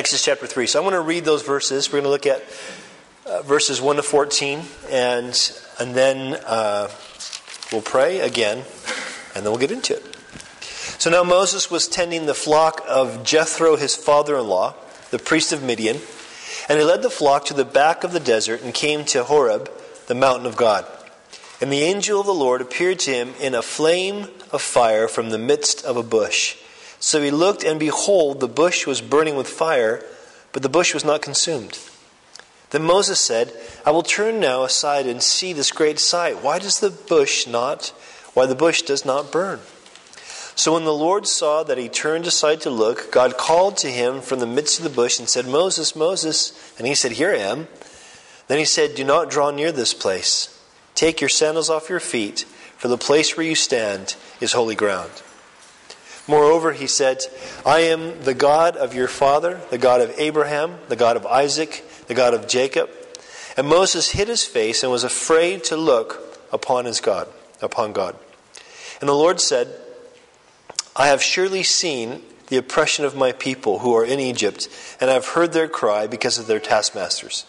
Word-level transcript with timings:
Exodus 0.00 0.24
chapter 0.24 0.46
3. 0.46 0.66
So 0.66 0.78
I'm 0.78 0.84
going 0.84 0.94
to 0.94 1.06
read 1.06 1.26
those 1.26 1.42
verses. 1.42 1.92
We're 1.92 2.00
going 2.00 2.04
to 2.04 2.08
look 2.08 2.26
at 2.26 2.42
uh, 3.26 3.42
verses 3.42 3.82
1 3.82 3.96
to 3.96 4.02
14, 4.02 4.62
and, 4.88 5.52
and 5.78 5.94
then 5.94 6.40
uh, 6.46 6.88
we'll 7.70 7.82
pray 7.82 8.20
again, 8.20 8.64
and 9.34 9.44
then 9.44 9.52
we'll 9.52 9.58
get 9.58 9.70
into 9.70 9.94
it. 9.94 10.02
So 10.98 11.10
now 11.10 11.22
Moses 11.22 11.70
was 11.70 11.86
tending 11.86 12.24
the 12.24 12.32
flock 12.32 12.82
of 12.88 13.24
Jethro, 13.24 13.76
his 13.76 13.94
father 13.94 14.38
in 14.38 14.48
law, 14.48 14.74
the 15.10 15.18
priest 15.18 15.52
of 15.52 15.62
Midian, 15.62 15.98
and 16.70 16.78
he 16.78 16.84
led 16.86 17.02
the 17.02 17.10
flock 17.10 17.44
to 17.44 17.54
the 17.54 17.66
back 17.66 18.02
of 18.02 18.12
the 18.12 18.20
desert 18.20 18.62
and 18.62 18.72
came 18.72 19.04
to 19.04 19.24
Horeb, 19.24 19.70
the 20.06 20.14
mountain 20.14 20.46
of 20.46 20.56
God. 20.56 20.86
And 21.60 21.70
the 21.70 21.82
angel 21.82 22.20
of 22.20 22.26
the 22.26 22.32
Lord 22.32 22.62
appeared 22.62 23.00
to 23.00 23.10
him 23.10 23.34
in 23.38 23.54
a 23.54 23.60
flame 23.60 24.28
of 24.50 24.62
fire 24.62 25.08
from 25.08 25.28
the 25.28 25.36
midst 25.36 25.84
of 25.84 25.98
a 25.98 26.02
bush. 26.02 26.56
So 27.00 27.22
he 27.22 27.30
looked, 27.30 27.64
and 27.64 27.80
behold, 27.80 28.40
the 28.40 28.48
bush 28.48 28.86
was 28.86 29.00
burning 29.00 29.34
with 29.34 29.48
fire, 29.48 30.04
but 30.52 30.62
the 30.62 30.68
bush 30.68 30.92
was 30.92 31.04
not 31.04 31.22
consumed. 31.22 31.78
Then 32.70 32.84
Moses 32.84 33.18
said, 33.18 33.52
I 33.84 33.90
will 33.90 34.02
turn 34.02 34.38
now 34.38 34.62
aside 34.62 35.06
and 35.06 35.22
see 35.22 35.52
this 35.52 35.72
great 35.72 35.98
sight. 35.98 36.42
Why 36.42 36.58
does 36.58 36.78
the 36.78 36.90
bush 36.90 37.46
not, 37.46 37.88
why 38.34 38.46
the 38.46 38.54
bush 38.54 38.82
does 38.82 39.04
not 39.04 39.32
burn? 39.32 39.60
So 40.54 40.74
when 40.74 40.84
the 40.84 40.92
Lord 40.92 41.26
saw 41.26 41.62
that 41.62 41.78
he 41.78 41.88
turned 41.88 42.26
aside 42.26 42.60
to 42.60 42.70
look, 42.70 43.10
God 43.10 43.38
called 43.38 43.78
to 43.78 43.88
him 43.88 44.20
from 44.20 44.40
the 44.40 44.46
midst 44.46 44.78
of 44.78 44.84
the 44.84 44.90
bush 44.90 45.18
and 45.18 45.28
said, 45.28 45.46
Moses, 45.46 45.96
Moses. 45.96 46.74
And 46.76 46.86
he 46.86 46.94
said, 46.94 47.12
Here 47.12 47.32
I 47.32 47.38
am. 47.38 47.66
Then 48.46 48.58
he 48.58 48.66
said, 48.66 48.94
Do 48.94 49.04
not 49.04 49.30
draw 49.30 49.50
near 49.50 49.72
this 49.72 49.94
place. 49.94 50.62
Take 50.94 51.20
your 51.20 51.30
sandals 51.30 51.70
off 51.70 51.88
your 51.88 51.98
feet, 51.98 52.40
for 52.76 52.88
the 52.88 52.98
place 52.98 53.36
where 53.36 53.46
you 53.46 53.54
stand 53.54 54.16
is 54.40 54.52
holy 54.52 54.74
ground. 54.74 55.10
Moreover, 56.26 56.72
he 56.72 56.86
said, 56.86 57.22
I 57.64 57.80
am 57.80 58.22
the 58.22 58.34
God 58.34 58.76
of 58.76 58.94
your 58.94 59.08
father, 59.08 59.60
the 59.70 59.78
God 59.78 60.00
of 60.00 60.14
Abraham, 60.18 60.78
the 60.88 60.96
God 60.96 61.16
of 61.16 61.26
Isaac, 61.26 61.84
the 62.06 62.14
God 62.14 62.34
of 62.34 62.46
Jacob. 62.46 62.90
And 63.56 63.66
Moses 63.66 64.10
hid 64.10 64.28
his 64.28 64.44
face 64.44 64.82
and 64.82 64.92
was 64.92 65.04
afraid 65.04 65.64
to 65.64 65.76
look 65.76 66.38
upon 66.52 66.84
his 66.84 67.00
God, 67.00 67.28
upon 67.60 67.92
God. 67.92 68.16
And 69.00 69.08
the 69.08 69.14
Lord 69.14 69.40
said, 69.40 69.68
I 70.94 71.08
have 71.08 71.22
surely 71.22 71.62
seen 71.62 72.22
the 72.48 72.56
oppression 72.56 73.04
of 73.04 73.16
my 73.16 73.32
people 73.32 73.78
who 73.78 73.94
are 73.94 74.04
in 74.04 74.20
Egypt, 74.20 74.68
and 75.00 75.08
I 75.08 75.14
have 75.14 75.28
heard 75.28 75.52
their 75.52 75.68
cry 75.68 76.06
because 76.06 76.38
of 76.38 76.46
their 76.46 76.58
taskmasters. 76.58 77.46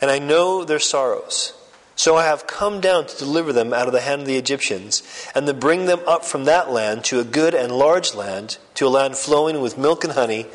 And 0.00 0.10
I 0.10 0.18
know 0.18 0.64
their 0.64 0.78
sorrows. 0.78 1.52
So 1.96 2.16
I 2.16 2.24
have 2.24 2.46
come 2.46 2.80
down 2.80 3.06
to 3.06 3.16
deliver 3.16 3.52
them 3.52 3.72
out 3.72 3.86
of 3.86 3.92
the 3.92 4.00
hand 4.00 4.22
of 4.22 4.26
the 4.26 4.36
Egyptians, 4.36 5.02
and 5.34 5.46
to 5.46 5.54
bring 5.54 5.86
them 5.86 6.00
up 6.06 6.24
from 6.24 6.44
that 6.44 6.70
land 6.70 7.04
to 7.04 7.20
a 7.20 7.24
good 7.24 7.54
and 7.54 7.70
large 7.70 8.14
land, 8.14 8.58
to 8.74 8.86
a 8.86 8.88
land 8.88 9.16
flowing 9.16 9.60
with 9.60 9.78
milk 9.78 10.02
and 10.02 10.14
honey, 10.14 10.46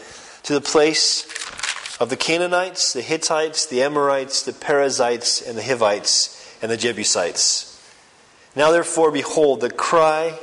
to 0.44 0.54
the 0.54 0.62
place 0.62 1.26
of 2.00 2.10
the 2.10 2.17
Canaanites, 2.17 2.94
the 2.94 3.02
Hittites, 3.02 3.66
the 3.66 3.82
Amorites, 3.82 4.44
the 4.44 4.54
Perizzites, 4.54 5.42
and 5.42 5.58
the 5.58 5.64
Hivites, 5.64 6.58
and 6.62 6.72
the 6.72 6.78
Jebusites. 6.78 7.66
Now 8.56 8.72
therefore, 8.72 9.12
behold, 9.12 9.62
the 9.62 9.70
cry 9.70 10.40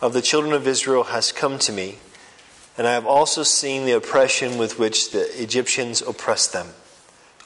of 0.00 0.12
the 0.12 0.22
children 0.22 0.52
of 0.52 0.66
Israel 0.66 1.04
has 1.04 1.32
come 1.32 1.58
to 1.60 1.72
me, 1.72 1.98
and 2.78 2.86
I 2.86 2.92
have 2.92 3.06
also 3.06 3.42
seen 3.42 3.84
the 3.84 3.92
oppression 3.92 4.58
with 4.58 4.78
which 4.78 5.10
the 5.10 5.42
Egyptians 5.42 6.00
oppress 6.00 6.46
them. 6.46 6.68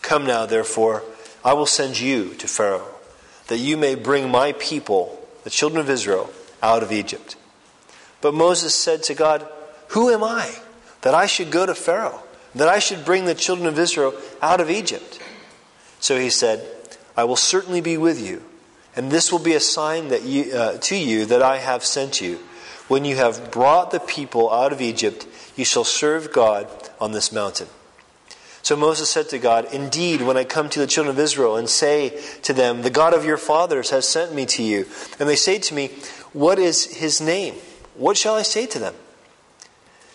Come 0.03 0.27
now, 0.27 0.47
therefore, 0.47 1.03
I 1.45 1.53
will 1.53 1.67
send 1.67 1.99
you 2.01 2.35
to 2.35 2.49
Pharaoh, 2.49 2.95
that 3.49 3.59
you 3.59 3.77
may 3.77 3.95
bring 3.95 4.31
my 4.31 4.53
people, 4.53 5.27
the 5.45 5.51
children 5.51 5.81
of 5.81 5.91
Israel, 5.91 6.31
out 6.63 6.83
of 6.83 6.93
Egypt. 6.93 7.37
But 8.21 8.35
Moses 8.35 8.75
said 8.75 9.03
to 9.05 9.15
God, 9.15 9.47
Who 9.89 10.11
am 10.11 10.25
I 10.25 10.57
that 11.03 11.15
I 11.15 11.27
should 11.27 11.51
go 11.51 11.67
to 11.67 11.75
Pharaoh, 11.75 12.23
that 12.55 12.69
I 12.69 12.79
should 12.79 13.05
bring 13.05 13.25
the 13.25 13.35
children 13.35 13.69
of 13.69 13.79
Israel 13.79 14.15
out 14.43 14.61
of 14.61 14.71
Egypt? 14.71 15.21
So 16.01 16.19
he 16.19 16.31
said, 16.31 16.67
I 17.17 17.25
will 17.25 17.37
certainly 17.37 17.81
be 17.81 17.97
with 17.97 18.21
you, 18.21 18.43
and 18.95 19.11
this 19.11 19.33
will 19.33 19.39
be 19.39 19.55
a 19.55 19.61
sign 19.61 20.09
that 20.09 20.23
you, 20.23 20.53
uh, 20.53 20.79
to 20.79 20.97
you 20.97 21.25
that 21.27 21.43
I 21.43 21.59
have 21.59 21.85
sent 21.85 22.21
you. 22.21 22.41
When 22.89 23.05
you 23.05 23.17
have 23.17 23.51
brought 23.51 23.91
the 23.91 24.01
people 24.01 24.53
out 24.53 24.73
of 24.73 24.81
Egypt, 24.81 25.27
you 25.57 25.65
shall 25.65 25.85
serve 25.85 26.33
God 26.33 26.69
on 27.01 27.13
this 27.13 27.33
mountain. 27.33 27.69
So 28.67 28.75
Moses 28.75 29.09
said 29.09 29.29
to 29.29 29.39
God, 29.39 29.73
Indeed, 29.73 30.23
when 30.23 30.37
I 30.37 30.43
come 30.43 30.69
to 30.71 30.81
the 30.81 30.89
children 30.89 31.15
of 31.15 31.21
Israel 31.21 31.55
and 31.55 31.71
say 31.71 32.21
to 32.43 32.53
them, 32.53 32.83
The 32.83 32.91
God 32.91 33.15
of 33.15 33.25
your 33.25 33.37
fathers 33.37 33.91
has 33.91 34.09
sent 34.09 34.35
me 34.35 34.45
to 34.47 34.63
you, 34.65 34.87
and 35.21 35.29
they 35.29 35.37
say 35.37 35.61
to 35.61 35.73
me, 35.73 35.91
What 36.33 36.59
is 36.59 36.97
his 36.97 37.21
name? 37.21 37.55
What 37.95 38.17
shall 38.17 38.35
I 38.35 38.43
say 38.43 38.67
to 38.67 38.81
them? 38.81 38.95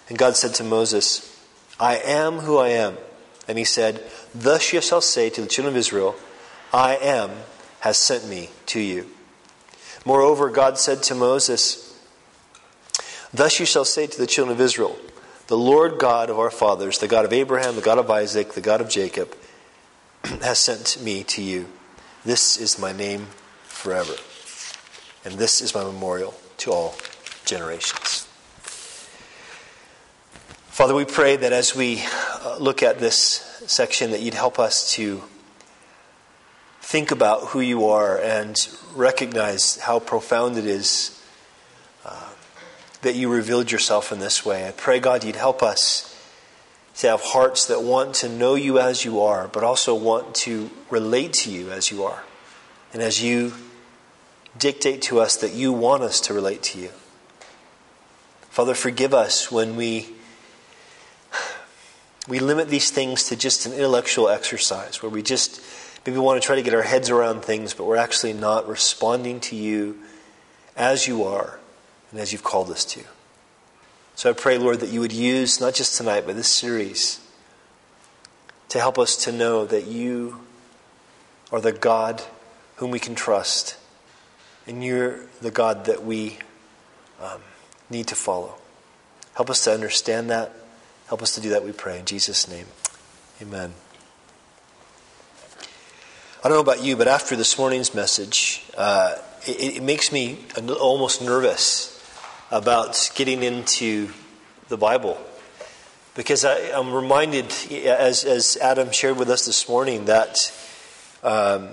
And 0.09 0.17
God 0.17 0.35
said 0.35 0.53
to 0.55 0.65
Moses, 0.65 1.33
I 1.79 1.95
am 1.99 2.39
who 2.39 2.57
I 2.57 2.67
am. 2.67 2.97
And 3.47 3.57
he 3.57 3.63
said, 3.63 4.03
Thus 4.35 4.73
you 4.73 4.81
shall 4.81 4.99
say 4.99 5.29
to 5.29 5.39
the 5.39 5.47
children 5.47 5.73
of 5.73 5.77
Israel, 5.77 6.15
I 6.73 6.97
am 6.97 7.31
has 7.79 7.95
sent 7.95 8.27
me 8.27 8.49
to 8.65 8.81
you. 8.81 9.09
Moreover, 10.03 10.49
God 10.49 10.77
said 10.77 11.03
to 11.03 11.15
Moses, 11.15 11.97
Thus 13.33 13.61
you 13.61 13.65
shall 13.65 13.85
say 13.85 14.07
to 14.07 14.17
the 14.17 14.27
children 14.27 14.53
of 14.53 14.59
Israel, 14.59 14.99
the 15.51 15.57
Lord 15.57 15.99
God 15.99 16.29
of 16.29 16.39
our 16.39 16.49
fathers, 16.49 16.99
the 16.99 17.09
God 17.09 17.25
of 17.25 17.33
Abraham, 17.33 17.75
the 17.75 17.81
God 17.81 17.97
of 17.97 18.09
Isaac, 18.09 18.53
the 18.53 18.61
God 18.61 18.79
of 18.79 18.87
Jacob, 18.87 19.35
has 20.23 20.59
sent 20.59 21.03
me 21.03 21.25
to 21.25 21.41
you. 21.41 21.67
This 22.23 22.55
is 22.55 22.79
my 22.79 22.93
name 22.93 23.27
forever. 23.65 24.13
And 25.25 25.37
this 25.37 25.59
is 25.59 25.75
my 25.75 25.83
memorial 25.83 26.35
to 26.59 26.71
all 26.71 26.95
generations. 27.43 28.29
Father, 30.69 30.95
we 30.95 31.03
pray 31.03 31.35
that 31.35 31.51
as 31.51 31.75
we 31.75 32.01
uh, 32.45 32.55
look 32.57 32.81
at 32.81 32.99
this 32.99 33.61
section, 33.67 34.11
that 34.11 34.21
you'd 34.21 34.33
help 34.33 34.57
us 34.57 34.93
to 34.93 35.21
think 36.79 37.11
about 37.11 37.47
who 37.47 37.59
you 37.59 37.89
are 37.89 38.17
and 38.17 38.55
recognize 38.95 39.75
how 39.79 39.99
profound 39.99 40.57
it 40.57 40.65
is 40.65 41.20
that 43.01 43.15
you 43.15 43.29
revealed 43.29 43.71
yourself 43.71 44.11
in 44.11 44.19
this 44.19 44.45
way. 44.45 44.67
I 44.67 44.71
pray, 44.71 44.99
God, 44.99 45.23
you'd 45.23 45.35
help 45.35 45.63
us 45.63 46.07
to 46.97 47.09
have 47.09 47.21
hearts 47.21 47.65
that 47.65 47.81
want 47.81 48.15
to 48.15 48.29
know 48.29 48.55
you 48.55 48.79
as 48.79 49.05
you 49.05 49.21
are, 49.21 49.47
but 49.47 49.63
also 49.63 49.95
want 49.95 50.35
to 50.35 50.69
relate 50.89 51.33
to 51.33 51.51
you 51.51 51.71
as 51.71 51.89
you 51.89 52.03
are. 52.03 52.23
And 52.93 53.01
as 53.01 53.23
you 53.23 53.53
dictate 54.57 55.01
to 55.03 55.19
us 55.19 55.37
that 55.37 55.53
you 55.53 55.71
want 55.71 56.03
us 56.03 56.19
to 56.21 56.33
relate 56.33 56.61
to 56.61 56.79
you. 56.79 56.89
Father, 58.49 58.75
forgive 58.75 59.13
us 59.13 59.51
when 59.51 59.75
we 59.75 60.09
we 62.27 62.37
limit 62.37 62.67
these 62.67 62.91
things 62.91 63.23
to 63.29 63.35
just 63.35 63.65
an 63.65 63.73
intellectual 63.73 64.29
exercise 64.29 65.01
where 65.01 65.09
we 65.09 65.23
just 65.23 65.61
maybe 66.05 66.19
want 66.19 66.39
to 66.39 66.45
try 66.45 66.55
to 66.55 66.61
get 66.61 66.73
our 66.73 66.83
heads 66.83 67.09
around 67.09 67.43
things, 67.43 67.73
but 67.73 67.85
we're 67.85 67.95
actually 67.95 68.33
not 68.33 68.67
responding 68.67 69.39
to 69.39 69.55
you 69.55 69.97
as 70.75 71.07
you 71.07 71.23
are 71.23 71.60
and 72.11 72.19
as 72.19 72.31
you've 72.31 72.43
called 72.43 72.69
us 72.69 72.85
to. 72.85 73.01
So 74.15 74.29
I 74.29 74.33
pray, 74.33 74.57
Lord, 74.57 74.81
that 74.81 74.89
you 74.89 74.99
would 74.99 75.13
use 75.13 75.59
not 75.59 75.73
just 75.73 75.97
tonight, 75.97 76.25
but 76.25 76.35
this 76.35 76.47
series 76.47 77.19
to 78.69 78.79
help 78.79 78.99
us 78.99 79.15
to 79.25 79.31
know 79.31 79.65
that 79.65 79.87
you 79.87 80.41
are 81.51 81.59
the 81.59 81.71
God 81.71 82.21
whom 82.75 82.91
we 82.91 82.99
can 82.99 83.15
trust, 83.15 83.77
and 84.67 84.83
you're 84.83 85.21
the 85.41 85.51
God 85.51 85.85
that 85.85 86.03
we 86.03 86.37
um, 87.21 87.41
need 87.89 88.07
to 88.07 88.15
follow. 88.15 88.55
Help 89.33 89.49
us 89.49 89.63
to 89.63 89.73
understand 89.73 90.29
that. 90.29 90.53
Help 91.07 91.21
us 91.21 91.35
to 91.35 91.41
do 91.41 91.49
that, 91.49 91.63
we 91.63 91.71
pray. 91.71 91.99
In 91.99 92.05
Jesus' 92.05 92.47
name, 92.49 92.67
amen. 93.41 93.73
I 96.43 96.49
don't 96.49 96.57
know 96.57 96.61
about 96.61 96.83
you, 96.83 96.95
but 96.95 97.07
after 97.07 97.35
this 97.35 97.57
morning's 97.57 97.93
message, 97.93 98.63
uh, 98.77 99.15
it, 99.45 99.77
it 99.77 99.83
makes 99.83 100.11
me 100.11 100.39
almost 100.79 101.21
nervous 101.21 102.00
about 102.51 103.11
getting 103.15 103.43
into 103.43 104.09
the 104.67 104.77
Bible. 104.77 105.17
Because 106.15 106.43
I, 106.43 106.57
am 106.77 106.93
reminded, 106.93 107.45
as, 107.85 108.25
as 108.25 108.57
Adam 108.57 108.91
shared 108.91 109.17
with 109.17 109.29
us 109.29 109.45
this 109.45 109.67
morning, 109.69 110.05
that 110.05 110.53
um, 111.23 111.69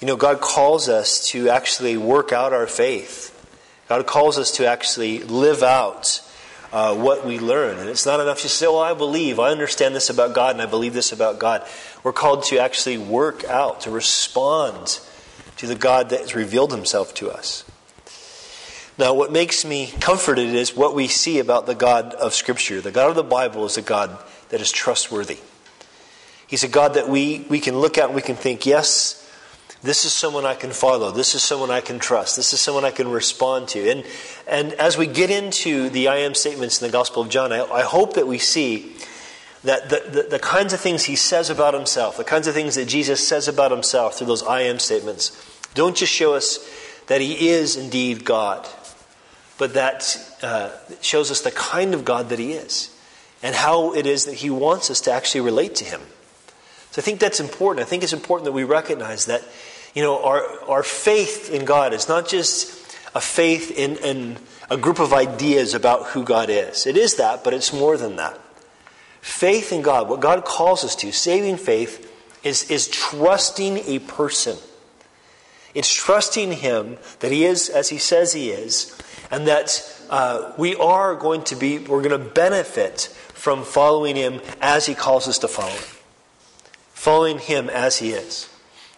you 0.00 0.06
know 0.06 0.16
God 0.16 0.40
calls 0.40 0.88
us 0.88 1.28
to 1.28 1.50
actually 1.50 1.98
work 1.98 2.32
out 2.32 2.54
our 2.54 2.66
faith. 2.66 3.28
God 3.88 4.06
calls 4.06 4.38
us 4.38 4.52
to 4.52 4.66
actually 4.66 5.18
live 5.18 5.62
out 5.62 6.22
uh, 6.72 6.94
what 6.94 7.26
we 7.26 7.38
learn. 7.38 7.78
And 7.78 7.90
it's 7.90 8.06
not 8.06 8.20
enough 8.20 8.40
to 8.40 8.48
say, 8.48 8.66
well, 8.66 8.78
I 8.78 8.94
believe, 8.94 9.38
I 9.38 9.50
understand 9.50 9.94
this 9.94 10.08
about 10.08 10.34
God, 10.34 10.54
and 10.54 10.62
I 10.62 10.66
believe 10.66 10.94
this 10.94 11.12
about 11.12 11.38
God. 11.38 11.66
We're 12.02 12.14
called 12.14 12.44
to 12.44 12.58
actually 12.58 12.96
work 12.96 13.44
out, 13.44 13.82
to 13.82 13.90
respond 13.90 15.00
to 15.58 15.66
the 15.66 15.74
God 15.74 16.08
that 16.08 16.20
has 16.20 16.34
revealed 16.34 16.72
himself 16.72 17.12
to 17.14 17.30
us. 17.30 17.64
Now, 18.98 19.14
what 19.14 19.32
makes 19.32 19.64
me 19.64 19.90
comforted 20.00 20.54
is 20.54 20.76
what 20.76 20.94
we 20.94 21.08
see 21.08 21.38
about 21.38 21.66
the 21.66 21.74
God 21.74 22.12
of 22.14 22.34
Scripture. 22.34 22.80
The 22.80 22.90
God 22.90 23.08
of 23.08 23.16
the 23.16 23.22
Bible 23.22 23.64
is 23.64 23.78
a 23.78 23.82
God 23.82 24.18
that 24.50 24.60
is 24.60 24.70
trustworthy. 24.70 25.38
He's 26.46 26.62
a 26.62 26.68
God 26.68 26.94
that 26.94 27.08
we, 27.08 27.46
we 27.48 27.58
can 27.58 27.78
look 27.78 27.96
at 27.96 28.06
and 28.06 28.14
we 28.14 28.20
can 28.20 28.36
think, 28.36 28.66
yes, 28.66 29.18
this 29.82 30.04
is 30.04 30.12
someone 30.12 30.44
I 30.44 30.54
can 30.54 30.70
follow. 30.70 31.10
This 31.10 31.34
is 31.34 31.42
someone 31.42 31.70
I 31.70 31.80
can 31.80 31.98
trust. 31.98 32.36
This 32.36 32.52
is 32.52 32.60
someone 32.60 32.84
I 32.84 32.90
can 32.90 33.10
respond 33.10 33.68
to. 33.68 33.90
And, 33.90 34.04
and 34.46 34.74
as 34.74 34.98
we 34.98 35.06
get 35.06 35.30
into 35.30 35.88
the 35.88 36.08
I 36.08 36.18
am 36.18 36.34
statements 36.34 36.80
in 36.80 36.86
the 36.86 36.92
Gospel 36.92 37.22
of 37.22 37.30
John, 37.30 37.52
I, 37.52 37.64
I 37.64 37.82
hope 37.82 38.14
that 38.14 38.26
we 38.26 38.38
see 38.38 38.94
that 39.64 39.88
the, 39.88 40.02
the, 40.08 40.22
the, 40.32 40.38
kinds 40.38 40.72
of 40.72 40.80
things 40.80 41.04
he 41.04 41.16
says 41.16 41.48
about 41.48 41.72
himself, 41.72 42.16
the 42.16 42.24
kinds 42.24 42.46
of 42.46 42.54
things 42.54 42.74
that 42.74 42.86
Jesus 42.86 43.26
says 43.26 43.48
about 43.48 43.70
himself 43.70 44.18
through 44.18 44.26
those 44.26 44.42
I 44.42 44.62
am 44.62 44.78
statements, 44.78 45.32
don't 45.74 45.96
just 45.96 46.12
show 46.12 46.34
us 46.34 46.68
that 47.06 47.20
he 47.20 47.48
is 47.48 47.76
indeed 47.76 48.24
God, 48.24 48.68
but 49.62 49.74
that 49.74 50.18
uh, 50.42 50.70
shows 51.02 51.30
us 51.30 51.42
the 51.42 51.52
kind 51.52 51.94
of 51.94 52.04
God 52.04 52.30
that 52.30 52.40
he 52.40 52.50
is 52.50 52.92
and 53.44 53.54
how 53.54 53.94
it 53.94 54.06
is 54.06 54.24
that 54.24 54.34
he 54.34 54.50
wants 54.50 54.90
us 54.90 55.00
to 55.02 55.12
actually 55.12 55.42
relate 55.42 55.76
to 55.76 55.84
him. 55.84 56.00
So 56.90 57.00
I 57.00 57.04
think 57.04 57.20
that's 57.20 57.38
important. 57.38 57.86
I 57.86 57.88
think 57.88 58.02
it's 58.02 58.12
important 58.12 58.46
that 58.46 58.52
we 58.52 58.64
recognize 58.64 59.26
that, 59.26 59.44
you 59.94 60.02
know, 60.02 60.20
our, 60.24 60.42
our 60.68 60.82
faith 60.82 61.52
in 61.54 61.64
God 61.64 61.92
is 61.92 62.08
not 62.08 62.26
just 62.26 62.72
a 63.14 63.20
faith 63.20 63.70
in, 63.70 63.98
in 63.98 64.38
a 64.68 64.76
group 64.76 64.98
of 64.98 65.12
ideas 65.12 65.74
about 65.74 66.06
who 66.08 66.24
God 66.24 66.50
is. 66.50 66.84
It 66.84 66.96
is 66.96 67.14
that, 67.18 67.44
but 67.44 67.54
it's 67.54 67.72
more 67.72 67.96
than 67.96 68.16
that. 68.16 68.40
Faith 69.20 69.72
in 69.72 69.82
God, 69.82 70.08
what 70.08 70.18
God 70.18 70.44
calls 70.44 70.82
us 70.82 70.96
to, 70.96 71.12
saving 71.12 71.56
faith, 71.56 72.12
is, 72.42 72.68
is 72.68 72.88
trusting 72.88 73.78
a 73.86 74.00
person. 74.00 74.56
It's 75.72 75.94
trusting 75.94 76.50
Him 76.50 76.98
that 77.20 77.30
He 77.30 77.44
is 77.44 77.68
as 77.68 77.90
He 77.90 77.98
says 77.98 78.32
He 78.32 78.50
is, 78.50 78.98
and 79.32 79.46
that 79.48 80.00
uh, 80.10 80.52
we 80.58 80.76
are 80.76 81.16
going 81.16 81.42
to 81.44 81.56
be, 81.56 81.78
we're 81.78 82.02
going 82.02 82.10
to 82.10 82.30
benefit 82.30 83.08
from 83.32 83.64
following 83.64 84.14
Him 84.14 84.40
as 84.60 84.86
He 84.86 84.94
calls 84.94 85.26
us 85.26 85.38
to 85.38 85.48
follow 85.48 85.74
Following 86.92 87.40
Him 87.40 87.68
as 87.68 87.98
He 87.98 88.10
is. 88.10 88.48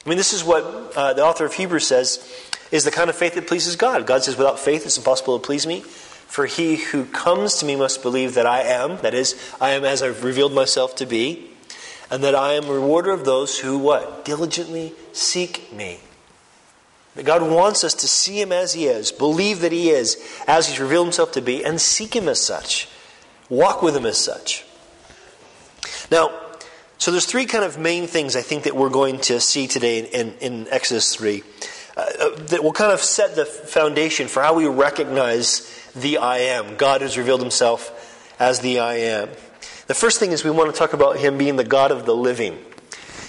I 0.05 0.09
mean, 0.11 0.19
this 0.19 0.35
is 0.35 0.45
what 0.45 0.93
uh, 0.95 1.15
the 1.15 1.25
author 1.25 1.47
of 1.47 1.55
Hebrews 1.55 1.87
says 1.87 2.51
is 2.71 2.85
the 2.85 2.91
kind 2.91 3.09
of 3.09 3.17
faith 3.17 3.35
that 3.37 3.47
pleases 3.47 3.77
God. 3.77 4.07
God 4.07 4.25
says, 4.25 4.37
without 4.37 4.59
faith, 4.59 4.85
it's 4.85 4.99
impossible 4.99 5.39
to 5.39 5.47
please 5.47 5.67
me. 5.67 5.81
For 5.81 6.47
he 6.47 6.77
who 6.77 7.05
comes 7.07 7.55
to 7.59 7.67
me 7.67 7.77
must 7.77 8.03
believe 8.03 8.35
that 8.35 8.45
I 8.45 8.63
am, 8.63 8.99
that 8.99 9.15
is, 9.15 9.55
I 9.61 9.71
am 9.71 9.85
as 9.85 10.03
I've 10.03 10.25
revealed 10.25 10.53
myself 10.53 10.97
to 10.97 11.07
be, 11.07 11.51
and 12.11 12.25
that 12.25 12.35
I 12.35 12.55
am 12.55 12.65
a 12.65 12.73
rewarder 12.73 13.13
of 13.13 13.25
those 13.25 13.61
who 13.61 13.79
what? 13.79 14.25
Diligently 14.25 14.93
seek 15.13 15.73
me. 15.73 16.01
That 17.15 17.25
God 17.25 17.43
wants 17.43 17.85
us 17.85 17.95
to 17.95 18.09
see 18.09 18.41
him 18.41 18.51
as 18.51 18.73
he 18.73 18.87
is, 18.87 19.13
believe 19.13 19.61
that 19.61 19.73
he 19.73 19.91
is 19.91 20.21
as 20.49 20.69
he's 20.69 20.81
revealed 20.81 21.07
himself 21.07 21.33
to 21.33 21.41
be, 21.41 21.65
and 21.65 21.81
seek 21.81 22.15
him 22.15 22.29
as 22.29 22.41
such. 22.41 22.89
Walk 23.49 23.83
with 23.83 23.97
him 23.97 24.07
as 24.07 24.19
such. 24.19 24.65
Now, 26.11 26.41
so 26.99 27.11
there's 27.11 27.27
three 27.27 27.47
kind 27.47 27.65
of 27.65 27.79
main 27.79 28.07
things 28.07 28.35
I 28.35 28.43
think 28.43 28.65
that 28.65 28.75
we're 28.75 28.91
going 28.91 29.19
to 29.21 29.41
see 29.41 29.67
today 29.67 30.01
in, 30.01 30.35
in, 30.41 30.67
Exodus 30.71 31.15
3 31.15 31.43
uh, 31.97 32.01
uh, 32.01 32.31
that 32.47 32.65
will 32.65 32.73
kind 32.73 32.93
of 32.93 33.01
set 33.01 33.37
the 33.37 33.45
foundation 33.45 34.27
for 34.27 34.43
how 34.43 34.55
we 34.55 34.67
recognize 34.67 35.71
the 35.95 36.19
I 36.19 36.39
am. 36.39 36.77
God 36.77 37.03
has 37.03 37.19
revealed 37.19 37.41
himself 37.41 38.35
as 38.41 38.61
the 38.61 38.81
I 38.81 38.95
am. 38.95 39.29
The 39.87 39.95
first 39.95 40.19
thing 40.19 40.33
is 40.33 40.45
we 40.45 40.51
want 40.51 40.73
to 40.73 40.79
talk 40.79 40.95
about 40.95 41.19
him 41.19 41.37
being 41.37 41.57
the 41.57 41.65
God 41.65 41.91
of 41.91 42.07
the 42.07 42.17
living. 42.17 42.59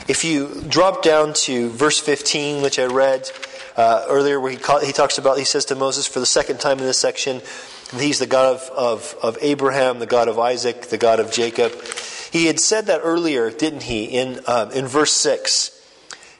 If 0.07 0.23
you 0.23 0.63
drop 0.69 1.03
down 1.03 1.33
to 1.33 1.69
verse 1.69 1.99
15, 1.99 2.61
which 2.61 2.79
I 2.79 2.85
read, 2.85 3.29
uh, 3.77 4.05
earlier 4.07 4.39
where 4.39 4.51
he, 4.51 4.57
call, 4.57 4.79
he 4.79 4.91
talks 4.91 5.17
about, 5.17 5.37
he 5.37 5.43
says 5.43 5.65
to 5.65 5.75
Moses 5.75 6.07
for 6.07 6.19
the 6.19 6.25
second 6.25 6.59
time 6.59 6.79
in 6.79 6.85
this 6.85 6.99
section, 6.99 7.41
he's 7.97 8.19
the 8.19 8.27
God 8.27 8.55
of, 8.55 8.69
of, 8.75 9.15
of 9.21 9.37
Abraham, 9.41 9.99
the 9.99 10.05
God 10.05 10.27
of 10.27 10.39
Isaac, 10.39 10.83
the 10.83 10.97
God 10.97 11.19
of 11.19 11.31
Jacob. 11.31 11.73
He 12.31 12.47
had 12.47 12.59
said 12.59 12.87
that 12.87 13.01
earlier, 13.03 13.49
didn't 13.49 13.83
he, 13.83 14.05
in, 14.05 14.41
uh, 14.47 14.69
in 14.73 14.87
verse 14.87 15.13
6. 15.13 15.71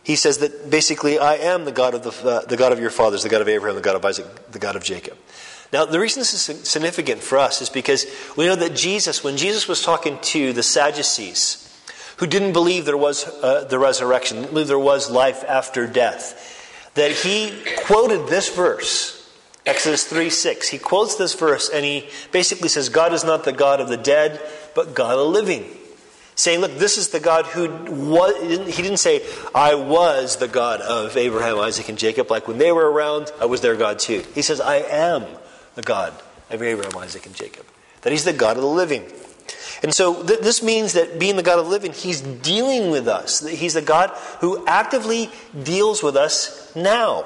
He 0.03 0.15
says 0.15 0.37
that 0.39 0.69
basically, 0.69 1.17
I 1.17 1.35
am 1.35 1.65
the 1.65 1.71
God 1.71 1.95
of 1.95 2.03
the, 2.03 2.29
uh, 2.29 2.45
the 2.45 2.57
God 2.57 2.71
of 2.71 2.79
your 2.79 2.91
fathers, 2.91 3.23
the 3.23 3.29
God 3.29 3.41
of 3.41 3.47
Abraham, 3.47 3.75
the 3.75 3.81
God 3.81 3.95
of 3.95 4.05
Isaac, 4.05 4.51
the 4.51 4.59
God 4.59 4.75
of 4.75 4.83
Jacob. 4.83 5.17
Now, 5.73 5.85
the 5.85 5.99
reason 5.99 6.21
this 6.21 6.33
is 6.33 6.69
significant 6.69 7.21
for 7.21 7.37
us 7.37 7.61
is 7.61 7.69
because 7.69 8.05
we 8.37 8.45
know 8.45 8.55
that 8.55 8.75
Jesus, 8.75 9.23
when 9.23 9.35
Jesus 9.35 9.67
was 9.67 9.81
talking 9.81 10.19
to 10.19 10.53
the 10.53 10.63
Sadducees, 10.63 11.61
who 12.17 12.27
didn't 12.27 12.53
believe 12.53 12.85
there 12.85 12.95
was 12.95 13.27
uh, 13.27 13.65
the 13.65 13.79
resurrection, 13.79 14.37
didn't 14.37 14.51
believe 14.51 14.67
there 14.67 14.79
was 14.79 15.09
life 15.09 15.43
after 15.47 15.87
death, 15.87 16.54
that 16.95 17.11
he 17.11 17.53
quoted 17.77 18.27
this 18.27 18.49
verse, 18.49 19.11
Exodus 19.65 20.05
3 20.05 20.29
6. 20.29 20.67
He 20.67 20.77
quotes 20.77 21.15
this 21.15 21.33
verse 21.33 21.69
and 21.69 21.85
he 21.85 22.09
basically 22.31 22.69
says, 22.69 22.89
God 22.89 23.13
is 23.13 23.23
not 23.23 23.43
the 23.43 23.53
God 23.53 23.79
of 23.79 23.89
the 23.89 23.97
dead, 23.97 24.41
but 24.73 24.95
God 24.95 25.13
of 25.13 25.19
the 25.19 25.25
living. 25.25 25.65
Saying, 26.37 26.59
look, 26.59 26.75
this 26.75 26.97
is 26.97 27.09
the 27.09 27.21
God 27.21 27.45
who 27.45 27.69
was, 28.09 28.35
he 28.75 28.81
didn't 28.81 28.97
say, 28.97 29.25
I 29.53 29.75
was 29.75 30.35
the 30.35 30.49
God 30.49 30.81
of 30.81 31.15
Abraham, 31.15 31.59
Isaac, 31.59 31.87
and 31.87 31.97
Jacob. 31.97 32.29
Like 32.29 32.47
when 32.47 32.57
they 32.57 32.73
were 32.73 32.91
around, 32.91 33.31
I 33.39 33.45
was 33.45 33.61
their 33.61 33.75
God 33.75 33.99
too. 33.99 34.23
He 34.33 34.41
says, 34.41 34.59
I 34.59 34.77
am 34.77 35.25
the 35.75 35.81
God 35.81 36.13
of 36.49 36.61
Abraham, 36.61 36.97
Isaac, 36.97 37.25
and 37.25 37.35
Jacob. 37.35 37.65
That 38.01 38.11
he's 38.11 38.25
the 38.25 38.33
God 38.33 38.57
of 38.57 38.63
the 38.63 38.69
living. 38.69 39.05
And 39.81 39.93
so 39.93 40.23
th- 40.23 40.39
this 40.39 40.61
means 40.61 40.93
that 40.93 41.19
being 41.19 41.35
the 41.35 41.43
God 41.43 41.59
of 41.59 41.65
the 41.65 41.71
living, 41.71 41.93
He's 41.93 42.21
dealing 42.21 42.91
with 42.91 43.07
us. 43.07 43.45
He's 43.45 43.73
the 43.73 43.81
God 43.81 44.09
who 44.39 44.65
actively 44.67 45.29
deals 45.63 46.01
with 46.01 46.15
us 46.15 46.64
now. 46.75 47.25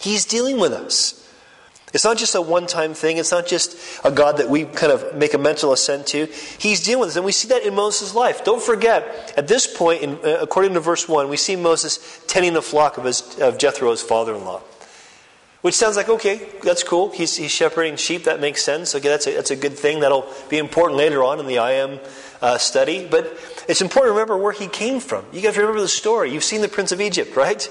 He's 0.00 0.24
dealing 0.24 0.58
with 0.58 0.72
us. 0.72 1.18
It's 1.94 2.04
not 2.04 2.18
just 2.18 2.34
a 2.34 2.42
one 2.42 2.66
time 2.66 2.92
thing. 2.92 3.16
It's 3.16 3.32
not 3.32 3.46
just 3.46 3.76
a 4.04 4.10
God 4.10 4.36
that 4.38 4.50
we 4.50 4.64
kind 4.64 4.92
of 4.92 5.14
make 5.14 5.32
a 5.34 5.38
mental 5.38 5.72
assent 5.72 6.06
to. 6.08 6.26
He's 6.58 6.82
dealing 6.82 7.00
with 7.00 7.10
us. 7.10 7.16
And 7.16 7.24
we 7.24 7.32
see 7.32 7.48
that 7.48 7.62
in 7.62 7.74
Moses' 7.74 8.14
life. 8.14 8.44
Don't 8.44 8.62
forget, 8.62 9.32
at 9.36 9.48
this 9.48 9.66
point, 9.66 10.02
in, 10.02 10.14
uh, 10.16 10.38
according 10.40 10.74
to 10.74 10.80
verse 10.80 11.08
1, 11.08 11.28
we 11.28 11.36
see 11.36 11.56
Moses 11.56 12.22
tending 12.26 12.52
the 12.52 12.62
flock 12.62 12.98
of, 12.98 13.04
his, 13.04 13.38
of 13.40 13.58
Jethro, 13.58 13.90
his 13.90 14.02
father 14.02 14.34
in 14.34 14.44
law. 14.44 14.60
Which 15.62 15.74
sounds 15.74 15.96
like, 15.96 16.08
okay, 16.08 16.48
that's 16.62 16.84
cool. 16.84 17.10
He's, 17.10 17.36
he's 17.36 17.50
shepherding 17.50 17.96
sheep. 17.96 18.24
That 18.24 18.38
makes 18.38 18.62
sense. 18.62 18.94
Okay, 18.94 19.08
that's 19.08 19.26
a, 19.26 19.32
that's 19.32 19.50
a 19.50 19.56
good 19.56 19.76
thing. 19.76 20.00
That'll 20.00 20.30
be 20.48 20.58
important 20.58 20.98
later 20.98 21.24
on 21.24 21.40
in 21.40 21.46
the 21.46 21.58
I 21.58 21.72
am 21.72 21.98
uh, 22.40 22.58
study. 22.58 23.08
But 23.10 23.24
it's 23.66 23.80
important 23.80 24.10
to 24.10 24.12
remember 24.12 24.36
where 24.36 24.52
he 24.52 24.68
came 24.68 25.00
from. 25.00 25.24
You 25.32 25.42
got 25.42 25.54
to 25.54 25.60
remember 25.60 25.80
the 25.80 25.88
story. 25.88 26.32
You've 26.32 26.44
seen 26.44 26.60
the 26.60 26.68
Prince 26.68 26.92
of 26.92 27.00
Egypt, 27.00 27.34
right? 27.34 27.68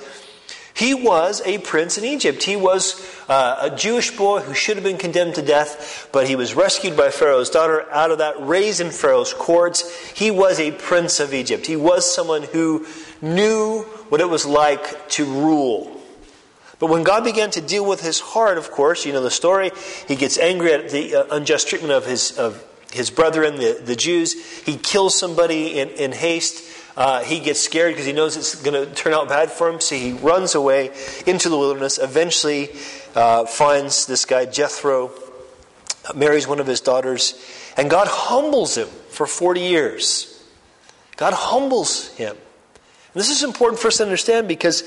He 0.78 0.94
was 0.94 1.42
a 1.44 1.58
prince 1.58 1.98
in 1.98 2.06
Egypt. 2.06 2.44
He 2.44 2.56
was 2.56 3.04
uh, 3.28 3.58
a 3.62 3.76
Jewish 3.76 4.16
boy 4.16 4.42
who 4.42 4.54
should 4.54 4.78
have 4.78 4.84
been 4.84 5.00
condemned 5.00 5.34
to 5.36 5.42
death, 5.42 6.08
but 6.12 6.28
he 6.28 6.36
was 6.36 6.54
rescued 6.54 6.96
by 6.96 7.10
Pharaoh's 7.10 7.50
daughter 7.50 7.92
out 7.92 8.12
of 8.12 8.20
that, 8.20 8.36
raised 8.40 8.80
in 8.80 8.92
Pharaoh's 8.92 9.34
courts. 9.34 9.92
He 10.12 10.30
was 10.30 10.60
a 10.60 10.72
prince 10.72 11.20
of 11.20 11.34
Egypt. 11.34 11.66
He 11.66 11.76
was 11.76 12.14
someone 12.14 12.44
who 12.44 12.86
knew 13.24 13.86
what 14.10 14.22
it 14.22 14.30
was 14.30 14.46
like 14.46 15.10
to 15.10 15.26
rule. 15.26 16.00
But 16.78 16.92
when 16.92 17.02
God 17.02 17.24
began 17.24 17.50
to 17.52 17.62
deal 17.62 17.84
with 17.84 18.02
his 18.02 18.20
heart, 18.20 18.60
of 18.60 18.70
course, 18.70 19.04
you 19.04 19.14
know 19.14 19.24
the 19.24 19.32
story, 19.32 19.72
he 20.08 20.16
gets 20.16 20.38
angry 20.38 20.74
at 20.74 20.92
the 20.92 21.16
uh, 21.16 21.26
unjust 21.32 21.70
treatment 21.70 21.94
of 21.94 22.06
his, 22.06 22.38
of 22.38 22.64
his 22.92 23.10
brethren, 23.10 23.56
the, 23.56 23.82
the 23.84 23.96
Jews. 23.96 24.36
He 24.60 24.78
kills 24.78 25.18
somebody 25.18 25.80
in, 25.80 25.90
in 25.90 26.12
haste. 26.12 26.77
Uh, 26.98 27.22
he 27.22 27.40
gets 27.40 27.62
scared 27.62 27.94
because 27.94 28.08
he 28.08 28.12
knows 28.12 28.36
it's 28.36 28.60
going 28.64 28.74
to 28.74 28.92
turn 28.96 29.14
out 29.14 29.30
bad 29.30 29.52
for 29.52 29.70
him, 29.70 29.80
so 29.80 29.94
he 29.94 30.14
runs 30.14 30.56
away 30.56 30.90
into 31.28 31.48
the 31.48 31.56
wilderness, 31.56 32.00
eventually 32.00 32.72
uh, 33.14 33.46
finds 33.46 34.08
this 34.08 34.26
guy, 34.26 34.46
Jethro, 34.46 35.12
marries 36.16 36.48
one 36.48 36.60
of 36.60 36.66
his 36.66 36.82
daughters, 36.82 37.40
and 37.78 37.88
God 37.88 38.08
humbles 38.10 38.76
him 38.76 38.88
for 39.10 39.28
40 39.28 39.62
years. 39.62 40.44
God 41.18 41.34
humbles 41.34 42.08
him. 42.16 42.36
And 42.36 43.22
this 43.22 43.30
is 43.30 43.44
important 43.44 43.80
for 43.80 43.90
us 43.90 43.98
to 43.98 44.04
understand 44.04 44.48
because 44.48 44.82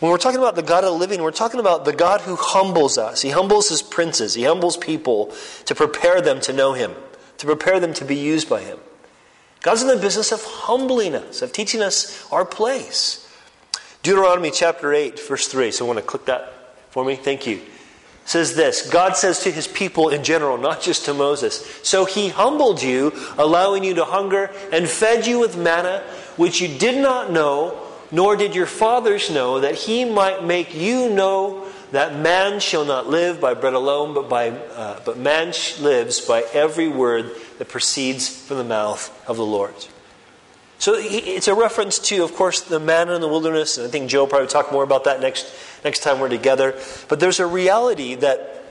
when 0.00 0.10
we're 0.10 0.18
talking 0.18 0.40
about 0.40 0.56
the 0.56 0.62
God 0.62 0.82
of 0.82 0.92
the 0.92 0.98
living, 0.98 1.22
we're 1.22 1.30
talking 1.30 1.60
about 1.60 1.84
the 1.84 1.92
God 1.92 2.22
who 2.22 2.34
humbles 2.34 2.98
us. 2.98 3.22
He 3.22 3.30
humbles 3.30 3.68
his 3.68 3.82
princes, 3.82 4.34
he 4.34 4.42
humbles 4.42 4.76
people 4.76 5.32
to 5.66 5.76
prepare 5.76 6.20
them 6.20 6.40
to 6.40 6.52
know 6.52 6.72
him, 6.72 6.92
to 7.38 7.46
prepare 7.46 7.78
them 7.78 7.94
to 7.94 8.04
be 8.04 8.16
used 8.16 8.48
by 8.48 8.62
him. 8.62 8.78
God's 9.62 9.82
in 9.82 9.88
the 9.88 9.96
business 9.96 10.32
of 10.32 10.42
humbling 10.42 11.14
us, 11.14 11.40
of 11.42 11.52
teaching 11.52 11.80
us 11.80 12.26
our 12.32 12.44
place. 12.44 13.28
Deuteronomy 14.02 14.50
chapter 14.50 14.92
8, 14.92 15.18
verse 15.20 15.46
3. 15.46 15.70
So 15.70 15.84
I 15.84 15.88
want 15.88 15.98
to 15.98 16.04
click 16.04 16.24
that 16.26 16.74
for 16.90 17.04
me. 17.04 17.14
Thank 17.14 17.46
you. 17.46 17.60
says 18.24 18.56
this 18.56 18.90
God 18.90 19.16
says 19.16 19.40
to 19.44 19.50
his 19.50 19.68
people 19.68 20.08
in 20.08 20.24
general, 20.24 20.58
not 20.58 20.82
just 20.82 21.04
to 21.04 21.14
Moses. 21.14 21.64
So 21.82 22.04
he 22.04 22.28
humbled 22.28 22.82
you, 22.82 23.12
allowing 23.38 23.84
you 23.84 23.94
to 23.94 24.04
hunger, 24.04 24.50
and 24.72 24.88
fed 24.88 25.26
you 25.26 25.38
with 25.38 25.56
manna, 25.56 26.02
which 26.36 26.60
you 26.60 26.68
did 26.78 27.00
not 27.00 27.30
know 27.30 27.78
nor 28.12 28.36
did 28.36 28.54
your 28.54 28.66
fathers 28.66 29.30
know, 29.30 29.60
that 29.60 29.74
he 29.74 30.04
might 30.04 30.44
make 30.44 30.74
you 30.74 31.08
know 31.08 31.61
that 31.92 32.18
man 32.18 32.58
shall 32.58 32.84
not 32.84 33.06
live 33.06 33.40
by 33.40 33.54
bread 33.54 33.74
alone, 33.74 34.14
but, 34.14 34.28
by, 34.28 34.50
uh, 34.50 35.00
but 35.04 35.18
man 35.18 35.52
lives 35.80 36.20
by 36.22 36.42
every 36.52 36.88
word 36.88 37.30
that 37.58 37.68
proceeds 37.68 38.28
from 38.28 38.56
the 38.56 38.64
mouth 38.64 39.10
of 39.28 39.36
the 39.36 39.44
Lord. 39.44 39.74
So 40.78 40.94
it's 40.96 41.48
a 41.48 41.54
reference 41.54 41.98
to, 42.00 42.24
of 42.24 42.34
course, 42.34 42.62
the 42.62 42.80
manna 42.80 43.14
in 43.14 43.20
the 43.20 43.28
wilderness, 43.28 43.78
and 43.78 43.86
I 43.86 43.90
think 43.90 44.10
Joe 44.10 44.20
will 44.20 44.26
probably 44.26 44.48
talk 44.48 44.72
more 44.72 44.82
about 44.82 45.04
that 45.04 45.20
next, 45.20 45.54
next 45.84 46.02
time 46.02 46.18
we're 46.18 46.28
together. 46.28 46.76
But 47.08 47.20
there's 47.20 47.38
a 47.38 47.46
reality 47.46 48.16
that, 48.16 48.64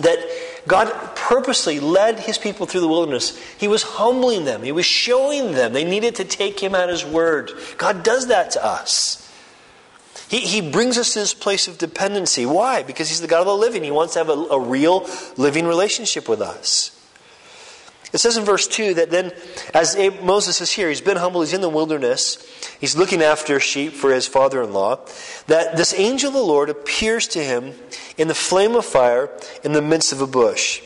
that 0.00 0.18
God 0.66 0.92
purposely 1.14 1.80
led 1.80 2.18
his 2.18 2.38
people 2.38 2.66
through 2.66 2.82
the 2.82 2.88
wilderness. 2.88 3.38
He 3.56 3.68
was 3.68 3.82
humbling 3.82 4.44
them, 4.44 4.62
he 4.62 4.72
was 4.72 4.84
showing 4.84 5.52
them 5.52 5.72
they 5.72 5.84
needed 5.84 6.16
to 6.16 6.24
take 6.24 6.60
him 6.60 6.74
at 6.74 6.88
his 6.88 7.04
word. 7.04 7.52
God 7.78 8.02
does 8.02 8.26
that 8.26 8.50
to 8.50 8.64
us. 8.64 9.27
He, 10.28 10.40
he 10.40 10.70
brings 10.70 10.98
us 10.98 11.14
to 11.14 11.20
this 11.20 11.34
place 11.34 11.68
of 11.68 11.78
dependency. 11.78 12.44
Why? 12.44 12.82
Because 12.82 13.08
he's 13.08 13.20
the 13.20 13.26
God 13.26 13.40
of 13.40 13.46
the 13.46 13.54
living. 13.54 13.82
He 13.82 13.90
wants 13.90 14.12
to 14.14 14.20
have 14.20 14.28
a, 14.28 14.32
a 14.32 14.60
real 14.60 15.08
living 15.36 15.66
relationship 15.66 16.28
with 16.28 16.40
us. 16.40 16.94
It 18.12 18.18
says 18.18 18.36
in 18.36 18.44
verse 18.44 18.66
2 18.66 18.94
that 18.94 19.10
then, 19.10 19.32
as 19.74 19.96
Moses 20.22 20.60
is 20.62 20.72
here, 20.72 20.88
he's 20.88 21.02
been 21.02 21.18
humble, 21.18 21.42
he's 21.42 21.52
in 21.52 21.60
the 21.60 21.68
wilderness, 21.68 22.38
he's 22.80 22.96
looking 22.96 23.22
after 23.22 23.60
sheep 23.60 23.92
for 23.92 24.12
his 24.12 24.26
father 24.26 24.62
in 24.62 24.72
law, 24.72 25.00
that 25.46 25.76
this 25.76 25.92
angel 25.92 26.28
of 26.28 26.34
the 26.34 26.40
Lord 26.40 26.70
appears 26.70 27.28
to 27.28 27.44
him 27.44 27.74
in 28.16 28.28
the 28.28 28.34
flame 28.34 28.74
of 28.76 28.86
fire 28.86 29.28
in 29.62 29.72
the 29.72 29.82
midst 29.82 30.12
of 30.12 30.22
a 30.22 30.26
bush. 30.26 30.80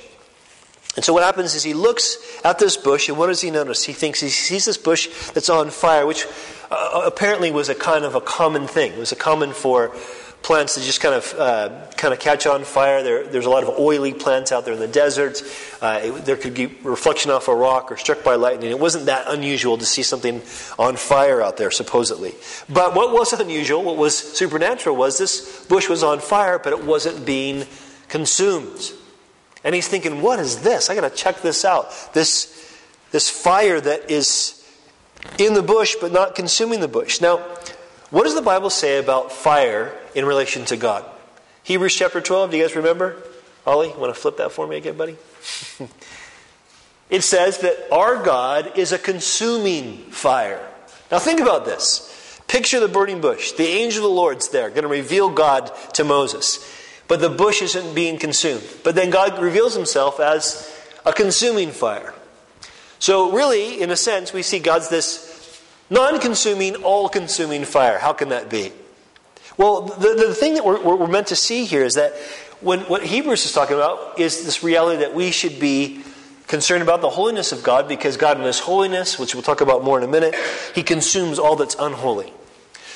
And 0.95 1.05
so 1.05 1.13
what 1.15 1.23
happens 1.23 1.55
is 1.55 1.63
he 1.63 1.73
looks 1.73 2.19
at 2.45 2.59
this 2.59 2.77
bush, 2.77 3.09
and 3.09 3.17
what 3.17 3.29
does 3.29 3.41
he 3.41 3.51
notice? 3.51 3.85
He 3.85 3.95
thinks 3.95 4.21
he 4.21 4.29
sees 4.29 4.67
this 4.67 4.77
bush 4.77 5.09
that's 5.31 5.49
on 5.49 5.71
fire, 5.71 6.07
which 6.07 6.27
uh, 6.71 7.03
apparently 7.07 7.51
was 7.51 7.71
a 7.71 7.75
kind 7.75 8.05
of 8.05 8.15
a 8.15 8.21
common 8.21 8.67
thing. 8.67 8.93
It 8.93 8.99
was 8.99 9.13
a 9.13 9.17
common 9.17 9.53
for 9.53 9.95
plants 10.43 10.75
that 10.75 10.83
just 10.83 11.01
kind 11.01 11.15
of 11.15 11.35
uh, 11.39 11.87
kind 11.97 12.13
of 12.13 12.21
catch 12.21 12.47
on 12.47 12.65
fire. 12.65 13.03
There, 13.03 13.25
there's 13.25 13.47
a 13.47 13.51
lot 13.51 13.63
of 13.63 13.79
oily 13.79 14.13
plants 14.13 14.53
out 14.53 14.65
there 14.65 14.75
in 14.75 14.81
the 14.81 14.89
desert. 14.89 15.43
Uh, 15.81 16.01
it, 16.03 16.25
there 16.25 16.37
could 16.37 16.55
be 16.55 16.67
reflection 16.67 17.31
off 17.31 17.49
a 17.49 17.55
rock 17.55 17.91
or 17.91 17.97
struck 17.97 18.23
by 18.23 18.35
lightning. 18.35 18.71
It 18.71 18.79
wasn't 18.79 19.07
that 19.07 19.27
unusual 19.29 19.79
to 19.79 19.87
see 19.87 20.03
something 20.03 20.43
on 20.79 20.97
fire 20.97 21.41
out 21.41 21.57
there, 21.57 21.71
supposedly. 21.71 22.35
But 22.69 22.95
what 22.95 23.13
was 23.13 23.33
unusual, 23.41 23.83
what 23.83 23.97
was 23.97 24.17
supernatural, 24.17 24.97
was 24.97 25.17
this 25.17 25.65
bush 25.67 25.89
was 25.89 26.03
on 26.03 26.21
fire, 26.21 26.59
but 26.59 26.73
it 26.73 26.85
wasn't 26.85 27.25
being 27.25 27.65
consumed. 28.09 28.93
And 29.64 29.75
he's 29.75 29.88
thinking, 29.88 30.23
what 30.23 30.38
is 30.38 30.62
this? 30.62 30.90
I 30.90 30.95
got 30.95 31.09
to 31.09 31.16
check 31.16 31.40
this 31.42 31.64
out. 31.64 32.12
This, 32.14 32.78
this 33.12 33.31
fire 33.31 33.81
that 33.81 34.11
is 34.11 34.59
in 35.38 35.54
the 35.54 35.62
bush 35.62 35.97
but 36.00 36.12
not 36.12 36.35
consuming 36.35 36.81
the 36.81 36.88
bush. 36.88 37.21
Now, 37.21 37.38
what 38.11 38.25
does 38.25 38.35
the 38.35 38.42
Bible 38.42 38.71
say 38.71 38.99
about 38.99 39.33
fire 39.33 39.97
in 40.14 40.25
relation 40.25 40.64
to 40.66 40.76
God? 40.76 41.04
Hebrews 41.62 41.95
chapter 41.95 42.21
12, 42.21 42.50
do 42.50 42.57
you 42.57 42.64
guys 42.64 42.75
remember? 42.75 43.16
Ollie, 43.64 43.88
you 43.88 43.99
want 43.99 44.12
to 44.12 44.21
flip 44.21 44.38
that 44.38 44.50
for 44.50 44.66
me 44.66 44.76
again, 44.76 44.97
buddy? 44.97 45.16
it 47.11 47.23
says 47.23 47.59
that 47.59 47.92
our 47.92 48.23
God 48.23 48.76
is 48.76 48.90
a 48.90 48.99
consuming 48.99 49.99
fire. 50.11 50.69
Now, 51.12 51.21
think 51.21 51.40
about 51.40 51.64
this. 51.64 52.40
Picture 52.49 52.81
the 52.81 52.88
burning 52.88 53.21
bush. 53.21 53.52
The 53.52 53.66
angel 53.66 54.04
of 54.04 54.11
the 54.11 54.16
Lord's 54.16 54.49
there, 54.49 54.71
going 54.71 54.83
to 54.83 54.88
reveal 54.88 55.31
God 55.31 55.71
to 55.95 56.02
Moses 56.02 56.82
but 57.09 57.21
the 57.21 57.29
bush 57.29 57.63
isn't 57.63 57.95
being 57.95 58.19
consumed. 58.19 58.65
But 58.85 58.95
then 58.95 59.11
God 59.11 59.41
reveals 59.41 59.75
himself 59.75 60.21
as 60.21 60.71
a 61.05 61.13
consuming 61.13 61.71
fire. 61.71 62.15
So, 62.99 63.33
really, 63.33 63.81
in 63.83 63.91
a 63.91 63.97
sense, 63.97 64.33
we 64.33 64.43
see 64.43 64.61
God's 64.61 64.89
this 64.89 65.61
non 65.91 66.21
consuming, 66.21 66.77
all 66.77 67.09
consuming 67.09 67.65
fire. 67.65 67.99
How 67.99 68.13
can 68.13 68.29
that 68.31 68.49
be? 68.49 68.73
Well, 69.57 69.83
the, 69.83 70.15
the 70.15 70.35
thing 70.35 70.55
that 70.55 70.65
we're, 70.65 70.81
we're 70.83 71.09
meant 71.09 71.29
to 71.29 71.37
see 71.37 71.65
here 71.65 71.85
is 71.85 71.95
that 71.95 72.15
when, 72.61 72.81
what 72.83 73.03
Hebrews 73.03 73.45
is 73.45 73.53
talking 73.53 73.77
about 73.77 74.19
is 74.19 74.45
this 74.45 74.63
reality 74.63 75.01
that 75.01 75.15
we 75.15 75.31
should 75.31 75.59
be 75.59 76.03
concerned 76.47 76.83
about 76.83 77.01
the 77.01 77.11
holiness 77.11 77.53
of 77.53 77.63
God 77.63 77.89
because 77.89 78.17
God, 78.17 78.39
in 78.39 78.45
His 78.45 78.61
holiness, 78.61 79.19
which 79.19 79.35
we'll 79.35 79.43
talk 79.43 79.61
about 79.61 79.85
more 79.85 79.99
in 79.99 80.05
a 80.05 80.11
minute, 80.11 80.35
He 80.75 80.83
consumes 80.83 81.39
all 81.39 81.57
that's 81.57 81.77
unholy. 81.79 82.33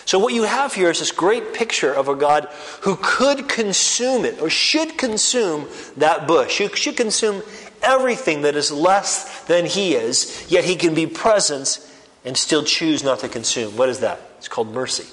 So, 0.07 0.21
what 0.21 0.33
you 0.33 0.45
have 0.45 0.73
here 0.73 0.89
is 0.89 1.01
this 1.01 1.11
great 1.11 1.53
picture 1.53 1.93
of 1.93 2.09
a 2.09 2.15
God 2.15 2.49
who 2.83 2.97
could 3.03 3.49
consume 3.49 4.25
it, 4.25 4.41
or 4.41 4.49
should 4.49 4.97
consume 4.97 5.67
that 5.97 6.29
bush, 6.29 6.59
who 6.59 6.69
should 6.69 6.97
consume 6.97 7.43
everything 7.83 8.43
that 8.43 8.55
is 8.55 8.71
less 8.71 9.45
than 9.47 9.67
He 9.67 9.95
is, 9.95 10.47
yet 10.49 10.65
He 10.65 10.77
can 10.77 10.95
be 10.95 11.09
present 11.09 11.81
and 12.25 12.37
still 12.37 12.63
choose 12.63 13.03
not 13.03 13.19
to 13.21 13.29
consume. 13.29 13.77
What 13.77 13.89
is 13.89 13.99
that? 13.99 14.21
It's 14.39 14.47
called 14.47 14.73
mercy. 14.73 15.07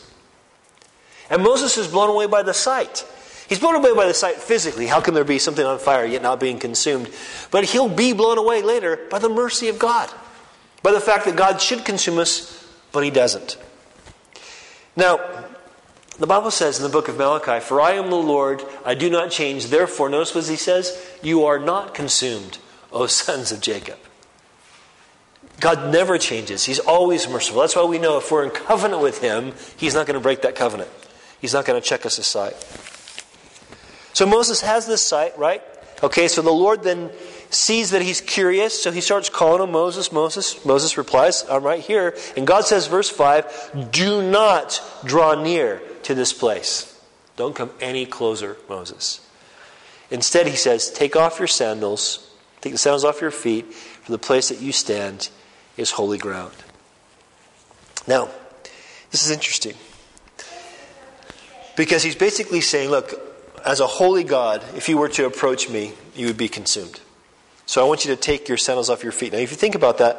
And 1.30 1.42
Moses 1.42 1.76
is 1.80 1.88
blown 1.88 2.10
away 2.10 2.28
by 2.28 2.44
the 2.44 2.54
sight. 2.54 3.04
He's 3.50 3.60
blown 3.60 3.76
away 3.76 3.96
by 3.96 4.06
the 4.06 4.14
sight 4.14 4.36
physically. 4.36 4.86
How 4.86 5.02
can 5.02 5.16
there 5.16 5.24
be 5.24 5.40
something 5.40 5.66
on 5.66 5.80
fire 5.80 6.06
yet 6.06 6.22
not 6.22 6.40
being 6.40 6.60
consumed? 6.60 7.10
But 7.50 7.66
he'll 7.66 7.90
be 7.90 8.14
blown 8.14 8.38
away 8.38 8.62
later 8.62 9.00
by 9.10 9.18
the 9.18 9.30
mercy 9.30 9.70
of 9.70 9.80
God, 9.80 10.12
by 10.84 10.92
the 10.92 11.02
fact 11.02 11.26
that 11.26 11.36
God 11.36 11.60
should 11.60 11.84
consume 11.84 12.20
us, 12.20 12.64
but 12.92 13.04
He 13.04 13.10
doesn't. 13.10 13.58
Now, 14.96 15.20
the 16.20 16.28
Bible 16.28 16.52
says 16.52 16.78
in 16.78 16.84
the 16.84 16.90
book 16.90 17.08
of 17.08 17.18
Malachi, 17.18 17.60
For 17.60 17.82
I 17.82 17.94
am 17.94 18.10
the 18.10 18.16
Lord, 18.16 18.64
I 18.86 18.94
do 18.94 19.10
not 19.10 19.32
change. 19.32 19.68
Therefore, 19.68 20.10
notice 20.10 20.36
what 20.36 20.48
he 20.48 20.56
says, 20.56 21.04
You 21.24 21.46
are 21.46 21.60
not 21.60 21.94
consumed, 21.94 22.60
O 22.92 23.08
sons 23.08 23.52
of 23.52 23.62
Jacob. 23.62 23.98
God 25.60 25.92
never 25.92 26.18
changes. 26.18 26.66
He's 26.66 26.80
always 26.80 27.28
merciful. 27.28 27.62
That's 27.62 27.76
why 27.76 27.86
we 27.86 27.98
know 27.98 28.18
if 28.18 28.32
we're 28.32 28.44
in 28.44 28.50
covenant 28.50 29.02
with 29.02 29.22
Him, 29.22 29.54
He's 29.78 29.94
not 29.94 30.06
going 30.06 30.16
to 30.16 30.20
break 30.20 30.42
that 30.42 30.56
covenant. 30.56 30.90
He's 31.40 31.54
not 31.54 31.66
going 31.66 31.82
to 31.82 31.88
check 31.88 32.06
us 32.06 32.18
aside. 32.18 32.54
So 34.14 34.26
Moses 34.26 34.62
has 34.62 34.86
this 34.86 35.02
sight, 35.02 35.38
right? 35.38 35.64
Okay, 36.04 36.28
so 36.28 36.42
the 36.42 36.52
Lord 36.52 36.84
then 36.84 37.10
sees 37.54 37.92
that 37.92 38.02
he's 38.02 38.22
curious, 38.22 38.82
so 38.82 38.92
he 38.92 39.02
starts 39.02 39.30
calling 39.30 39.62
him 39.62 39.72
Moses. 39.72 40.12
Moses, 40.12 40.66
Moses 40.66 40.98
replies, 40.98 41.46
I'm 41.50 41.64
right 41.64 41.80
here. 41.80 42.16
And 42.36 42.48
God 42.48 42.66
says, 42.66 42.88
verse 42.88 43.10
5, 43.10 43.90
do 43.92 44.22
not 44.22 44.82
draw 45.06 45.42
near 45.42 45.82
to 46.04 46.16
this 46.16 46.34
place. 46.34 46.90
Don't 47.36 47.56
come 47.56 47.72
any 47.80 48.06
closer, 48.06 48.58
Moses. 48.70 49.28
Instead, 50.12 50.48
he 50.48 50.56
says, 50.56 50.92
take 50.92 51.16
off 51.16 51.40
your 51.40 51.48
sandals, 51.48 52.30
take 52.62 52.74
the 52.74 52.78
sandals 52.78 53.06
off 53.06 53.22
your 53.22 53.32
feet, 53.32 53.74
for 53.74 54.12
the 54.12 54.20
place 54.20 54.50
that 54.50 54.62
you 54.62 54.72
stand 54.72 55.30
is 55.78 55.92
holy 55.92 56.18
ground. 56.18 56.54
Now, 58.08 58.30
this 59.12 59.26
is 59.26 59.32
interesting. 59.32 59.76
Because 61.76 62.04
he's 62.04 62.16
basically 62.16 62.62
saying, 62.62 62.90
look, 62.90 63.14
as 63.66 63.80
a 63.80 63.88
holy 63.88 64.24
God, 64.24 64.64
if 64.76 64.90
you 64.90 64.98
were 64.98 65.10
to 65.10 65.26
approach 65.26 65.70
me, 65.70 65.94
you 66.16 66.28
would 66.28 66.38
be 66.38 66.50
consumed. 66.50 67.00
So 67.74 67.84
I 67.84 67.88
want 67.88 68.06
you 68.06 68.16
to 68.16 68.22
take 68.22 68.50
your 68.50 68.58
sandals 68.60 68.92
off 68.92 69.02
your 69.02 69.12
feet. 69.12 69.34
Now, 69.34 69.40
if 69.40 69.50
you 69.50 69.58
think 69.58 69.74
about 69.74 69.98
that, 69.98 70.18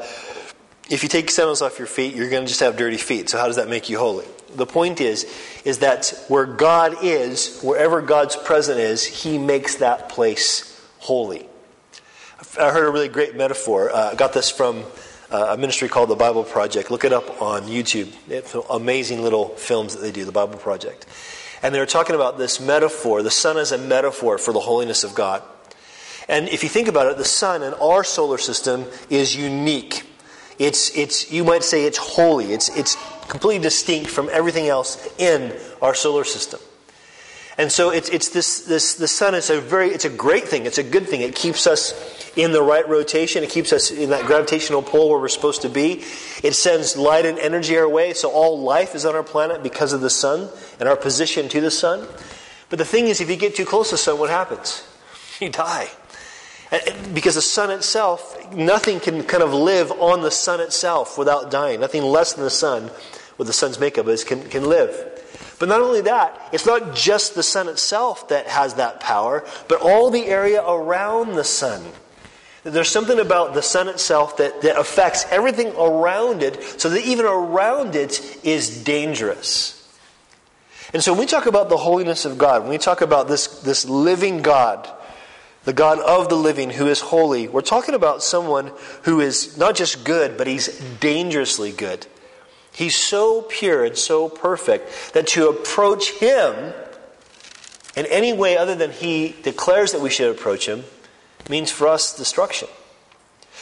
if 0.90 1.04
you 1.04 1.08
take 1.08 1.30
sandals 1.30 1.62
off 1.62 1.78
your 1.78 1.86
feet, 1.86 2.16
you're 2.16 2.28
going 2.28 2.42
to 2.42 2.48
just 2.48 2.58
have 2.58 2.76
dirty 2.76 2.96
feet. 2.96 3.30
So 3.30 3.38
how 3.38 3.46
does 3.46 3.54
that 3.54 3.68
make 3.68 3.88
you 3.88 3.96
holy? 3.96 4.26
The 4.56 4.66
point 4.66 5.00
is, 5.00 5.24
is 5.64 5.78
that 5.78 6.12
where 6.26 6.46
God 6.46 6.96
is, 7.04 7.60
wherever 7.60 8.02
God's 8.02 8.34
presence 8.34 8.80
is, 8.80 9.04
He 9.04 9.38
makes 9.38 9.76
that 9.76 10.08
place 10.08 10.84
holy. 10.98 11.46
I 12.58 12.72
heard 12.72 12.88
a 12.88 12.90
really 12.90 13.06
great 13.06 13.36
metaphor. 13.36 13.88
Uh, 13.88 14.10
I 14.10 14.14
got 14.16 14.32
this 14.32 14.50
from 14.50 14.82
uh, 15.30 15.54
a 15.54 15.56
ministry 15.56 15.88
called 15.88 16.08
the 16.08 16.16
Bible 16.16 16.42
Project. 16.42 16.90
Look 16.90 17.04
it 17.04 17.12
up 17.12 17.40
on 17.40 17.68
YouTube. 17.68 18.12
It's 18.28 18.56
amazing 18.68 19.22
little 19.22 19.50
films 19.50 19.94
that 19.94 20.00
they 20.00 20.10
do, 20.10 20.24
the 20.24 20.32
Bible 20.32 20.58
Project. 20.58 21.06
And 21.62 21.72
they 21.72 21.78
were 21.78 21.86
talking 21.86 22.16
about 22.16 22.36
this 22.36 22.58
metaphor. 22.58 23.22
The 23.22 23.30
sun 23.30 23.58
is 23.58 23.70
a 23.70 23.78
metaphor 23.78 24.38
for 24.38 24.52
the 24.52 24.58
holiness 24.58 25.04
of 25.04 25.14
God. 25.14 25.44
And 26.28 26.48
if 26.48 26.62
you 26.62 26.68
think 26.68 26.88
about 26.88 27.06
it, 27.06 27.18
the 27.18 27.24
sun 27.24 27.62
in 27.62 27.74
our 27.74 28.04
solar 28.04 28.38
system 28.38 28.86
is 29.10 29.36
unique. 29.36 30.06
It's, 30.58 30.96
it's, 30.96 31.30
you 31.30 31.44
might 31.44 31.64
say 31.64 31.84
it's 31.84 31.98
holy. 31.98 32.52
It's, 32.52 32.74
it's 32.76 32.96
completely 33.28 33.62
distinct 33.62 34.10
from 34.10 34.28
everything 34.32 34.68
else 34.68 35.08
in 35.18 35.54
our 35.82 35.94
solar 35.94 36.24
system. 36.24 36.60
And 37.56 37.70
so 37.70 37.90
it's, 37.90 38.08
it's 38.08 38.30
this, 38.30 38.62
this, 38.62 38.94
the 38.94 39.06
sun 39.06 39.34
is 39.34 39.48
a 39.48 39.60
very, 39.60 39.90
it's 39.90 40.04
a 40.04 40.10
great 40.10 40.48
thing. 40.48 40.66
It's 40.66 40.78
a 40.78 40.82
good 40.82 41.08
thing. 41.08 41.20
It 41.20 41.36
keeps 41.36 41.66
us 41.66 42.32
in 42.36 42.50
the 42.50 42.62
right 42.62 42.88
rotation. 42.88 43.44
It 43.44 43.50
keeps 43.50 43.72
us 43.72 43.92
in 43.92 44.10
that 44.10 44.26
gravitational 44.26 44.82
pull 44.82 45.10
where 45.10 45.20
we're 45.20 45.28
supposed 45.28 45.62
to 45.62 45.68
be. 45.68 46.02
It 46.42 46.54
sends 46.54 46.96
light 46.96 47.26
and 47.26 47.38
energy 47.38 47.76
our 47.78 47.88
way. 47.88 48.12
So 48.12 48.30
all 48.30 48.58
life 48.58 48.96
is 48.96 49.06
on 49.06 49.14
our 49.14 49.22
planet 49.22 49.62
because 49.62 49.92
of 49.92 50.00
the 50.00 50.10
sun 50.10 50.48
and 50.80 50.88
our 50.88 50.96
position 50.96 51.48
to 51.50 51.60
the 51.60 51.70
sun. 51.70 52.08
But 52.70 52.80
the 52.80 52.84
thing 52.84 53.06
is, 53.06 53.20
if 53.20 53.30
you 53.30 53.36
get 53.36 53.54
too 53.54 53.64
close 53.64 53.90
to 53.90 53.94
the 53.94 53.98
sun, 53.98 54.18
what 54.18 54.30
happens? 54.30 54.84
You 55.40 55.48
die. 55.48 55.88
Because 57.12 57.34
the 57.34 57.42
sun 57.42 57.70
itself, 57.70 58.52
nothing 58.52 59.00
can 59.00 59.22
kind 59.24 59.42
of 59.42 59.52
live 59.52 59.92
on 59.92 60.22
the 60.22 60.30
sun 60.30 60.60
itself 60.60 61.18
without 61.18 61.50
dying. 61.50 61.80
Nothing 61.80 62.02
less 62.02 62.32
than 62.32 62.44
the 62.44 62.50
sun, 62.50 62.90
with 63.38 63.46
the 63.46 63.52
sun's 63.52 63.78
makeup 63.78 64.08
is, 64.08 64.24
can, 64.24 64.42
can 64.48 64.68
live. 64.68 65.10
But 65.58 65.68
not 65.68 65.80
only 65.80 66.00
that, 66.02 66.48
it's 66.52 66.66
not 66.66 66.94
just 66.94 67.34
the 67.34 67.42
sun 67.42 67.68
itself 67.68 68.28
that 68.28 68.46
has 68.46 68.74
that 68.74 69.00
power, 69.00 69.44
but 69.68 69.80
all 69.80 70.10
the 70.10 70.26
area 70.26 70.62
around 70.62 71.34
the 71.34 71.44
sun. 71.44 71.84
There's 72.64 72.88
something 72.88 73.20
about 73.20 73.54
the 73.54 73.62
sun 73.62 73.88
itself 73.88 74.38
that, 74.38 74.62
that 74.62 74.78
affects 74.78 75.26
everything 75.30 75.72
around 75.76 76.42
it, 76.42 76.80
so 76.80 76.88
that 76.88 77.04
even 77.04 77.26
around 77.26 77.94
it 77.94 78.38
is 78.42 78.82
dangerous. 78.82 79.80
And 80.92 81.02
so 81.02 81.12
when 81.12 81.20
we 81.20 81.26
talk 81.26 81.46
about 81.46 81.68
the 81.68 81.76
holiness 81.76 82.24
of 82.24 82.38
God, 82.38 82.62
when 82.62 82.70
we 82.70 82.78
talk 82.78 83.00
about 83.00 83.28
this, 83.28 83.46
this 83.60 83.84
living 83.84 84.42
God, 84.42 84.88
the 85.64 85.72
God 85.72 85.98
of 86.00 86.28
the 86.28 86.36
living 86.36 86.70
who 86.70 86.86
is 86.86 87.00
holy, 87.00 87.48
we're 87.48 87.62
talking 87.62 87.94
about 87.94 88.22
someone 88.22 88.72
who 89.02 89.20
is 89.20 89.56
not 89.56 89.74
just 89.74 90.04
good, 90.04 90.36
but 90.36 90.46
he's 90.46 90.78
dangerously 91.00 91.72
good. 91.72 92.06
He's 92.72 92.96
so 92.96 93.42
pure 93.42 93.84
and 93.84 93.96
so 93.96 94.28
perfect 94.28 95.14
that 95.14 95.28
to 95.28 95.48
approach 95.48 96.10
him 96.12 96.74
in 97.96 98.06
any 98.06 98.32
way 98.32 98.56
other 98.56 98.74
than 98.74 98.90
he 98.90 99.36
declares 99.42 99.92
that 99.92 100.00
we 100.00 100.10
should 100.10 100.30
approach 100.30 100.66
him 100.66 100.84
means 101.48 101.70
for 101.70 101.86
us 101.86 102.16
destruction. 102.16 102.68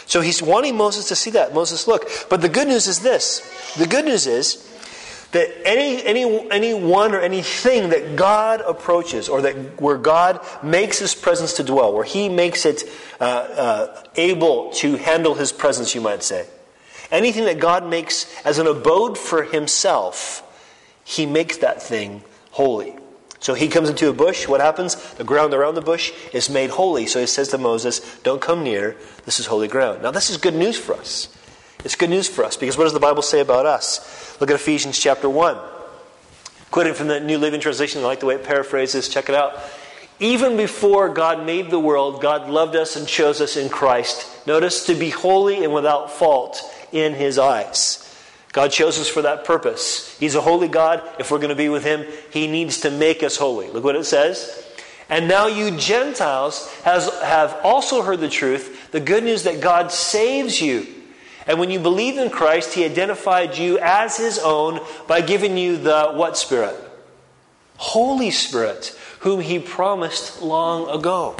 So 0.07 0.21
he's 0.21 0.43
wanting 0.43 0.77
Moses 0.77 1.09
to 1.09 1.17
see 1.17 1.31
that. 1.31 1.55
Moses, 1.55 1.87
look. 1.87 2.09
But 2.29 2.41
the 2.41 2.49
good 2.49 2.69
news 2.69 2.87
is 2.87 3.01
this 3.01 3.41
the 3.77 3.87
good 3.87 4.05
news 4.05 4.27
is 4.27 4.69
that 5.33 5.67
any, 5.67 6.05
any, 6.05 6.51
anyone 6.51 7.15
or 7.15 7.21
anything 7.21 7.91
that 7.91 8.17
God 8.17 8.61
approaches, 8.61 9.29
or 9.29 9.43
that 9.43 9.81
where 9.81 9.99
God 9.99 10.41
makes 10.63 10.99
His 10.99 11.15
presence 11.15 11.55
to 11.55 11.65
dwell, 11.65 11.93
where 11.93 12.05
He 12.05 12.29
makes 12.29 12.65
it 12.65 12.85
uh, 13.21 13.25
uh, 13.25 14.03
able 14.17 14.71
to 14.75 14.97
handle 14.97 15.35
His 15.35 15.53
presence, 15.53 15.95
you 15.95 16.01
might 16.01 16.23
say, 16.23 16.47
anything 17.11 17.45
that 17.47 17.59
God 17.59 17.89
makes 17.89 18.27
as 18.45 18.59
an 18.59 18.67
abode 18.67 19.19
for 19.19 19.43
Himself, 19.43 20.43
He 21.05 21.27
makes 21.27 21.57
that 21.59 21.83
thing 21.83 22.23
holy. 22.51 22.95
So 23.43 23.55
he 23.55 23.67
comes 23.67 23.91
into 23.91 24.09
a 24.09 24.13
bush. 24.13 24.47
What 24.47 24.61
happens? 24.61 24.95
The 25.15 25.25
ground 25.25 25.53
around 25.53 25.75
the 25.75 25.81
bush 25.81 26.13
is 26.33 26.49
made 26.49 26.71
holy. 26.71 27.07
So 27.07 27.19
he 27.19 27.27
says 27.27 27.49
to 27.49 27.59
Moses, 27.59 27.99
Don't 28.23 28.41
come 28.41 28.63
near. 28.63 28.97
This 29.25 29.41
is 29.41 29.47
holy 29.47 29.67
ground. 29.67 30.03
Now, 30.03 30.13
this 30.13 30.31
is 30.31 30.37
good 30.37 30.55
news 30.55 30.79
for 30.79 30.95
us. 30.95 31.29
It's 31.85 31.97
good 31.97 32.11
news 32.11 32.29
for 32.29 32.45
us 32.45 32.57
because 32.57 32.79
what 32.79 32.85
does 32.85 32.93
the 32.93 33.01
Bible 33.01 33.23
say 33.23 33.41
about 33.41 33.67
us? 33.67 34.32
Look 34.43 34.51
at 34.51 34.57
Ephesians 34.57 34.99
chapter 34.99 35.31
1. 35.31 35.57
Quoting 36.73 36.95
from 36.95 37.07
the 37.07 37.21
New 37.21 37.39
Living 37.39 37.61
Translation, 37.61 38.03
I 38.03 38.07
like 38.07 38.19
the 38.19 38.27
way 38.27 38.35
it 38.35 38.43
paraphrases. 38.43 39.09
Check 39.09 39.29
it 39.29 39.37
out. 39.37 39.57
Even 40.19 40.57
before 40.57 41.09
God 41.11 41.47
made 41.47 41.71
the 41.71 41.79
world, 41.79 42.21
God 42.21 42.51
loved 42.51 42.75
us 42.75 42.97
and 42.97 43.07
chose 43.07 43.41
us 43.41 43.57
in 43.57 43.69
Christ. 43.69 44.45
Notice 44.45 44.87
to 44.87 44.97
be 44.97 45.11
holy 45.11 45.63
and 45.63 45.73
without 45.73 46.11
fault 46.11 46.61
in 46.91 47.15
his 47.15 47.39
eyes. 47.39 48.13
God 48.53 48.73
chose 48.73 48.99
us 48.99 49.07
for 49.07 49.23
that 49.23 49.45
purpose. 49.45 50.19
He's 50.19 50.35
a 50.35 50.41
holy 50.41 50.67
God. 50.67 51.09
If 51.21 51.31
we're 51.31 51.39
going 51.39 51.51
to 51.51 51.55
be 51.55 51.69
with 51.69 51.85
him, 51.85 52.05
he 52.33 52.49
needs 52.49 52.81
to 52.81 52.91
make 52.91 53.23
us 53.23 53.37
holy. 53.37 53.71
Look 53.71 53.85
what 53.85 53.95
it 53.95 54.07
says. 54.07 54.69
And 55.09 55.29
now 55.29 55.47
you 55.47 55.71
Gentiles 55.79 56.69
has, 56.83 57.09
have 57.21 57.61
also 57.63 58.03
heard 58.03 58.19
the 58.19 58.29
truth, 58.29 58.91
the 58.91 58.99
good 58.99 59.23
news 59.23 59.45
that 59.45 59.61
God 59.61 59.93
saves 59.93 60.61
you. 60.61 61.02
And 61.47 61.59
when 61.59 61.71
you 61.71 61.81
believe 61.81 62.19
in 62.19 62.31
Christ, 62.31 62.75
He 62.75 62.85
identified 62.85 63.57
you 63.57 63.79
as 63.79 64.17
His 64.17 64.39
own 64.39 64.81
by 65.07 65.21
giving 65.21 65.57
you 65.57 65.77
the 65.77 66.13
what 66.13 66.37
Spirit? 66.37 66.77
Holy 67.77 68.31
Spirit, 68.31 68.99
whom 69.21 69.41
He 69.41 69.59
promised 69.59 70.43
long 70.43 70.89
ago. 70.89 71.37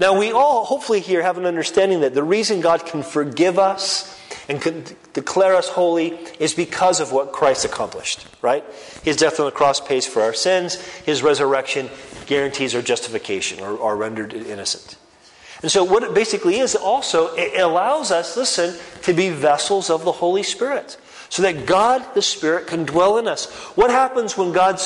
Now, 0.00 0.18
we 0.18 0.32
all 0.32 0.64
hopefully 0.64 1.00
here 1.00 1.22
have 1.22 1.38
an 1.38 1.46
understanding 1.46 2.00
that 2.00 2.14
the 2.14 2.24
reason 2.24 2.60
God 2.60 2.86
can 2.86 3.02
forgive 3.02 3.58
us 3.58 4.18
and 4.48 4.60
can 4.60 4.84
declare 5.12 5.54
us 5.54 5.68
holy 5.68 6.18
is 6.40 6.54
because 6.54 7.00
of 7.00 7.12
what 7.12 7.32
Christ 7.32 7.64
accomplished, 7.64 8.26
right? 8.40 8.64
His 9.02 9.16
death 9.16 9.38
on 9.38 9.46
the 9.46 9.52
cross 9.52 9.80
pays 9.80 10.06
for 10.06 10.22
our 10.22 10.32
sins, 10.34 10.74
His 11.04 11.22
resurrection 11.22 11.88
guarantees 12.26 12.74
our 12.74 12.82
justification 12.82 13.60
or 13.60 13.80
are 13.80 13.96
rendered 13.96 14.32
innocent. 14.32 14.96
And 15.62 15.70
so, 15.70 15.84
what 15.84 16.02
it 16.02 16.12
basically 16.12 16.58
is 16.58 16.74
also, 16.74 17.34
it 17.34 17.60
allows 17.60 18.10
us, 18.10 18.36
listen, 18.36 18.78
to 19.02 19.12
be 19.12 19.30
vessels 19.30 19.90
of 19.90 20.04
the 20.04 20.12
Holy 20.12 20.42
Spirit. 20.42 20.96
So 21.28 21.42
that 21.42 21.66
God, 21.66 22.04
the 22.14 22.22
Spirit, 22.22 22.66
can 22.66 22.84
dwell 22.84 23.16
in 23.16 23.26
us. 23.26 23.50
What 23.76 23.90
happens 23.90 24.36
when 24.36 24.52
God 24.52 24.80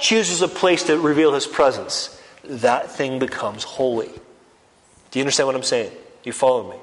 chooses 0.00 0.42
a 0.42 0.48
place 0.48 0.82
to 0.84 0.98
reveal 0.98 1.32
His 1.32 1.46
presence? 1.46 2.20
That 2.44 2.90
thing 2.90 3.18
becomes 3.18 3.62
holy. 3.62 4.10
Do 5.10 5.18
you 5.18 5.22
understand 5.22 5.46
what 5.46 5.56
I'm 5.56 5.62
saying? 5.62 5.92
You 6.24 6.32
follow 6.32 6.70
me? 6.70 6.76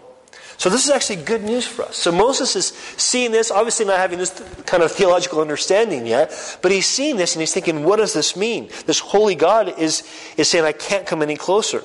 So 0.58 0.70
this 0.70 0.86
is 0.86 0.90
actually 0.90 1.18
good 1.18 1.44
news 1.44 1.68
for 1.68 1.84
us. 1.84 1.96
So 1.96 2.12
Moses 2.12 2.56
is 2.56 2.68
seeing 2.98 3.32
this, 3.32 3.52
obviously 3.52 3.86
not 3.86 4.00
having 4.00 4.18
this 4.18 4.32
kind 4.66 4.82
of 4.82 4.92
theological 4.92 5.40
understanding 5.40 6.08
yet, 6.08 6.58
but 6.64 6.72
he's 6.72 6.88
seeing 6.88 7.18
this 7.18 7.36
and 7.36 7.42
he's 7.42 7.54
thinking, 7.54 7.84
what 7.84 7.98
does 7.98 8.14
this 8.14 8.36
mean? 8.36 8.70
This 8.88 9.00
holy 9.00 9.36
God 9.36 9.78
is, 9.78 10.02
is 10.36 10.50
saying, 10.50 10.66
I 10.66 10.72
can't 10.72 11.06
come 11.06 11.22
any 11.22 11.36
closer. 11.36 11.84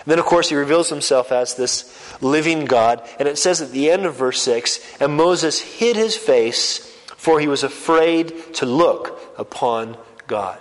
And 0.00 0.06
then, 0.06 0.18
of 0.18 0.24
course, 0.24 0.48
he 0.48 0.54
reveals 0.54 0.88
himself 0.88 1.32
as 1.32 1.54
this 1.54 1.92
living 2.22 2.64
God. 2.64 3.06
And 3.18 3.28
it 3.28 3.38
says 3.38 3.60
at 3.60 3.72
the 3.72 3.90
end 3.90 4.06
of 4.06 4.14
verse 4.14 4.40
6 4.42 4.80
And 5.00 5.16
Moses 5.16 5.60
hid 5.60 5.96
his 5.96 6.16
face, 6.16 6.78
for 7.16 7.40
he 7.40 7.48
was 7.48 7.62
afraid 7.62 8.54
to 8.54 8.66
look 8.66 9.20
upon 9.36 9.96
God. 10.26 10.58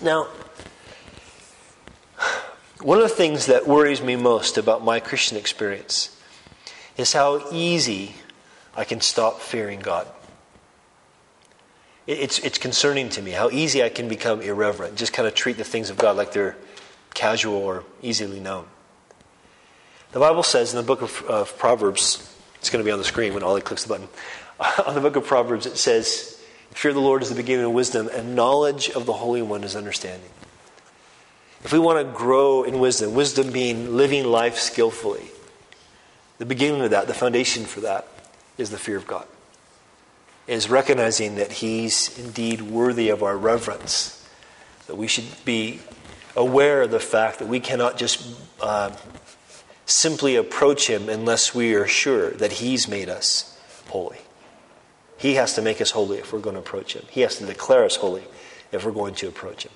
Now, 0.00 0.28
one 2.80 2.98
of 2.98 3.04
the 3.04 3.14
things 3.14 3.46
that 3.46 3.66
worries 3.66 4.02
me 4.02 4.16
most 4.16 4.58
about 4.58 4.84
my 4.84 4.98
Christian 4.98 5.36
experience 5.36 6.16
is 6.96 7.12
how 7.12 7.48
easy 7.52 8.14
I 8.76 8.84
can 8.84 9.00
stop 9.00 9.40
fearing 9.40 9.80
God. 9.80 10.08
It's, 12.06 12.40
it's 12.40 12.58
concerning 12.58 13.08
to 13.10 13.22
me 13.22 13.30
how 13.30 13.50
easy 13.50 13.82
I 13.82 13.88
can 13.88 14.08
become 14.08 14.40
irreverent, 14.40 14.96
just 14.96 15.12
kind 15.12 15.28
of 15.28 15.34
treat 15.34 15.56
the 15.56 15.64
things 15.64 15.88
of 15.90 15.96
God 15.96 16.16
like 16.16 16.32
they're 16.32 16.56
casual 17.14 17.56
or 17.56 17.84
easily 18.02 18.40
known. 18.40 18.66
The 20.12 20.20
Bible 20.20 20.42
says 20.42 20.72
in 20.72 20.76
the 20.76 20.86
book 20.86 21.02
of, 21.02 21.22
of 21.22 21.56
Proverbs, 21.58 22.28
it's 22.56 22.70
going 22.70 22.82
to 22.82 22.86
be 22.86 22.92
on 22.92 22.98
the 22.98 23.04
screen 23.04 23.34
when 23.34 23.42
Ollie 23.42 23.62
clicks 23.62 23.84
the 23.84 23.88
button. 23.88 24.08
on 24.86 24.94
the 24.94 25.00
book 25.00 25.16
of 25.16 25.24
Proverbs, 25.24 25.66
it 25.66 25.76
says, 25.76 26.38
Fear 26.72 26.90
of 26.90 26.94
the 26.94 27.00
Lord 27.00 27.22
is 27.22 27.28
the 27.28 27.34
beginning 27.34 27.66
of 27.66 27.72
wisdom, 27.72 28.08
and 28.12 28.34
knowledge 28.34 28.90
of 28.90 29.06
the 29.06 29.12
Holy 29.12 29.42
One 29.42 29.64
is 29.64 29.76
understanding. 29.76 30.30
If 31.64 31.72
we 31.72 31.78
want 31.78 31.98
to 31.98 32.12
grow 32.12 32.64
in 32.64 32.80
wisdom, 32.80 33.14
wisdom 33.14 33.52
being 33.52 33.96
living 33.96 34.24
life 34.24 34.58
skillfully, 34.58 35.28
the 36.38 36.46
beginning 36.46 36.82
of 36.82 36.90
that, 36.90 37.06
the 37.06 37.14
foundation 37.14 37.64
for 37.64 37.80
that, 37.80 38.08
is 38.58 38.70
the 38.70 38.78
fear 38.78 38.96
of 38.96 39.06
God. 39.06 39.26
Is 40.46 40.68
recognizing 40.68 41.36
that 41.36 41.52
He's 41.52 42.18
indeed 42.18 42.62
worthy 42.62 43.10
of 43.10 43.22
our 43.22 43.36
reverence, 43.36 44.26
that 44.86 44.96
we 44.96 45.06
should 45.06 45.26
be 45.44 45.80
aware 46.36 46.82
of 46.82 46.90
the 46.90 47.00
fact 47.00 47.38
that 47.38 47.48
we 47.48 47.60
cannot 47.60 47.96
just 47.96 48.26
uh, 48.60 48.94
simply 49.86 50.36
approach 50.36 50.88
Him 50.88 51.08
unless 51.08 51.54
we 51.54 51.74
are 51.74 51.86
sure 51.86 52.30
that 52.30 52.52
He's 52.52 52.88
made 52.88 53.08
us 53.08 53.58
holy. 53.88 54.18
He 55.18 55.34
has 55.34 55.54
to 55.54 55.62
make 55.62 55.80
us 55.80 55.90
holy 55.90 56.18
if 56.18 56.32
we're 56.32 56.40
going 56.40 56.54
to 56.54 56.60
approach 56.60 56.94
Him, 56.94 57.04
He 57.10 57.20
has 57.22 57.36
to 57.36 57.46
declare 57.46 57.84
us 57.84 57.96
holy 57.96 58.24
if 58.72 58.84
we're 58.84 58.92
going 58.92 59.14
to 59.16 59.28
approach 59.28 59.64
Him. 59.64 59.72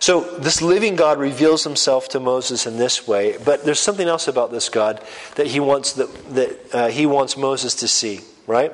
So, 0.00 0.22
this 0.38 0.62
living 0.62 0.96
God 0.96 1.18
reveals 1.18 1.62
himself 1.62 2.08
to 2.10 2.20
Moses 2.20 2.66
in 2.66 2.78
this 2.78 3.06
way, 3.06 3.36
but 3.44 3.66
there's 3.66 3.78
something 3.78 4.08
else 4.08 4.28
about 4.28 4.50
this 4.50 4.70
God 4.70 4.98
that 5.34 5.48
he 5.48 5.60
wants, 5.60 5.92
that, 5.92 6.34
that, 6.34 6.74
uh, 6.74 6.88
he 6.88 7.04
wants 7.04 7.36
Moses 7.36 7.74
to 7.76 7.88
see, 7.88 8.20
right? 8.46 8.72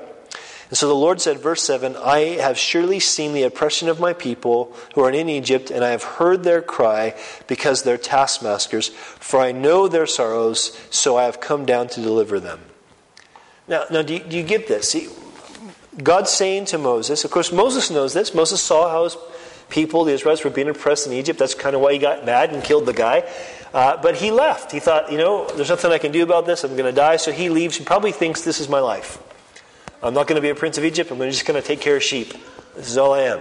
And 0.68 0.76
so 0.76 0.88
the 0.88 0.94
Lord 0.94 1.20
said, 1.20 1.38
verse 1.38 1.62
7 1.62 1.96
I 1.96 2.38
have 2.40 2.58
surely 2.58 2.98
seen 2.98 3.34
the 3.34 3.44
oppression 3.44 3.88
of 3.88 4.00
my 4.00 4.12
people 4.12 4.74
who 4.94 5.02
are 5.02 5.10
in 5.10 5.28
Egypt, 5.28 5.70
and 5.70 5.84
I 5.84 5.90
have 5.90 6.02
heard 6.02 6.42
their 6.42 6.62
cry 6.62 7.14
because 7.46 7.82
they're 7.82 7.98
taskmasters, 7.98 8.88
for 8.88 9.40
I 9.40 9.52
know 9.52 9.86
their 9.86 10.06
sorrows, 10.06 10.76
so 10.90 11.16
I 11.16 11.24
have 11.24 11.40
come 11.40 11.66
down 11.66 11.88
to 11.88 12.02
deliver 12.02 12.40
them. 12.40 12.60
Now, 13.68 13.84
now 13.90 14.02
do, 14.02 14.14
you, 14.14 14.20
do 14.20 14.36
you 14.36 14.42
get 14.42 14.66
this? 14.66 14.90
See, 14.90 15.08
God's 16.02 16.30
saying 16.30 16.66
to 16.66 16.78
Moses, 16.78 17.24
of 17.24 17.30
course, 17.30 17.52
Moses 17.52 17.90
knows 17.90 18.12
this. 18.12 18.34
Moses 18.34 18.60
saw 18.60 18.90
how 18.90 19.04
his 19.04 19.16
people, 19.68 20.04
the 20.04 20.12
Israelites, 20.12 20.44
were 20.44 20.50
being 20.50 20.68
oppressed 20.68 21.06
in 21.06 21.12
Egypt. 21.12 21.38
That's 21.38 21.54
kind 21.54 21.74
of 21.74 21.80
why 21.80 21.92
he 21.92 21.98
got 21.98 22.26
mad 22.26 22.52
and 22.52 22.62
killed 22.62 22.86
the 22.86 22.92
guy. 22.92 23.28
Uh, 23.72 24.00
but 24.00 24.16
he 24.16 24.30
left. 24.30 24.72
He 24.72 24.80
thought, 24.80 25.10
you 25.10 25.18
know, 25.18 25.48
there's 25.54 25.68
nothing 25.68 25.92
I 25.92 25.98
can 25.98 26.12
do 26.12 26.22
about 26.22 26.46
this. 26.46 26.64
I'm 26.64 26.72
going 26.76 26.84
to 26.84 26.92
die. 26.92 27.16
So 27.16 27.32
he 27.32 27.48
leaves. 27.48 27.76
He 27.76 27.84
probably 27.84 28.12
thinks 28.12 28.42
this 28.42 28.60
is 28.60 28.68
my 28.68 28.80
life. 28.80 29.18
I'm 30.02 30.14
not 30.14 30.26
going 30.26 30.36
to 30.36 30.42
be 30.42 30.50
a 30.50 30.54
prince 30.54 30.78
of 30.78 30.84
Egypt. 30.84 31.10
I'm 31.10 31.18
just 31.18 31.46
going 31.46 31.60
to 31.60 31.66
take 31.66 31.80
care 31.80 31.96
of 31.96 32.02
sheep. 32.02 32.34
This 32.76 32.88
is 32.88 32.98
all 32.98 33.14
I 33.14 33.22
am. 33.22 33.40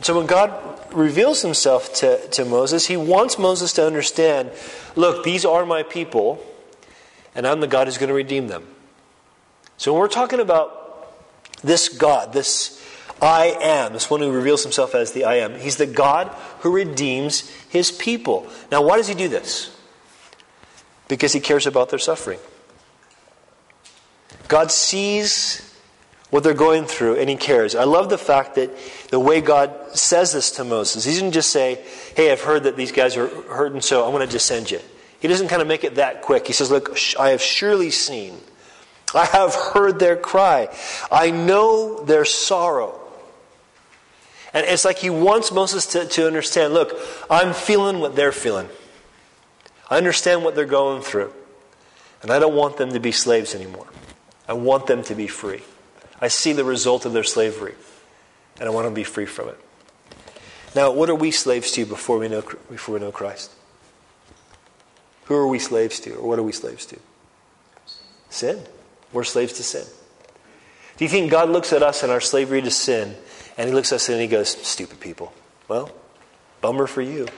So 0.00 0.16
when 0.16 0.26
God 0.26 0.52
reveals 0.92 1.42
himself 1.42 1.92
to, 1.96 2.28
to 2.28 2.44
Moses, 2.44 2.86
he 2.86 2.96
wants 2.96 3.38
Moses 3.38 3.72
to 3.74 3.86
understand 3.86 4.50
look, 4.94 5.24
these 5.24 5.44
are 5.44 5.66
my 5.66 5.82
people, 5.82 6.44
and 7.34 7.46
I'm 7.46 7.60
the 7.60 7.66
God 7.66 7.88
who's 7.88 7.98
going 7.98 8.08
to 8.08 8.14
redeem 8.14 8.46
them. 8.46 8.64
So 9.76 9.92
when 9.92 10.00
we're 10.00 10.08
talking 10.08 10.40
about 10.40 10.78
this 11.62 11.88
God, 11.88 12.32
this 12.32 12.84
I 13.20 13.56
am, 13.60 13.92
this 13.92 14.08
one 14.08 14.20
who 14.20 14.30
reveals 14.30 14.62
himself 14.62 14.94
as 14.94 15.12
the 15.12 15.24
I 15.24 15.36
am, 15.36 15.58
he's 15.58 15.76
the 15.76 15.86
God 15.86 16.28
who 16.60 16.70
redeems 16.70 17.50
his 17.68 17.90
people. 17.90 18.46
Now, 18.70 18.82
why 18.82 18.96
does 18.96 19.08
he 19.08 19.14
do 19.14 19.28
this? 19.28 19.76
Because 21.08 21.32
he 21.32 21.40
cares 21.40 21.66
about 21.66 21.88
their 21.90 21.98
suffering. 21.98 22.38
God 24.48 24.72
sees 24.72 25.64
what 26.30 26.42
they're 26.42 26.54
going 26.54 26.84
through 26.84 27.16
and 27.16 27.28
he 27.30 27.36
cares. 27.36 27.74
I 27.74 27.84
love 27.84 28.10
the 28.10 28.18
fact 28.18 28.56
that 28.56 28.70
the 29.10 29.20
way 29.20 29.40
God 29.40 29.96
says 29.96 30.32
this 30.32 30.50
to 30.52 30.64
Moses, 30.64 31.04
he 31.04 31.12
doesn't 31.12 31.32
just 31.32 31.50
say, 31.50 31.82
Hey, 32.16 32.32
I've 32.32 32.42
heard 32.42 32.64
that 32.64 32.76
these 32.76 32.92
guys 32.92 33.16
are 33.16 33.28
hurting, 33.28 33.80
so 33.80 34.04
I'm 34.04 34.12
going 34.12 34.26
to 34.26 34.32
just 34.32 34.46
send 34.46 34.70
you. 34.70 34.80
He 35.20 35.28
doesn't 35.28 35.48
kind 35.48 35.62
of 35.62 35.68
make 35.68 35.84
it 35.84 35.96
that 35.96 36.22
quick. 36.22 36.46
He 36.46 36.52
says, 36.52 36.70
Look, 36.70 36.96
I 37.18 37.30
have 37.30 37.42
surely 37.42 37.90
seen, 37.90 38.38
I 39.14 39.24
have 39.26 39.54
heard 39.54 39.98
their 39.98 40.16
cry, 40.16 40.68
I 41.10 41.30
know 41.30 42.04
their 42.04 42.24
sorrow. 42.24 42.98
And 44.54 44.66
it's 44.66 44.84
like 44.84 44.98
he 44.98 45.10
wants 45.10 45.52
Moses 45.52 45.86
to, 45.88 46.06
to 46.06 46.26
understand 46.26 46.72
look, 46.72 46.98
I'm 47.30 47.52
feeling 47.52 48.00
what 48.00 48.16
they're 48.16 48.32
feeling. 48.32 48.68
I 49.90 49.98
understand 49.98 50.42
what 50.42 50.54
they're 50.54 50.64
going 50.64 51.02
through. 51.02 51.32
And 52.22 52.30
I 52.30 52.38
don't 52.38 52.54
want 52.54 52.78
them 52.78 52.92
to 52.92 53.00
be 53.00 53.12
slaves 53.12 53.54
anymore. 53.54 53.86
I 54.48 54.54
want 54.54 54.86
them 54.86 55.02
to 55.04 55.14
be 55.14 55.26
free. 55.26 55.62
I 56.20 56.28
see 56.28 56.52
the 56.52 56.64
result 56.64 57.04
of 57.04 57.12
their 57.12 57.24
slavery, 57.24 57.74
and 58.58 58.68
I 58.68 58.72
want 58.72 58.86
them 58.86 58.94
to 58.94 58.98
be 58.98 59.04
free 59.04 59.26
from 59.26 59.50
it. 59.50 59.60
Now, 60.74 60.90
what 60.90 61.10
are 61.10 61.14
we 61.14 61.30
slaves 61.30 61.70
to 61.72 61.86
before 61.86 62.18
we 62.18 62.28
know, 62.28 62.42
before 62.70 62.94
we 62.94 63.00
know 63.00 63.12
Christ? 63.12 63.52
Who 65.26 65.34
are 65.34 65.46
we 65.46 65.58
slaves 65.58 66.00
to, 66.00 66.14
or 66.14 66.28
what 66.28 66.38
are 66.38 66.42
we 66.42 66.52
slaves 66.52 66.86
to? 66.86 66.98
Sin. 68.30 68.62
We're 69.12 69.24
slaves 69.24 69.54
to 69.54 69.62
sin. 69.62 69.84
Do 70.96 71.04
you 71.04 71.08
think 71.08 71.30
God 71.30 71.50
looks 71.50 71.72
at 71.72 71.82
us 71.82 72.02
and 72.02 72.10
our 72.10 72.20
slavery 72.20 72.60
to 72.60 72.70
sin 72.70 73.14
and 73.56 73.68
he 73.68 73.74
looks 73.74 73.92
at 73.92 73.96
us 73.96 74.08
and 74.08 74.20
he 74.20 74.26
goes, 74.26 74.50
Stupid 74.50 75.00
people? 75.00 75.32
Well, 75.68 75.90
bummer 76.60 76.86
for 76.86 77.02
you. 77.02 77.28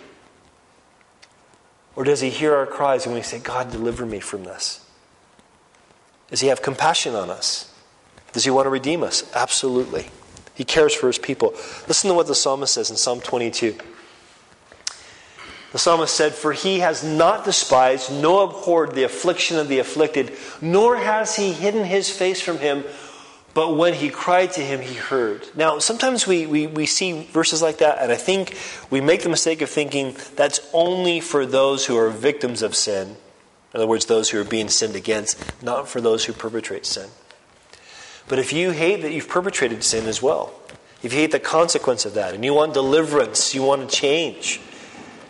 Or 1.95 2.05
does 2.05 2.21
he 2.21 2.31
hear 2.31 2.55
our 2.55 2.67
cries 2.67 3.07
and 3.07 3.15
we 3.15 3.23
say, 3.23 3.39
God, 3.39 3.71
deliver 3.71 4.07
me 4.07 4.21
from 4.21 4.45
this? 4.45 4.85
Does 6.31 6.41
he 6.41 6.49
have 6.49 6.63
compassion 6.63 7.15
on 7.15 7.29
us? 7.31 7.73
Does 8.33 8.45
he 8.45 8.51
want 8.51 8.67
to 8.67 8.71
redeem 8.71 9.03
us? 9.03 9.29
Absolutely. 9.35 10.11
He 10.55 10.65
cares 10.65 10.95
for 10.95 11.09
his 11.09 11.19
people. 11.19 11.53
Listen 11.89 12.09
to 12.09 12.15
what 12.15 12.27
the 12.27 12.35
psalmist 12.35 12.75
says 12.75 12.91
in 12.91 12.97
Psalm 12.97 13.21
22. 13.21 13.77
The 15.73 15.79
psalmist 15.79 16.15
said, 16.15 16.35
For 16.35 16.53
he 16.53 16.81
has 16.81 17.05
not 17.05 17.45
despised, 17.45 18.13
nor 18.13 18.45
abhorred 18.45 18.95
the 18.95 19.05
affliction 19.05 19.57
of 19.57 19.69
the 19.69 19.79
afflicted, 19.79 20.33
nor 20.61 20.97
has 20.97 21.37
he 21.37 21.53
hidden 21.53 21.85
his 21.85 22.11
face 22.11 22.41
from 22.41 22.59
him, 22.59 22.85
but 23.55 23.77
when 23.77 23.95
he 23.95 24.11
cried 24.11 24.53
to 24.53 24.61
him, 24.61 24.81
he 24.81 24.95
heard. 24.95 25.47
Now, 25.57 25.79
sometimes 25.79 26.27
we, 26.27 26.47
we, 26.47 26.67
we 26.67 26.87
see 26.87 27.25
verses 27.33 27.63
like 27.63 27.79
that, 27.79 27.99
and 28.01 28.13
I 28.13 28.17
think 28.17 28.57
we 28.91 29.01
make 29.01 29.23
the 29.23 29.29
mistake 29.29 29.61
of 29.61 29.71
thinking 29.71 30.17
that's 30.37 30.61
only 30.73 31.21
for 31.21 31.47
those 31.47 31.87
who 31.87 31.97
are 31.97 32.11
victims 32.11 32.63
of 32.63 32.77
sin. 32.77 33.17
In 33.73 33.79
other 33.79 33.87
words, 33.87 34.07
those 34.07 34.31
who 34.31 34.41
are 34.41 34.45
being 34.45 34.69
sinned 34.69 34.97
against, 34.97 35.63
not 35.63 35.89
for 35.89 36.01
those 36.01 36.25
who 36.25 36.33
perpetrate 36.33 36.87
sin. 36.87 37.09
But 38.27 38.39
if 38.39 38.53
you 38.53 38.71
hate 38.71 39.03
that 39.03 39.13
you've 39.13 39.29
perpetrated 39.29 39.85
sin 39.85 40.07
as 40.07 40.21
well, 40.21 40.53
if 41.03 41.13
you 41.13 41.21
hate 41.21 41.33
the 41.33 41.41
consequence 41.41 42.05
of 42.05 42.15
that, 42.15 42.35
and 42.35 42.45
you 42.45 42.53
want 42.53 42.75
deliverance, 42.75 43.55
you 43.55 43.63
want 43.63 43.89
to 43.89 43.97
change, 43.97 44.61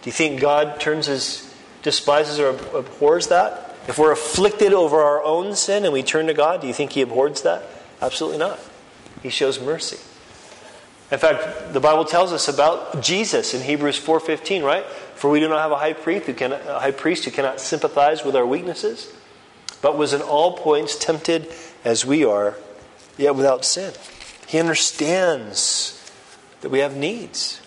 do 0.02 0.08
you 0.08 0.12
think 0.12 0.40
God 0.40 0.80
turns 0.80 1.06
his, 1.06 1.54
despises 1.82 2.38
or 2.38 2.48
abhors 2.76 3.28
that? 3.28 3.76
If 3.88 3.98
we're 3.98 4.12
afflicted 4.12 4.72
over 4.72 5.00
our 5.00 5.22
own 5.22 5.54
sin 5.54 5.84
and 5.84 5.92
we 5.92 6.02
turn 6.02 6.26
to 6.26 6.34
God, 6.34 6.60
do 6.60 6.66
you 6.66 6.74
think 6.74 6.92
he 6.92 7.02
abhors 7.02 7.42
that? 7.42 7.64
Absolutely 8.00 8.38
not. 8.38 8.58
He 9.22 9.30
shows 9.30 9.60
mercy. 9.60 9.98
In 11.10 11.18
fact, 11.18 11.72
the 11.72 11.80
Bible 11.80 12.04
tells 12.04 12.32
us 12.32 12.48
about 12.48 13.02
Jesus 13.02 13.52
in 13.52 13.62
Hebrews 13.62 13.98
4:15, 13.98 14.62
right? 14.62 14.86
For 15.20 15.28
we 15.28 15.38
do 15.38 15.50
not 15.50 15.60
have 15.60 15.70
a 15.70 15.76
high 15.76 15.92
priest 15.92 16.24
who 16.24 16.32
cannot, 16.32 16.62
high 16.62 16.92
priest 16.92 17.26
who 17.26 17.30
cannot 17.30 17.60
sympathize 17.60 18.24
with 18.24 18.34
our 18.34 18.46
weaknesses, 18.46 19.12
but 19.82 19.98
was 19.98 20.14
in 20.14 20.22
all 20.22 20.56
points 20.56 20.96
tempted 20.96 21.46
as 21.84 22.06
we 22.06 22.24
are, 22.24 22.56
yet 23.18 23.34
without 23.34 23.66
sin. 23.66 23.92
He 24.46 24.58
understands 24.58 26.10
that 26.62 26.70
we 26.70 26.78
have 26.78 26.96
needs. 26.96 27.60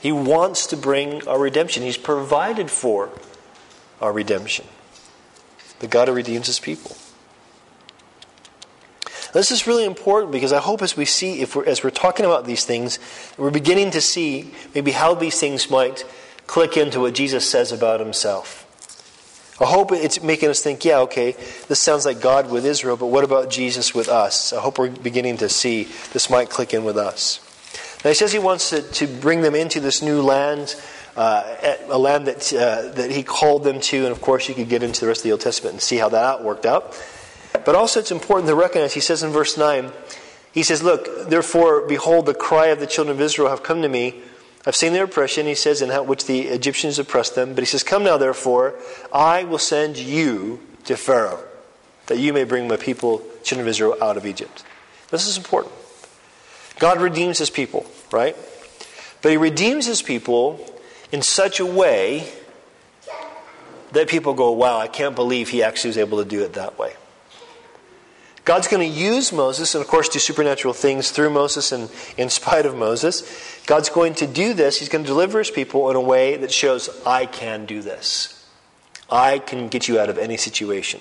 He 0.00 0.10
wants 0.10 0.66
to 0.66 0.76
bring 0.76 1.24
our 1.28 1.38
redemption. 1.38 1.84
He's 1.84 1.96
provided 1.96 2.72
for 2.72 3.10
our 4.00 4.12
redemption. 4.12 4.66
The 5.78 5.86
God 5.86 6.08
who 6.08 6.14
redeems 6.14 6.48
his 6.48 6.58
people. 6.58 6.96
This 9.32 9.52
is 9.52 9.68
really 9.68 9.84
important 9.84 10.32
because 10.32 10.52
I 10.52 10.58
hope 10.58 10.82
as 10.82 10.96
we 10.96 11.04
see, 11.04 11.40
if 11.40 11.54
we're, 11.54 11.66
as 11.66 11.84
we're 11.84 11.90
talking 11.90 12.26
about 12.26 12.46
these 12.46 12.64
things, 12.64 12.98
we're 13.38 13.52
beginning 13.52 13.92
to 13.92 14.00
see 14.00 14.50
maybe 14.74 14.90
how 14.90 15.14
these 15.14 15.38
things 15.38 15.70
might 15.70 16.04
click 16.46 16.76
into 16.76 17.00
what 17.00 17.14
Jesus 17.14 17.48
says 17.48 17.72
about 17.72 18.00
himself. 18.00 18.62
I 19.58 19.64
hope 19.64 19.90
it's 19.90 20.22
making 20.22 20.50
us 20.50 20.60
think, 20.60 20.84
yeah, 20.84 20.98
okay, 21.00 21.32
this 21.68 21.80
sounds 21.80 22.04
like 22.04 22.20
God 22.20 22.50
with 22.50 22.66
Israel, 22.66 22.98
but 22.98 23.06
what 23.06 23.24
about 23.24 23.48
Jesus 23.48 23.94
with 23.94 24.08
us? 24.08 24.52
I 24.52 24.60
hope 24.60 24.78
we're 24.78 24.90
beginning 24.90 25.38
to 25.38 25.48
see 25.48 25.84
this 26.12 26.28
might 26.28 26.50
click 26.50 26.74
in 26.74 26.84
with 26.84 26.98
us. 26.98 27.40
Now, 28.04 28.10
he 28.10 28.14
says 28.14 28.32
he 28.32 28.38
wants 28.38 28.70
to, 28.70 28.82
to 28.82 29.06
bring 29.06 29.40
them 29.40 29.54
into 29.54 29.80
this 29.80 30.02
new 30.02 30.20
land, 30.20 30.76
uh, 31.16 31.56
a 31.88 31.98
land 31.98 32.26
that, 32.26 32.52
uh, 32.52 32.92
that 32.92 33.10
he 33.10 33.22
called 33.22 33.64
them 33.64 33.80
to, 33.80 33.96
and 34.04 34.12
of 34.12 34.20
course, 34.20 34.46
you 34.46 34.54
could 34.54 34.68
get 34.68 34.82
into 34.82 35.00
the 35.00 35.06
rest 35.06 35.20
of 35.20 35.24
the 35.24 35.32
Old 35.32 35.40
Testament 35.40 35.72
and 35.72 35.82
see 35.82 35.96
how 35.96 36.10
that 36.10 36.44
worked 36.44 36.66
out. 36.66 36.94
But 37.64 37.74
also, 37.74 38.00
it's 38.00 38.12
important 38.12 38.48
to 38.48 38.54
recognize, 38.54 38.92
he 38.92 39.00
says 39.00 39.22
in 39.22 39.30
verse 39.30 39.56
9, 39.56 39.90
he 40.52 40.62
says, 40.62 40.82
Look, 40.82 41.28
therefore, 41.30 41.86
behold, 41.86 42.26
the 42.26 42.34
cry 42.34 42.66
of 42.66 42.78
the 42.78 42.86
children 42.86 43.16
of 43.16 43.20
Israel 43.22 43.48
have 43.48 43.62
come 43.62 43.80
to 43.80 43.88
me. 43.88 44.20
I've 44.66 44.74
seen 44.74 44.92
their 44.92 45.04
oppression, 45.04 45.46
he 45.46 45.54
says, 45.54 45.80
in 45.80 45.90
how, 45.90 46.02
which 46.02 46.26
the 46.26 46.42
Egyptians 46.42 46.98
oppressed 46.98 47.36
them. 47.36 47.54
But 47.54 47.62
he 47.62 47.66
says, 47.66 47.84
Come 47.84 48.02
now, 48.02 48.16
therefore, 48.16 48.74
I 49.12 49.44
will 49.44 49.58
send 49.58 49.96
you 49.96 50.60
to 50.84 50.96
Pharaoh, 50.96 51.42
that 52.06 52.18
you 52.18 52.32
may 52.32 52.42
bring 52.42 52.66
my 52.66 52.76
people, 52.76 53.22
children 53.44 53.66
of 53.66 53.68
Israel, 53.68 53.96
out 54.02 54.16
of 54.16 54.26
Egypt. 54.26 54.64
This 55.10 55.28
is 55.28 55.36
important. 55.36 55.72
God 56.80 57.00
redeems 57.00 57.38
his 57.38 57.48
people, 57.48 57.86
right? 58.10 58.36
But 59.22 59.30
he 59.30 59.36
redeems 59.36 59.86
his 59.86 60.02
people 60.02 60.60
in 61.12 61.22
such 61.22 61.60
a 61.60 61.66
way 61.66 62.28
that 63.92 64.08
people 64.08 64.34
go, 64.34 64.50
wow, 64.50 64.78
I 64.78 64.88
can't 64.88 65.14
believe 65.14 65.48
he 65.48 65.62
actually 65.62 65.90
was 65.90 65.98
able 65.98 66.18
to 66.22 66.28
do 66.28 66.42
it 66.42 66.54
that 66.54 66.76
way. 66.76 66.92
God's 68.46 68.68
going 68.68 68.80
to 68.80 68.98
use 68.98 69.32
Moses 69.32 69.74
and, 69.74 69.82
of 69.82 69.88
course, 69.88 70.08
do 70.08 70.20
supernatural 70.20 70.72
things 70.72 71.10
through 71.10 71.30
Moses 71.30 71.72
and 71.72 71.90
in 72.16 72.30
spite 72.30 72.64
of 72.64 72.76
Moses. 72.76 73.60
God's 73.66 73.90
going 73.90 74.14
to 74.14 74.26
do 74.28 74.54
this. 74.54 74.78
He's 74.78 74.88
going 74.88 75.04
to 75.04 75.08
deliver 75.08 75.40
his 75.40 75.50
people 75.50 75.90
in 75.90 75.96
a 75.96 76.00
way 76.00 76.36
that 76.36 76.52
shows, 76.52 76.88
I 77.04 77.26
can 77.26 77.66
do 77.66 77.82
this. 77.82 78.46
I 79.10 79.40
can 79.40 79.66
get 79.66 79.88
you 79.88 79.98
out 79.98 80.08
of 80.08 80.16
any 80.16 80.36
situation. 80.36 81.00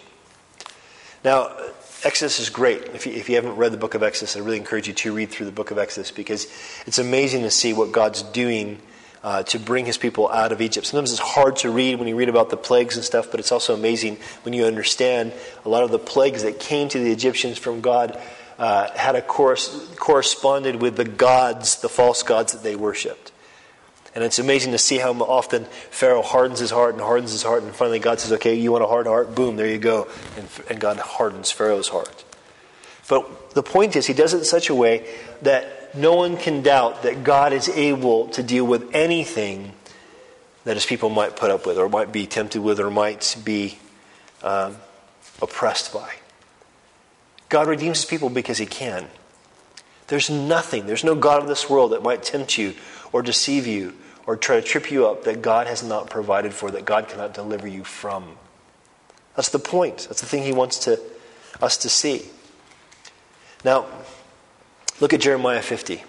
Now, 1.24 1.56
Exodus 2.04 2.40
is 2.40 2.50
great. 2.50 2.82
If 2.96 3.06
you, 3.06 3.14
if 3.14 3.30
you 3.30 3.36
haven't 3.36 3.58
read 3.58 3.72
the 3.72 3.78
book 3.78 3.94
of 3.94 4.02
Exodus, 4.02 4.36
I 4.36 4.40
really 4.40 4.58
encourage 4.58 4.88
you 4.88 4.94
to 4.96 5.14
read 5.14 5.30
through 5.30 5.46
the 5.46 5.52
book 5.52 5.70
of 5.70 5.78
Exodus 5.78 6.10
because 6.10 6.48
it's 6.88 6.98
amazing 6.98 7.44
to 7.44 7.52
see 7.52 7.74
what 7.74 7.92
God's 7.92 8.24
doing 8.24 8.82
uh, 9.26 9.42
to 9.42 9.58
bring 9.58 9.88
his 9.88 9.98
people 9.98 10.30
out 10.30 10.52
of 10.52 10.62
Egypt. 10.62 10.86
Sometimes 10.86 11.12
it's 11.12 11.20
hard 11.20 11.56
to 11.58 11.72
read 11.72 11.98
when 11.98 12.08
you 12.08 12.16
read 12.16 12.30
about 12.30 12.52
the 12.52 12.58
plagues 12.58 12.96
and 12.96 13.04
stuff, 13.04 13.32
but 13.32 13.40
it's 13.40 13.52
also 13.52 13.74
amazing 13.74 14.18
when 14.44 14.54
you 14.54 14.66
understand 14.66 15.34
a 15.66 15.70
lot 15.70 15.84
of 15.84 15.90
the 15.90 15.98
plagues 15.98 16.44
that 16.44 16.60
came 16.60 16.88
to 16.90 17.00
the 17.00 17.12
Egyptians 17.12 17.58
from 17.58 17.82
God 17.82 18.22
uh, 18.60 18.92
had 18.92 19.16
a 19.16 19.24
course, 19.24 19.90
corresponded 19.96 20.76
with 20.76 20.96
the 20.96 21.06
gods, 21.06 21.82
the 21.82 21.90
false 21.90 22.22
gods 22.22 22.54
that 22.54 22.62
they 22.62 22.76
worshipped. 22.76 23.32
And 24.14 24.24
it's 24.24 24.38
amazing 24.38 24.74
to 24.74 24.78
see 24.78 25.00
how 25.00 25.12
often 25.14 25.66
Pharaoh 25.90 26.22
hardens 26.22 26.60
his 26.60 26.70
heart 26.70 26.94
and 26.94 27.02
hardens 27.02 27.32
his 27.32 27.42
heart, 27.42 27.64
and 27.64 27.74
finally 27.74 27.98
God 27.98 28.20
says, 28.20 28.32
Okay, 28.34 28.54
you 28.54 28.72
want 28.72 28.84
a 28.84 28.88
hard 28.88 29.08
heart? 29.08 29.34
Boom, 29.34 29.56
there 29.56 29.68
you 29.68 29.80
go. 29.80 30.08
And, 30.38 30.48
and 30.70 30.80
God 30.80 30.98
hardens 30.98 31.50
Pharaoh's 31.50 31.88
heart. 31.88 32.24
But 33.10 33.56
the 33.56 33.64
point 33.64 33.96
is, 33.96 34.06
he 34.06 34.14
does 34.14 34.36
it 34.36 34.38
in 34.38 34.46
such 34.46 34.70
a 34.70 34.76
way 34.76 35.08
that 35.42 35.85
no 35.98 36.14
one 36.14 36.38
can 36.38 36.62
doubt 36.62 37.04
that 37.04 37.24
God 37.24 37.54
is 37.54 37.70
able 37.70 38.28
to 38.30 38.44
deal 38.44 38.66
with 38.66 38.94
anything 38.94 39.74
that 40.64 40.76
his 40.76 40.86
people 40.86 41.10
might 41.10 41.36
put 41.36 41.52
up 41.52 41.66
with, 41.66 41.78
or 41.78 41.88
might 41.90 42.12
be 42.12 42.26
tempted 42.26 42.62
with, 42.62 42.80
or 42.80 42.90
might 42.90 43.36
be 43.44 43.78
um, 44.42 44.78
oppressed 45.42 45.94
by. 45.94 46.14
God 47.50 47.68
redeems 47.68 48.02
his 48.02 48.06
people 48.06 48.30
because 48.30 48.58
he 48.58 48.66
can. 48.66 49.08
There's 50.08 50.30
nothing, 50.30 50.86
there's 50.88 51.04
no 51.04 51.16
God 51.16 51.42
of 51.42 51.48
this 51.48 51.70
world 51.70 51.92
that 51.92 52.04
might 52.04 52.24
tempt 52.24 52.58
you 52.58 52.74
or 53.12 53.22
deceive 53.22 53.66
you 53.66 53.94
or 54.28 54.36
try 54.36 54.56
to 54.56 54.62
trip 54.62 54.92
you 54.92 55.08
up 55.08 55.24
that 55.24 55.42
God 55.42 55.68
has 55.68 55.84
not 55.84 56.10
provided 56.10 56.54
for, 56.54 56.72
that 56.72 56.86
God 56.86 57.08
cannot 57.08 57.34
deliver 57.34 57.68
you 57.68 57.84
from. 57.84 58.38
That's 59.36 59.50
the 59.50 59.60
point. 59.60 60.06
That's 60.10 60.22
the 60.22 60.28
thing 60.28 60.44
he 60.44 60.52
wants 60.52 60.80
to, 60.80 61.00
us 61.62 61.78
to 61.78 61.90
see. 61.90 62.24
Now, 63.64 63.86
Look 65.00 65.14
at 65.14 65.20
Jeremiah 65.20 65.62
50. 65.62 66.04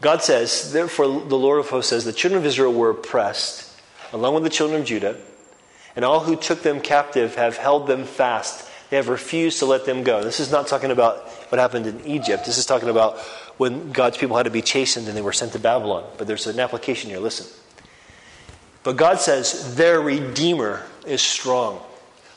God 0.00 0.22
says, 0.22 0.72
Therefore, 0.72 1.06
the 1.06 1.38
Lord 1.38 1.60
of 1.60 1.70
hosts 1.70 1.90
says, 1.90 2.04
the 2.04 2.12
children 2.12 2.40
of 2.40 2.46
Israel 2.46 2.72
were 2.72 2.90
oppressed, 2.90 3.80
along 4.12 4.34
with 4.34 4.44
the 4.44 4.50
children 4.50 4.80
of 4.80 4.86
Judah, 4.86 5.16
and 5.96 6.04
all 6.04 6.20
who 6.20 6.36
took 6.36 6.62
them 6.62 6.80
captive 6.80 7.34
have 7.34 7.56
held 7.56 7.86
them 7.86 8.04
fast. 8.04 8.70
They 8.90 8.96
have 8.96 9.08
refused 9.08 9.58
to 9.58 9.66
let 9.66 9.84
them 9.84 10.02
go. 10.02 10.22
This 10.22 10.40
is 10.40 10.50
not 10.50 10.66
talking 10.66 10.90
about 10.90 11.28
what 11.50 11.58
happened 11.58 11.86
in 11.86 12.00
Egypt. 12.06 12.46
This 12.46 12.58
is 12.58 12.66
talking 12.66 12.88
about 12.88 13.18
when 13.58 13.92
God's 13.92 14.16
people 14.16 14.36
had 14.36 14.44
to 14.44 14.50
be 14.50 14.62
chastened 14.62 15.08
and 15.08 15.16
they 15.16 15.22
were 15.22 15.32
sent 15.32 15.52
to 15.52 15.58
Babylon. 15.58 16.04
But 16.16 16.26
there's 16.26 16.46
an 16.46 16.60
application 16.60 17.10
here. 17.10 17.18
Listen. 17.18 17.46
But 18.84 18.96
God 18.96 19.18
says, 19.18 19.76
Their 19.76 20.00
Redeemer 20.00 20.86
is 21.06 21.20
strong. 21.20 21.82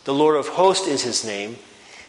The 0.04 0.14
Lord 0.14 0.36
of 0.36 0.48
hosts 0.48 0.88
is 0.88 1.04
his 1.04 1.24
name 1.24 1.58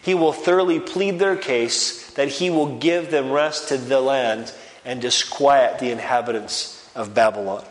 he 0.02 0.14
will 0.14 0.32
thoroughly 0.32 0.80
plead 0.80 1.18
their 1.18 1.36
case 1.36 2.10
that 2.12 2.28
he 2.28 2.50
will 2.50 2.78
give 2.78 3.10
them 3.10 3.30
rest 3.30 3.68
to 3.68 3.78
the 3.78 4.00
land 4.00 4.52
and 4.84 5.00
disquiet 5.00 5.78
the 5.78 5.90
inhabitants 5.90 6.90
of 6.94 7.14
Babylon. 7.14 7.64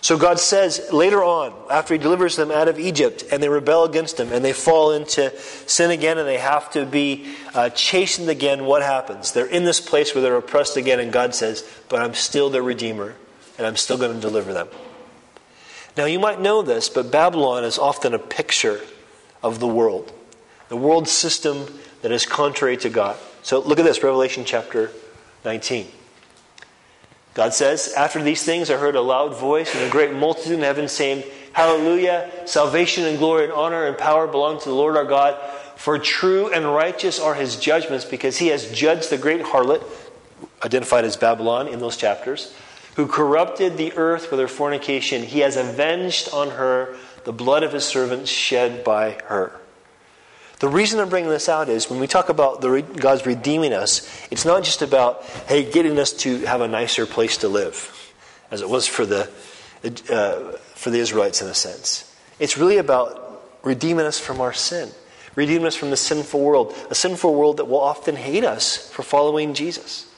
So 0.00 0.16
God 0.16 0.38
says 0.38 0.92
later 0.92 1.22
on, 1.22 1.52
after 1.70 1.94
he 1.94 1.98
delivers 1.98 2.36
them 2.36 2.50
out 2.50 2.68
of 2.68 2.78
Egypt 2.78 3.24
and 3.30 3.42
they 3.42 3.48
rebel 3.48 3.84
against 3.84 4.20
him 4.20 4.32
and 4.32 4.44
they 4.44 4.52
fall 4.52 4.92
into 4.92 5.36
sin 5.40 5.90
again 5.90 6.16
and 6.16 6.26
they 6.26 6.38
have 6.38 6.70
to 6.72 6.86
be 6.86 7.34
uh, 7.54 7.70
chastened 7.70 8.28
again, 8.28 8.64
what 8.64 8.82
happens? 8.82 9.32
They're 9.32 9.46
in 9.46 9.64
this 9.64 9.80
place 9.80 10.14
where 10.14 10.22
they're 10.22 10.36
oppressed 10.36 10.76
again, 10.76 11.00
and 11.00 11.12
God 11.12 11.34
says, 11.34 11.68
But 11.88 12.02
I'm 12.02 12.14
still 12.14 12.50
their 12.50 12.62
Redeemer 12.62 13.14
and 13.58 13.66
I'm 13.66 13.76
still 13.76 13.98
going 13.98 14.14
to 14.14 14.20
deliver 14.20 14.52
them. 14.52 14.68
Now, 15.96 16.04
you 16.04 16.18
might 16.18 16.40
know 16.40 16.62
this, 16.62 16.88
but 16.88 17.10
Babylon 17.10 17.64
is 17.64 17.78
often 17.78 18.14
a 18.14 18.18
picture 18.18 18.80
of 19.42 19.60
the 19.60 19.66
world 19.66 20.12
the 20.68 20.76
world 20.76 21.08
system 21.08 21.66
that 22.02 22.12
is 22.12 22.26
contrary 22.26 22.76
to 22.78 22.88
God. 22.88 23.16
So 23.42 23.60
look 23.60 23.78
at 23.78 23.84
this 23.84 24.02
Revelation 24.02 24.44
chapter 24.44 24.90
19. 25.44 25.86
God 27.34 27.52
says, 27.52 27.92
After 27.94 28.22
these 28.22 28.42
things 28.42 28.70
I 28.70 28.76
heard 28.76 28.96
a 28.96 29.00
loud 29.00 29.36
voice 29.36 29.74
and 29.74 29.84
a 29.84 29.90
great 29.90 30.12
multitude 30.12 30.54
in 30.54 30.60
heaven 30.60 30.88
saying, 30.88 31.22
Hallelujah! 31.52 32.30
Salvation 32.46 33.04
and 33.04 33.18
glory 33.18 33.44
and 33.44 33.52
honor 33.52 33.86
and 33.86 33.96
power 33.96 34.26
belong 34.26 34.58
to 34.60 34.68
the 34.68 34.74
Lord 34.74 34.96
our 34.96 35.04
God, 35.04 35.38
For 35.76 35.98
true 35.98 36.52
and 36.52 36.66
righteous 36.66 37.20
are 37.20 37.34
his 37.34 37.56
judgments, 37.56 38.04
because 38.04 38.38
he 38.38 38.48
has 38.48 38.70
judged 38.72 39.10
the 39.10 39.18
great 39.18 39.42
harlot, 39.42 39.82
identified 40.64 41.04
as 41.04 41.16
Babylon 41.16 41.68
in 41.68 41.78
those 41.78 41.96
chapters, 41.96 42.54
who 42.96 43.06
corrupted 43.06 43.76
the 43.76 43.92
earth 43.96 44.30
with 44.30 44.40
her 44.40 44.48
fornication. 44.48 45.22
He 45.22 45.40
has 45.40 45.56
avenged 45.56 46.32
on 46.32 46.50
her 46.50 46.96
the 47.24 47.32
blood 47.32 47.62
of 47.62 47.72
his 47.72 47.84
servants 47.84 48.30
shed 48.30 48.82
by 48.82 49.18
her. 49.26 49.60
The 50.58 50.68
reason 50.68 51.00
I'm 51.00 51.10
bringing 51.10 51.30
this 51.30 51.48
out 51.48 51.68
is 51.68 51.90
when 51.90 52.00
we 52.00 52.06
talk 52.06 52.30
about 52.30 52.62
the, 52.62 52.80
God's 52.80 53.26
redeeming 53.26 53.74
us, 53.74 54.08
it's 54.30 54.46
not 54.46 54.64
just 54.64 54.80
about, 54.80 55.22
hey, 55.48 55.70
getting 55.70 55.98
us 55.98 56.12
to 56.14 56.38
have 56.46 56.62
a 56.62 56.68
nicer 56.68 57.04
place 57.04 57.36
to 57.38 57.48
live, 57.48 58.14
as 58.50 58.62
it 58.62 58.68
was 58.68 58.86
for 58.86 59.04
the, 59.04 59.30
uh, 60.10 60.56
for 60.74 60.90
the 60.90 60.98
Israelites 60.98 61.42
in 61.42 61.48
a 61.48 61.54
sense. 61.54 62.16
It's 62.38 62.56
really 62.56 62.78
about 62.78 63.44
redeeming 63.62 64.06
us 64.06 64.18
from 64.18 64.40
our 64.40 64.54
sin, 64.54 64.90
redeeming 65.34 65.66
us 65.66 65.76
from 65.76 65.90
the 65.90 65.96
sinful 65.96 66.40
world, 66.40 66.74
a 66.88 66.94
sinful 66.94 67.34
world 67.34 67.58
that 67.58 67.66
will 67.66 67.80
often 67.80 68.16
hate 68.16 68.44
us 68.44 68.90
for 68.90 69.02
following 69.02 69.52
Jesus. 69.52 70.10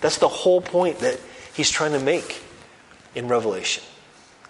That's 0.00 0.18
the 0.18 0.28
whole 0.28 0.60
point 0.60 0.98
that 0.98 1.20
he's 1.54 1.70
trying 1.70 1.92
to 1.92 2.00
make 2.00 2.42
in 3.14 3.28
Revelation. 3.28 3.84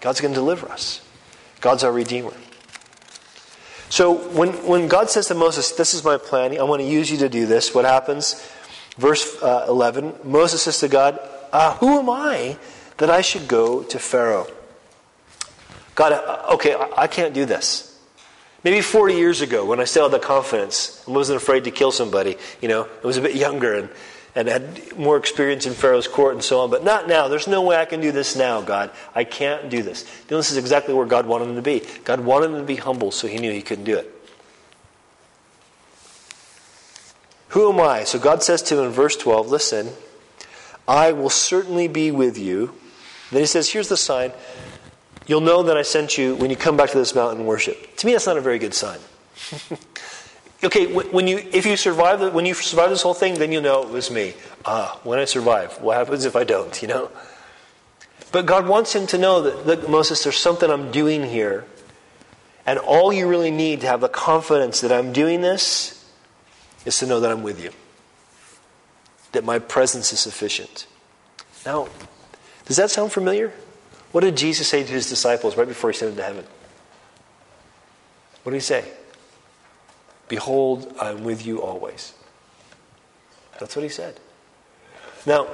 God's 0.01 0.19
going 0.19 0.33
to 0.33 0.39
deliver 0.39 0.67
us, 0.69 1.07
God's 1.61 1.83
our 1.83 1.91
Redeemer. 1.91 2.33
So 3.89 4.13
when, 4.13 4.49
when 4.65 4.87
God 4.87 5.09
says 5.09 5.27
to 5.27 5.35
Moses, 5.35 5.71
This 5.71 5.93
is 5.93 6.03
my 6.03 6.17
plan, 6.17 6.57
I 6.59 6.63
want 6.63 6.81
to 6.81 6.87
use 6.87 7.09
you 7.09 7.17
to 7.19 7.29
do 7.29 7.45
this, 7.45 7.73
what 7.73 7.85
happens? 7.85 8.49
Verse 8.97 9.41
uh, 9.41 9.65
11 9.69 10.15
Moses 10.23 10.63
says 10.63 10.79
to 10.79 10.87
God, 10.87 11.19
uh, 11.51 11.75
Who 11.77 11.99
am 11.99 12.09
I 12.09 12.57
that 12.97 13.09
I 13.09 13.21
should 13.21 13.47
go 13.47 13.83
to 13.83 13.99
Pharaoh? 13.99 14.47
God, 15.95 16.13
uh, 16.13 16.53
okay, 16.53 16.75
I 16.97 17.07
can't 17.07 17.33
do 17.33 17.45
this. 17.45 17.97
Maybe 18.63 18.81
40 18.81 19.15
years 19.15 19.41
ago, 19.41 19.65
when 19.65 19.79
I 19.79 19.85
still 19.85 20.09
had 20.09 20.19
the 20.19 20.25
confidence 20.25 21.03
and 21.05 21.15
wasn't 21.15 21.37
afraid 21.37 21.63
to 21.63 21.71
kill 21.71 21.91
somebody, 21.91 22.37
you 22.61 22.67
know, 22.67 22.87
I 23.03 23.07
was 23.07 23.17
a 23.17 23.21
bit 23.21 23.35
younger 23.35 23.73
and, 23.73 23.89
and 24.37 24.47
had 24.47 24.95
more 24.95 25.17
experience 25.17 25.65
in 25.65 25.73
Pharaoh's 25.73 26.07
court 26.07 26.35
and 26.35 26.43
so 26.43 26.59
on, 26.59 26.69
but 26.69 26.83
not 26.83 27.07
now. 27.07 27.27
There's 27.27 27.47
no 27.47 27.63
way 27.63 27.75
I 27.75 27.85
can 27.85 28.01
do 28.01 28.11
this 28.11 28.35
now, 28.35 28.61
God. 28.61 28.91
I 29.15 29.23
can't 29.23 29.67
do 29.67 29.81
this. 29.81 30.05
This 30.27 30.51
is 30.51 30.57
exactly 30.57 30.93
where 30.93 31.07
God 31.07 31.25
wanted 31.25 31.49
him 31.49 31.55
to 31.55 31.63
be. 31.63 31.81
God 32.03 32.19
wanted 32.19 32.51
him 32.51 32.57
to 32.57 32.63
be 32.63 32.75
humble, 32.75 33.09
so 33.09 33.27
he 33.27 33.39
knew 33.39 33.51
he 33.51 33.63
couldn't 33.63 33.85
do 33.85 33.97
it. 33.97 34.13
Who 37.49 37.73
am 37.73 37.81
I? 37.81 38.03
So 38.03 38.19
God 38.19 38.43
says 38.43 38.61
to 38.63 38.77
him 38.77 38.85
in 38.85 38.91
verse 38.91 39.17
12, 39.17 39.49
Listen, 39.49 39.89
I 40.87 41.13
will 41.13 41.31
certainly 41.31 41.87
be 41.87 42.11
with 42.11 42.37
you. 42.37 42.75
Then 43.31 43.39
he 43.39 43.47
says, 43.47 43.71
Here's 43.71 43.89
the 43.89 43.97
sign. 43.97 44.33
You'll 45.25 45.41
know 45.41 45.63
that 45.63 45.77
I 45.77 45.81
sent 45.81 46.15
you 46.15 46.35
when 46.35 46.51
you 46.51 46.55
come 46.55 46.77
back 46.77 46.91
to 46.91 46.97
this 46.99 47.15
mountain 47.15 47.39
and 47.39 47.47
worship. 47.47 47.95
To 47.97 48.05
me, 48.05 48.11
that's 48.11 48.27
not 48.27 48.37
a 48.37 48.41
very 48.41 48.59
good 48.59 48.75
sign. 48.75 48.99
okay, 50.63 50.91
when 50.91 51.27
you, 51.27 51.37
if 51.37 51.65
you 51.65 51.77
survive, 51.77 52.33
when 52.33 52.45
you 52.45 52.53
survive 52.53 52.89
this 52.89 53.01
whole 53.01 53.13
thing, 53.13 53.35
then 53.35 53.51
you 53.51 53.61
know 53.61 53.83
it 53.83 53.89
was 53.89 54.09
me. 54.09 54.33
Ah, 54.65 54.99
when 55.03 55.19
I 55.19 55.25
survive, 55.25 55.79
what 55.81 55.97
happens 55.97 56.25
if 56.25 56.35
I 56.35 56.43
don't, 56.43 56.81
you 56.81 56.87
know? 56.87 57.11
But 58.31 58.45
God 58.45 58.67
wants 58.67 58.93
him 58.93 59.07
to 59.07 59.17
know 59.17 59.41
that, 59.43 59.65
look, 59.65 59.87
Moses, 59.87 60.23
there's 60.23 60.37
something 60.37 60.69
I'm 60.69 60.91
doing 60.91 61.23
here. 61.23 61.65
And 62.65 62.77
all 62.79 63.13
you 63.13 63.27
really 63.27 63.51
need 63.51 63.81
to 63.81 63.87
have 63.87 64.01
the 64.01 64.09
confidence 64.09 64.81
that 64.81 64.91
I'm 64.91 65.13
doing 65.13 65.41
this 65.41 66.05
is 66.85 66.97
to 66.99 67.05
know 67.05 67.21
that 67.21 67.31
I'm 67.31 67.43
with 67.43 67.63
you, 67.63 67.71
that 69.31 69.45
my 69.45 69.59
presence 69.59 70.11
is 70.11 70.19
sufficient. 70.19 70.85
Now, 71.65 71.87
does 72.65 72.77
that 72.77 72.91
sound 72.91 73.13
familiar? 73.13 73.53
What 74.11 74.21
did 74.21 74.35
Jesus 74.35 74.67
say 74.67 74.83
to 74.83 74.91
his 74.91 75.09
disciples 75.09 75.55
right 75.55 75.67
before 75.67 75.91
he 75.91 75.97
sent 75.97 76.11
them 76.11 76.17
to 76.17 76.23
heaven? 76.23 76.45
What 78.43 78.51
did 78.51 78.57
he 78.57 78.61
say? 78.61 78.91
Behold, 80.27 80.93
I'm 80.99 81.23
with 81.23 81.45
you 81.45 81.61
always. 81.61 82.13
That's 83.59 83.75
what 83.75 83.83
he 83.83 83.89
said. 83.89 84.19
Now, 85.25 85.47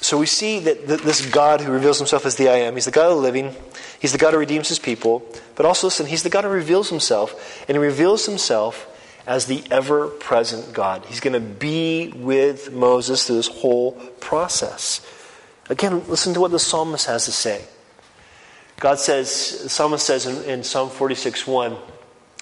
so 0.00 0.18
we 0.18 0.26
see 0.26 0.60
that 0.60 0.86
this 0.86 1.26
God 1.26 1.60
who 1.60 1.72
reveals 1.72 1.98
himself 1.98 2.26
as 2.26 2.36
the 2.36 2.48
I 2.48 2.56
am, 2.58 2.74
he's 2.74 2.84
the 2.84 2.90
God 2.90 3.10
of 3.10 3.16
the 3.16 3.22
living, 3.22 3.54
he's 3.98 4.12
the 4.12 4.18
God 4.18 4.34
who 4.34 4.38
redeems 4.38 4.68
his 4.68 4.78
people, 4.78 5.26
but 5.56 5.66
also, 5.66 5.88
listen, 5.88 6.06
he's 6.06 6.22
the 6.22 6.30
God 6.30 6.44
who 6.44 6.50
reveals 6.50 6.90
himself, 6.90 7.64
and 7.66 7.76
he 7.76 7.82
reveals 7.82 8.26
himself 8.26 8.92
as 9.26 9.46
the 9.46 9.64
ever 9.70 10.08
present 10.08 10.72
God. 10.72 11.04
He's 11.06 11.20
going 11.20 11.32
to 11.32 11.40
be 11.40 12.12
with 12.14 12.72
Moses 12.72 13.26
through 13.26 13.36
this 13.36 13.48
whole 13.48 13.92
process. 14.20 15.04
Again, 15.68 16.06
listen 16.08 16.32
to 16.34 16.40
what 16.40 16.52
the 16.52 16.60
psalmist 16.60 17.06
has 17.06 17.24
to 17.24 17.32
say. 17.32 17.64
God 18.78 18.98
says, 18.98 19.60
the 19.62 19.68
psalmist 19.68 20.06
says 20.06 20.26
in, 20.26 20.44
in 20.44 20.62
Psalm 20.62 20.90
46 20.90 21.46
1, 21.46 21.76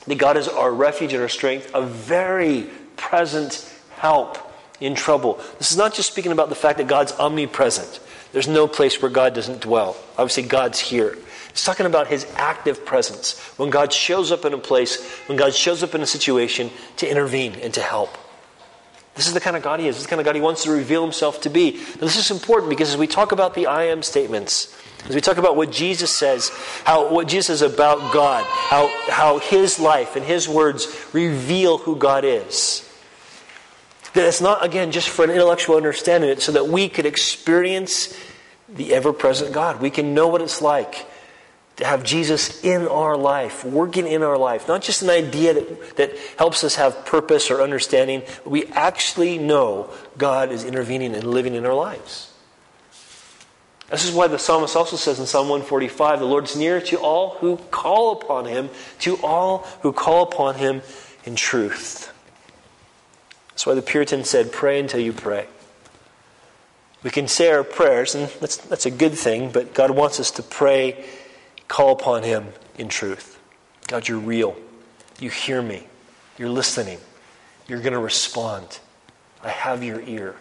that 0.07 0.19
God 0.19 0.37
is 0.37 0.49
our 0.49 0.73
refuge 0.73 1.13
and 1.13 1.23
our 1.23 1.29
strength, 1.29 1.71
a 1.75 1.83
very 1.83 2.69
present 2.97 3.71
help 3.97 4.39
in 4.81 4.95
trouble. 4.95 5.41
This 5.59 5.71
is 5.71 5.77
not 5.77 5.95
just 5.95 6.11
speaking 6.11 6.33
about 6.33 6.49
the 6.49 6.55
fact 6.55 6.79
that 6.79 6.89
God's 6.89 7.13
omnipresent. 7.13 8.01
There's 8.33 8.49
no 8.49 8.67
place 8.67 9.01
where 9.01 9.11
God 9.11 9.35
doesn't 9.35 9.61
dwell. 9.61 9.97
Obviously, 10.19 10.43
God's 10.43 10.81
here. 10.81 11.17
It's 11.51 11.65
talking 11.65 11.87
about 11.87 12.09
his 12.09 12.27
active 12.35 12.85
presence. 12.85 13.39
When 13.57 13.71
God 13.71 13.93
shows 13.93 14.33
up 14.33 14.45
in 14.45 14.53
a 14.53 14.59
place, 14.59 15.01
when 15.29 15.39
God 15.39 15.55
shows 15.55 15.85
up 15.85 15.95
in 15.95 16.01
a 16.01 16.07
situation 16.07 16.71
to 16.97 17.09
intervene 17.09 17.55
and 17.55 17.73
to 17.75 17.81
help. 17.81 18.19
This 19.15 19.29
is 19.29 19.33
the 19.33 19.41
kind 19.41 19.57
of 19.57 19.63
God 19.63 19.81
he 19.81 19.87
is. 19.87 19.95
This 19.95 20.03
is 20.03 20.07
the 20.07 20.11
kind 20.11 20.21
of 20.21 20.25
God 20.25 20.35
he 20.35 20.41
wants 20.41 20.65
to 20.65 20.73
reveal 20.73 21.03
himself 21.03 21.41
to 21.43 21.51
be. 21.51 21.73
Now, 21.73 22.01
this 22.01 22.17
is 22.17 22.31
important 22.31 22.71
because 22.71 22.91
as 22.91 22.97
we 22.97 23.07
talk 23.07 23.33
about 23.33 23.55
the 23.55 23.67
I 23.67 23.85
am 23.85 24.03
statements, 24.03 24.77
as 25.09 25.15
we 25.15 25.21
talk 25.21 25.37
about 25.37 25.55
what 25.55 25.71
Jesus 25.71 26.11
says, 26.11 26.51
how 26.85 27.13
what 27.13 27.29
Jesus 27.29 27.61
says 27.61 27.73
about 27.73 28.13
God, 28.13 28.45
how, 28.45 28.91
how 29.09 29.39
his 29.39 29.79
life 29.79 30.17
and 30.17 30.25
his 30.25 30.49
words 30.49 31.07
reveal 31.13 31.79
who 31.79 31.95
God 31.97 32.25
is. 32.25 32.91
That 34.15 34.27
it's 34.27 34.41
not, 34.41 34.65
again, 34.65 34.91
just 34.93 35.09
for 35.09 35.25
an 35.25 35.31
intellectual 35.31 35.77
understanding, 35.77 36.31
it's 36.31 36.45
so 36.45 36.53
that 36.53 36.69
we 36.69 36.89
could 36.89 37.07
experience 37.07 38.17
the 38.69 38.95
ever 38.95 39.13
present 39.13 39.53
God. 39.53 39.81
We 39.81 39.91
can 39.91 40.15
know 40.15 40.29
what 40.29 40.41
it's 40.41 40.63
like 40.63 41.07
to 41.77 41.85
have 41.85 42.05
Jesus 42.05 42.63
in 42.63 42.87
our 42.87 43.17
life, 43.17 43.65
working 43.65 44.07
in 44.07 44.23
our 44.23 44.39
life. 44.39 44.69
Not 44.69 44.83
just 44.83 45.03
an 45.03 45.11
idea 45.11 45.55
that, 45.55 45.97
that 45.97 46.19
helps 46.39 46.63
us 46.63 46.77
have 46.77 47.05
purpose 47.05 47.51
or 47.51 47.61
understanding, 47.61 48.23
we 48.45 48.67
actually 48.67 49.39
know 49.39 49.91
God 50.17 50.53
is 50.53 50.65
intervening 50.65 51.15
and 51.15 51.25
living 51.25 51.55
in 51.55 51.67
our 51.67 51.75
lives. 51.75 52.31
This 53.91 54.09
is 54.09 54.13
why 54.13 54.29
the 54.29 54.39
psalmist 54.39 54.77
also 54.77 54.97
says 54.97 55.21
in 55.21 55.27
Psalm 55.27 55.49
145 55.49 56.21
the 56.21 56.25
Lord's 56.25 56.57
near 56.57 56.81
to 56.83 56.97
all 56.99 57.31
who 57.41 57.57
call 57.71 58.13
upon 58.13 58.47
him, 58.47 58.71
to 59.01 59.17
all 59.23 59.59
who 59.83 59.93
call 59.93 60.23
upon 60.23 60.55
him 60.55 60.83
in 61.25 61.37
truth. 61.37 62.13
That's 63.51 63.67
why 63.67 63.75
the 63.75 63.83
Puritan 63.83 64.25
said, 64.25 64.53
Pray 64.53 64.81
until 64.81 65.01
you 65.01 65.13
pray. 65.13 65.47
We 67.03 67.11
can 67.11 67.29
say 67.29 67.51
our 67.51 67.63
prayers, 67.63 68.15
and 68.15 68.29
that's, 68.41 68.57
that's 68.57 68.87
a 68.87 68.91
good 68.91 69.13
thing, 69.13 69.51
but 69.51 69.75
God 69.75 69.91
wants 69.91 70.19
us 70.19 70.31
to 70.33 70.43
pray 70.43 71.05
Call 71.69 71.93
upon 71.93 72.23
Him 72.23 72.49
in 72.79 72.89
truth. 72.89 73.39
God, 73.87 74.09
you're 74.09 74.19
real. 74.19 74.57
You 75.19 75.31
hear 75.31 75.63
me. 75.63 75.87
You're 76.39 76.49
listening. 76.49 76.99
You're 77.69 77.81
going 77.81 77.93
to 77.93 77.99
respond. 77.99 78.81
I 79.43 79.51
have 79.51 79.83
your 79.83 80.01
ear. 80.01 80.37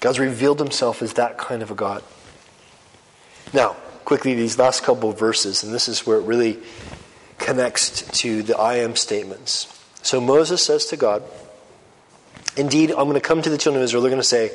God's 0.00 0.18
revealed 0.18 0.58
himself 0.58 1.00
as 1.00 1.14
that 1.14 1.38
kind 1.38 1.62
of 1.62 1.70
a 1.70 1.74
God. 1.74 2.02
Now, 3.54 3.74
quickly, 4.04 4.34
these 4.34 4.58
last 4.58 4.82
couple 4.82 5.08
of 5.08 5.18
verses, 5.18 5.62
and 5.62 5.72
this 5.72 5.88
is 5.88 6.06
where 6.06 6.18
it 6.18 6.24
really 6.24 6.58
connects 7.38 8.02
to 8.20 8.42
the 8.42 8.56
I 8.58 8.76
am 8.76 8.96
statements. 8.96 9.66
So 10.02 10.20
Moses 10.20 10.62
says 10.62 10.86
to 10.86 10.98
God, 10.98 11.22
Indeed, 12.56 12.90
I'm 12.90 13.08
going 13.08 13.14
to 13.14 13.20
come 13.20 13.40
to 13.42 13.50
the 13.50 13.58
children 13.58 13.82
of 13.82 13.84
Israel. 13.84 14.02
They're 14.02 14.10
going 14.10 14.20
to 14.20 14.28
say, 14.28 14.52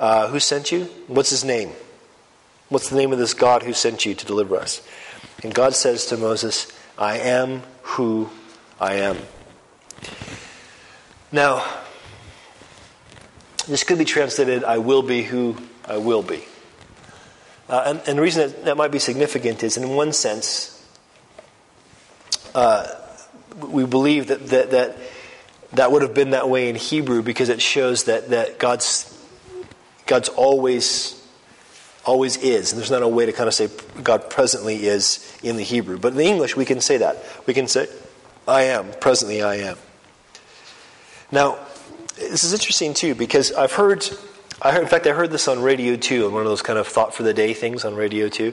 uh, 0.00 0.28
who 0.28 0.40
sent 0.40 0.72
you? 0.72 0.84
What's 1.06 1.30
his 1.30 1.44
name? 1.44 1.70
What's 2.68 2.90
the 2.90 2.96
name 2.96 3.12
of 3.12 3.18
this 3.18 3.34
God 3.34 3.62
who 3.62 3.72
sent 3.72 4.04
you 4.04 4.14
to 4.14 4.26
deliver 4.26 4.56
us? 4.56 4.86
And 5.42 5.54
God 5.54 5.74
says 5.74 6.06
to 6.06 6.16
Moses, 6.16 6.72
I 6.98 7.18
am 7.18 7.62
who 7.82 8.30
I 8.80 8.94
am. 8.94 9.18
Now, 11.30 11.64
this 13.68 13.84
could 13.84 13.98
be 13.98 14.04
translated, 14.04 14.64
I 14.64 14.78
will 14.78 15.02
be 15.02 15.22
who 15.22 15.56
I 15.84 15.98
will 15.98 16.22
be. 16.22 16.44
Uh, 17.68 17.84
and, 17.86 18.02
and, 18.06 18.18
the 18.18 18.22
reason 18.22 18.48
that, 18.48 18.64
that 18.64 18.76
might 18.76 18.90
be 18.92 18.98
significant 18.98 19.62
is, 19.62 19.76
in 19.76 19.88
one 19.90 20.12
sense, 20.12 20.86
uh, 22.54 22.86
we 23.58 23.86
believe 23.86 24.26
that, 24.26 24.46
that, 24.48 24.70
that 24.70 24.96
that 25.74 25.90
would 25.90 26.02
have 26.02 26.14
been 26.14 26.30
that 26.30 26.48
way 26.48 26.68
in 26.68 26.76
Hebrew 26.76 27.22
because 27.22 27.48
it 27.48 27.60
shows 27.60 28.04
that, 28.04 28.30
that 28.30 28.58
God's 28.58 29.13
God's 30.06 30.28
always 30.30 31.20
always 32.04 32.36
is. 32.36 32.72
And 32.72 32.78
there's 32.78 32.90
not 32.90 33.02
a 33.02 33.08
way 33.08 33.24
to 33.26 33.32
kind 33.32 33.48
of 33.48 33.54
say 33.54 33.70
God 34.02 34.28
presently 34.28 34.86
is 34.86 35.38
in 35.42 35.56
the 35.56 35.62
Hebrew. 35.62 35.98
But 35.98 36.12
in 36.12 36.18
the 36.18 36.26
English, 36.26 36.54
we 36.54 36.66
can 36.66 36.80
say 36.82 36.98
that. 36.98 37.24
We 37.46 37.54
can 37.54 37.66
say, 37.66 37.88
I 38.46 38.64
am. 38.64 38.90
Presently, 39.00 39.42
I 39.42 39.56
am. 39.56 39.78
Now, 41.32 41.58
this 42.16 42.44
is 42.44 42.52
interesting 42.52 42.92
too 42.92 43.14
because 43.14 43.52
I've 43.52 43.72
heard, 43.72 44.06
I 44.60 44.72
heard, 44.72 44.82
in 44.82 44.88
fact, 44.88 45.06
I 45.06 45.12
heard 45.12 45.30
this 45.30 45.48
on 45.48 45.62
Radio 45.62 45.96
2, 45.96 46.26
on 46.26 46.32
one 46.32 46.42
of 46.42 46.48
those 46.48 46.60
kind 46.60 46.78
of 46.78 46.86
thought 46.86 47.14
for 47.14 47.22
the 47.22 47.32
day 47.32 47.54
things 47.54 47.86
on 47.86 47.94
Radio 47.94 48.28
2. 48.28 48.52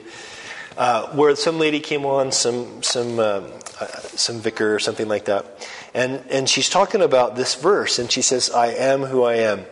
uh, 0.76 1.08
where 1.08 1.34
some 1.36 1.58
lady 1.58 1.80
came 1.80 2.04
on, 2.06 2.32
some 2.32 2.82
some 2.82 3.18
um, 3.18 3.44
uh, 3.80 3.86
some 4.16 4.40
vicar 4.40 4.74
or 4.74 4.78
something 4.78 5.08
like 5.08 5.26
that, 5.26 5.68
and 5.94 6.22
and 6.30 6.48
she's 6.48 6.68
talking 6.68 7.02
about 7.02 7.36
this 7.36 7.54
verse, 7.54 7.98
and 7.98 8.10
she 8.10 8.22
says, 8.22 8.50
"I 8.50 8.68
am 8.68 9.02
who 9.02 9.22
I 9.22 9.34
am," 9.36 9.64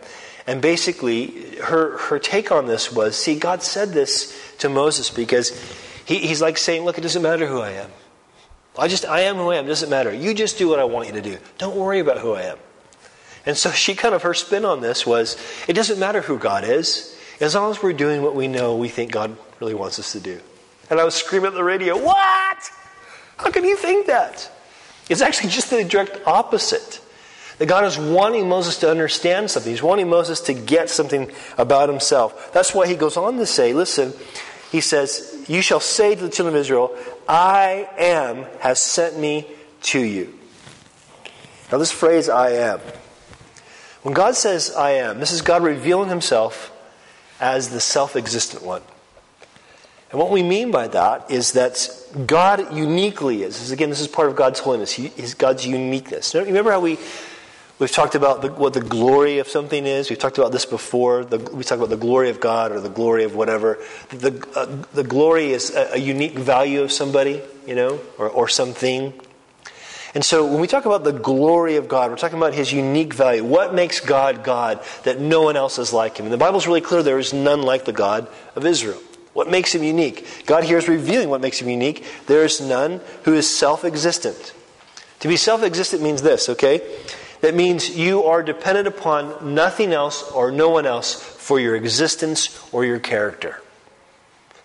and 0.51 0.61
basically 0.61 1.55
her 1.61 1.97
her 1.97 2.19
take 2.19 2.51
on 2.51 2.67
this 2.67 2.91
was, 2.91 3.15
see, 3.15 3.39
God 3.39 3.63
said 3.63 3.93
this 3.93 4.37
to 4.57 4.67
Moses 4.67 5.09
because 5.09 5.57
he, 6.03 6.17
he's 6.17 6.41
like 6.41 6.57
saying, 6.57 6.83
"Look, 6.83 6.97
it 6.97 7.01
doesn't 7.01 7.21
matter 7.21 7.47
who 7.47 7.61
I 7.61 7.71
am. 7.71 7.89
I 8.77 8.89
just 8.89 9.05
I 9.05 9.21
am 9.21 9.37
who 9.37 9.51
I 9.51 9.55
am. 9.55 9.63
It 9.63 9.69
doesn't 9.69 9.89
matter. 9.89 10.13
You 10.13 10.33
just 10.33 10.57
do 10.57 10.67
what 10.67 10.77
I 10.77 10.83
want 10.83 11.07
you 11.07 11.13
to 11.13 11.21
do. 11.21 11.37
Don't 11.57 11.77
worry 11.77 12.01
about 12.01 12.17
who 12.17 12.33
I 12.33 12.41
am." 12.41 12.57
And 13.45 13.55
so 13.55 13.71
she 13.71 13.95
kind 13.95 14.13
of 14.13 14.23
her 14.23 14.33
spin 14.33 14.65
on 14.65 14.81
this 14.81 15.05
was, 15.05 15.37
it 15.69 15.73
doesn't 15.73 15.99
matter 15.99 16.19
who 16.19 16.37
God 16.37 16.65
is, 16.65 17.17
as 17.39 17.55
long 17.55 17.71
as 17.71 17.81
we're 17.81 17.93
doing 17.93 18.21
what 18.21 18.35
we 18.35 18.49
know 18.49 18.75
we 18.75 18.89
think 18.89 19.11
God 19.13 19.37
really 19.61 19.73
wants 19.73 19.99
us 19.99 20.11
to 20.11 20.19
do. 20.19 20.41
And 20.89 20.99
I 20.99 21.05
was 21.05 21.15
screaming 21.15 21.47
at 21.47 21.53
the 21.53 21.63
radio, 21.63 21.97
What? 21.97 22.57
How 23.37 23.49
can 23.49 23.63
you 23.63 23.77
think 23.77 24.07
that? 24.07 24.51
It's 25.09 25.21
actually 25.21 25.49
just 25.49 25.69
the 25.69 25.83
direct 25.83 26.19
opposite. 26.27 27.00
That 27.61 27.67
God 27.67 27.85
is 27.85 27.95
wanting 27.95 28.49
Moses 28.49 28.77
to 28.77 28.89
understand 28.89 29.51
something. 29.51 29.71
He's 29.71 29.83
wanting 29.83 30.09
Moses 30.09 30.41
to 30.41 30.53
get 30.55 30.89
something 30.89 31.31
about 31.59 31.89
himself. 31.89 32.51
That's 32.53 32.73
why 32.73 32.87
he 32.87 32.95
goes 32.95 33.17
on 33.17 33.37
to 33.37 33.45
say, 33.45 33.71
listen, 33.71 34.13
he 34.71 34.81
says, 34.81 35.45
You 35.47 35.61
shall 35.61 35.79
say 35.79 36.15
to 36.15 36.21
the 36.23 36.29
children 36.29 36.55
of 36.55 36.59
Israel, 36.59 36.97
I 37.29 37.87
am 37.99 38.45
has 38.61 38.81
sent 38.81 39.19
me 39.19 39.45
to 39.83 39.99
you. 39.99 40.33
Now, 41.71 41.77
this 41.77 41.91
phrase, 41.91 42.29
I 42.29 42.49
am, 42.53 42.79
when 44.01 44.15
God 44.15 44.33
says, 44.33 44.71
I 44.71 44.93
am, 44.93 45.19
this 45.19 45.31
is 45.31 45.43
God 45.43 45.61
revealing 45.61 46.09
himself 46.09 46.71
as 47.39 47.69
the 47.69 47.79
self 47.79 48.15
existent 48.15 48.63
one. 48.63 48.81
And 50.09 50.19
what 50.19 50.31
we 50.31 50.41
mean 50.41 50.71
by 50.71 50.87
that 50.87 51.29
is 51.29 51.51
that 51.51 51.87
God 52.25 52.75
uniquely 52.75 53.43
is. 53.43 53.69
Again, 53.69 53.91
this 53.91 54.01
is 54.01 54.07
part 54.07 54.29
of 54.29 54.35
God's 54.35 54.59
holiness, 54.59 54.97
is 54.97 55.35
God's 55.35 55.67
uniqueness. 55.67 56.33
Remember 56.33 56.71
how 56.71 56.79
we 56.79 56.97
we've 57.81 57.91
talked 57.91 58.13
about 58.13 58.43
the, 58.43 58.51
what 58.51 58.73
the 58.73 58.81
glory 58.81 59.39
of 59.39 59.47
something 59.47 59.85
is. 59.85 60.09
We've 60.09 60.19
talked 60.19 60.37
about 60.37 60.51
this 60.51 60.65
before. 60.65 61.25
The, 61.25 61.37
we 61.37 61.63
talked 61.63 61.79
about 61.79 61.89
the 61.89 61.97
glory 61.97 62.29
of 62.29 62.39
God 62.39 62.71
or 62.71 62.79
the 62.79 62.89
glory 62.89 63.23
of 63.23 63.35
whatever. 63.35 63.79
The, 64.09 64.47
uh, 64.55 64.85
the 64.93 65.03
glory 65.03 65.51
is 65.51 65.75
a, 65.75 65.93
a, 65.93 65.97
unique 65.97 66.37
value 66.37 66.83
of 66.83 66.91
somebody, 66.91 67.41
you 67.65 67.73
know, 67.73 67.99
or, 68.19 68.29
or 68.29 68.47
something. 68.47 69.13
And 70.13 70.23
so 70.23 70.45
when 70.45 70.61
we 70.61 70.67
talk 70.67 70.85
about 70.85 71.03
the 71.03 71.11
glory 71.11 71.77
of 71.77 71.87
God, 71.87 72.11
we're 72.11 72.17
talking 72.17 72.37
about 72.37 72.53
his 72.53 72.71
unique 72.71 73.13
value. 73.13 73.43
What 73.43 73.73
makes 73.73 73.99
God 73.99 74.43
God 74.43 74.83
that 75.03 75.19
no 75.19 75.41
one 75.41 75.55
else 75.55 75.79
is 75.79 75.91
like 75.91 76.17
him? 76.17 76.25
And 76.25 76.33
the 76.33 76.37
Bible's 76.37 76.67
really 76.67 76.81
clear 76.81 77.01
there 77.01 77.17
is 77.17 77.33
none 77.33 77.63
like 77.63 77.85
the 77.85 77.93
God 77.93 78.27
of 78.55 78.65
Israel. 78.65 78.99
What 79.33 79.49
makes 79.49 79.73
him 79.73 79.81
unique? 79.81 80.43
God 80.45 80.65
here 80.65 80.77
is 80.77 80.87
revealing 80.87 81.29
what 81.29 81.41
makes 81.41 81.59
him 81.59 81.69
unique. 81.69 82.05
There 82.27 82.43
is 82.43 82.61
none 82.61 83.01
who 83.23 83.33
is 83.33 83.49
self 83.49 83.85
existent. 83.85 84.53
To 85.21 85.27
be 85.27 85.37
self 85.37 85.63
existent 85.63 86.03
means 86.03 86.21
this, 86.21 86.49
okay? 86.49 86.81
That 87.41 87.55
means 87.55 87.89
you 87.89 88.23
are 88.23 88.43
dependent 88.43 88.87
upon 88.87 89.55
nothing 89.55 89.93
else 89.93 90.23
or 90.31 90.51
no 90.51 90.69
one 90.69 90.85
else 90.85 91.13
for 91.13 91.59
your 91.59 91.75
existence 91.75 92.57
or 92.71 92.85
your 92.85 92.99
character. 92.99 93.61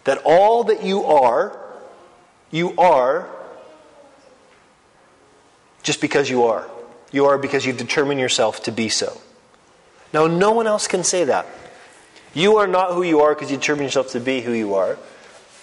That 0.05 0.19
all 0.25 0.65
that 0.65 0.85
you 0.85 1.05
are, 1.05 1.59
you 2.51 2.77
are 2.77 3.29
just 5.83 6.03
because 6.03 6.29
you 6.29 6.45
are. 6.45 6.69
You 7.12 7.25
are 7.27 7.39
because 7.39 7.65
you've 7.65 7.79
determined 7.79 8.21
yourself 8.21 8.62
to 8.65 8.73
be 8.73 8.91
so. 8.91 9.21
Now, 10.12 10.27
no 10.27 10.53
one 10.53 10.67
else 10.67 10.87
can 10.87 11.03
say 11.03 11.25
that. 11.25 11.47
You 12.35 12.59
are 12.59 12.67
not 12.67 12.93
who 12.93 13.03
you 13.03 13.21
are 13.21 13.35
because 13.35 13.51
you 13.51 13.57
determine 13.57 13.85
yourself 13.85 14.11
to 14.11 14.21
be 14.21 14.43
who 14.43 14.53
you 14.53 14.75
are. 14.75 14.99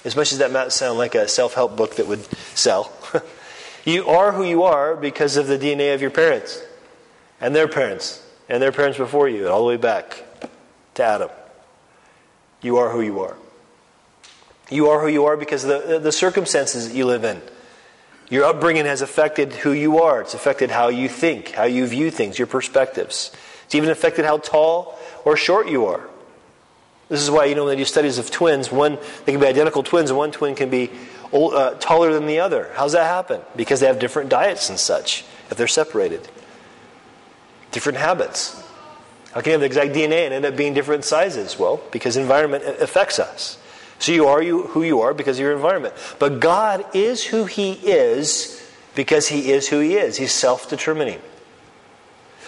As 0.03 0.15
much 0.15 0.31
as 0.31 0.39
that 0.39 0.51
might 0.51 0.71
sound 0.71 0.97
like 0.97 1.13
a 1.13 1.27
self 1.27 1.53
help 1.53 1.77
book 1.77 1.95
that 1.97 2.07
would 2.07 2.25
sell. 2.57 2.91
you 3.85 4.07
are 4.07 4.31
who 4.31 4.43
you 4.43 4.63
are 4.63 4.95
because 4.95 5.37
of 5.37 5.45
the 5.45 5.59
DNA 5.59 5.93
of 5.93 6.01
your 6.01 6.09
parents 6.09 6.61
and 7.43 7.53
their 7.53 7.67
parents 7.67 8.25
and 8.47 8.63
their 8.63 8.71
parents 8.71 8.97
before 8.97 9.27
you, 9.27 9.49
all 9.49 9.59
the 9.59 9.67
way 9.67 9.77
back 9.77 10.23
to 10.95 11.03
Adam. 11.03 11.29
You 12.61 12.77
are 12.77 12.89
who 12.89 13.01
you 13.01 13.19
are. 13.19 13.35
You 14.71 14.87
are 14.89 15.01
who 15.01 15.09
you 15.09 15.25
are 15.25 15.35
because 15.35 15.63
the, 15.63 15.99
the 16.01 16.11
circumstances 16.11 16.87
that 16.87 16.95
you 16.95 17.05
live 17.05 17.25
in. 17.25 17.41
Your 18.29 18.45
upbringing 18.45 18.85
has 18.85 19.01
affected 19.01 19.51
who 19.51 19.73
you 19.73 20.01
are. 20.01 20.21
It's 20.21 20.33
affected 20.33 20.71
how 20.71 20.87
you 20.87 21.09
think, 21.09 21.51
how 21.51 21.65
you 21.65 21.85
view 21.85 22.09
things, 22.09 22.39
your 22.39 22.47
perspectives. 22.47 23.31
It's 23.65 23.75
even 23.75 23.89
affected 23.89 24.23
how 24.23 24.37
tall 24.37 24.97
or 25.25 25.35
short 25.35 25.67
you 25.67 25.85
are. 25.87 26.09
This 27.09 27.21
is 27.21 27.29
why, 27.29 27.45
you 27.45 27.55
know, 27.55 27.65
when 27.65 27.75
they 27.75 27.81
do 27.81 27.85
studies 27.85 28.17
of 28.17 28.31
twins, 28.31 28.71
one, 28.71 28.97
they 29.25 29.33
can 29.33 29.41
be 29.41 29.47
identical 29.47 29.83
twins, 29.83 30.09
and 30.09 30.17
one 30.17 30.31
twin 30.31 30.55
can 30.55 30.69
be 30.69 30.89
old, 31.33 31.53
uh, 31.53 31.73
taller 31.75 32.13
than 32.13 32.25
the 32.25 32.39
other. 32.39 32.71
How's 32.75 32.93
that 32.93 33.03
happen? 33.03 33.41
Because 33.57 33.81
they 33.81 33.87
have 33.87 33.99
different 33.99 34.29
diets 34.29 34.69
and 34.69 34.79
such, 34.79 35.25
if 35.51 35.57
they're 35.57 35.67
separated. 35.67 36.27
Different 37.73 37.97
habits. 37.97 38.63
How 39.33 39.41
can 39.41 39.49
you 39.49 39.51
have 39.53 39.61
the 39.61 39.65
exact 39.65 39.91
DNA 39.91 40.25
and 40.25 40.33
end 40.33 40.45
up 40.45 40.55
being 40.55 40.73
different 40.73 41.03
sizes? 41.03 41.59
Well, 41.59 41.81
because 41.91 42.15
environment 42.15 42.63
affects 42.63 43.19
us. 43.19 43.57
So 43.99 44.11
you 44.11 44.27
are 44.27 44.41
you, 44.41 44.63
who 44.67 44.83
you 44.83 45.01
are 45.01 45.13
because 45.13 45.37
of 45.37 45.41
your 45.41 45.53
environment. 45.53 45.95
But 46.19 46.39
God 46.39 46.85
is 46.95 47.25
who 47.25 47.45
He 47.45 47.73
is 47.73 48.65
because 48.95 49.27
He 49.27 49.51
is 49.51 49.67
who 49.67 49.79
He 49.79 49.95
is. 49.95 50.15
He's 50.17 50.31
self 50.31 50.69
determining. 50.69 51.19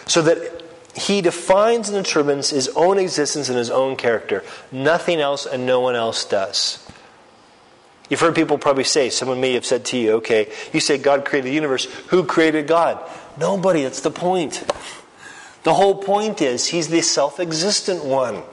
So 0.06 0.22
that 0.22 0.64
he 0.96 1.22
defines 1.22 1.90
and 1.90 2.04
determines 2.04 2.52
his 2.52 2.70
own 2.70 2.98
existence 2.98 3.50
and 3.50 3.58
his 3.58 3.70
own 3.70 3.98
character. 3.98 4.44
Nothing 4.72 5.20
else 5.20 5.46
and 5.46 5.66
no 5.66 5.82
one 5.82 5.96
else 5.96 6.24
does. 6.24 6.82
You've 8.10 8.22
heard 8.22 8.36
people 8.36 8.58
probably 8.58 8.84
say, 8.84 9.10
someone 9.10 9.42
may 9.42 9.54
have 9.54 9.66
said 9.66 9.84
to 9.86 9.98
you, 9.98 10.14
okay, 10.14 10.52
you 10.72 10.80
say 10.80 10.98
God 10.98 11.26
created 11.26 11.50
the 11.50 11.54
universe. 11.54 11.86
Who 12.08 12.24
created 12.24 12.68
God? 12.68 13.00
Nobody. 13.38 13.84
That's 13.84 14.02
the 14.02 14.12
point. 14.12 14.64
The 15.66 15.74
whole 15.74 15.96
point 15.96 16.44
is 16.44 16.68
he's 16.68 16.90
the 16.90 17.02
self 17.02 17.40
existent 17.40 18.06
one. 18.06 18.44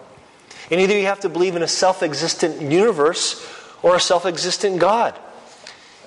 And 0.71 0.81
either 0.81 0.97
you 0.97 1.05
have 1.07 1.21
to 1.21 1.29
believe 1.29 1.55
in 1.55 1.63
a 1.63 1.69
self 1.69 2.03
existent 2.03 2.63
universe 2.63 3.47
or 3.83 3.95
a 3.95 4.01
self 4.01 4.25
existent 4.25 4.81
God. 4.81 5.19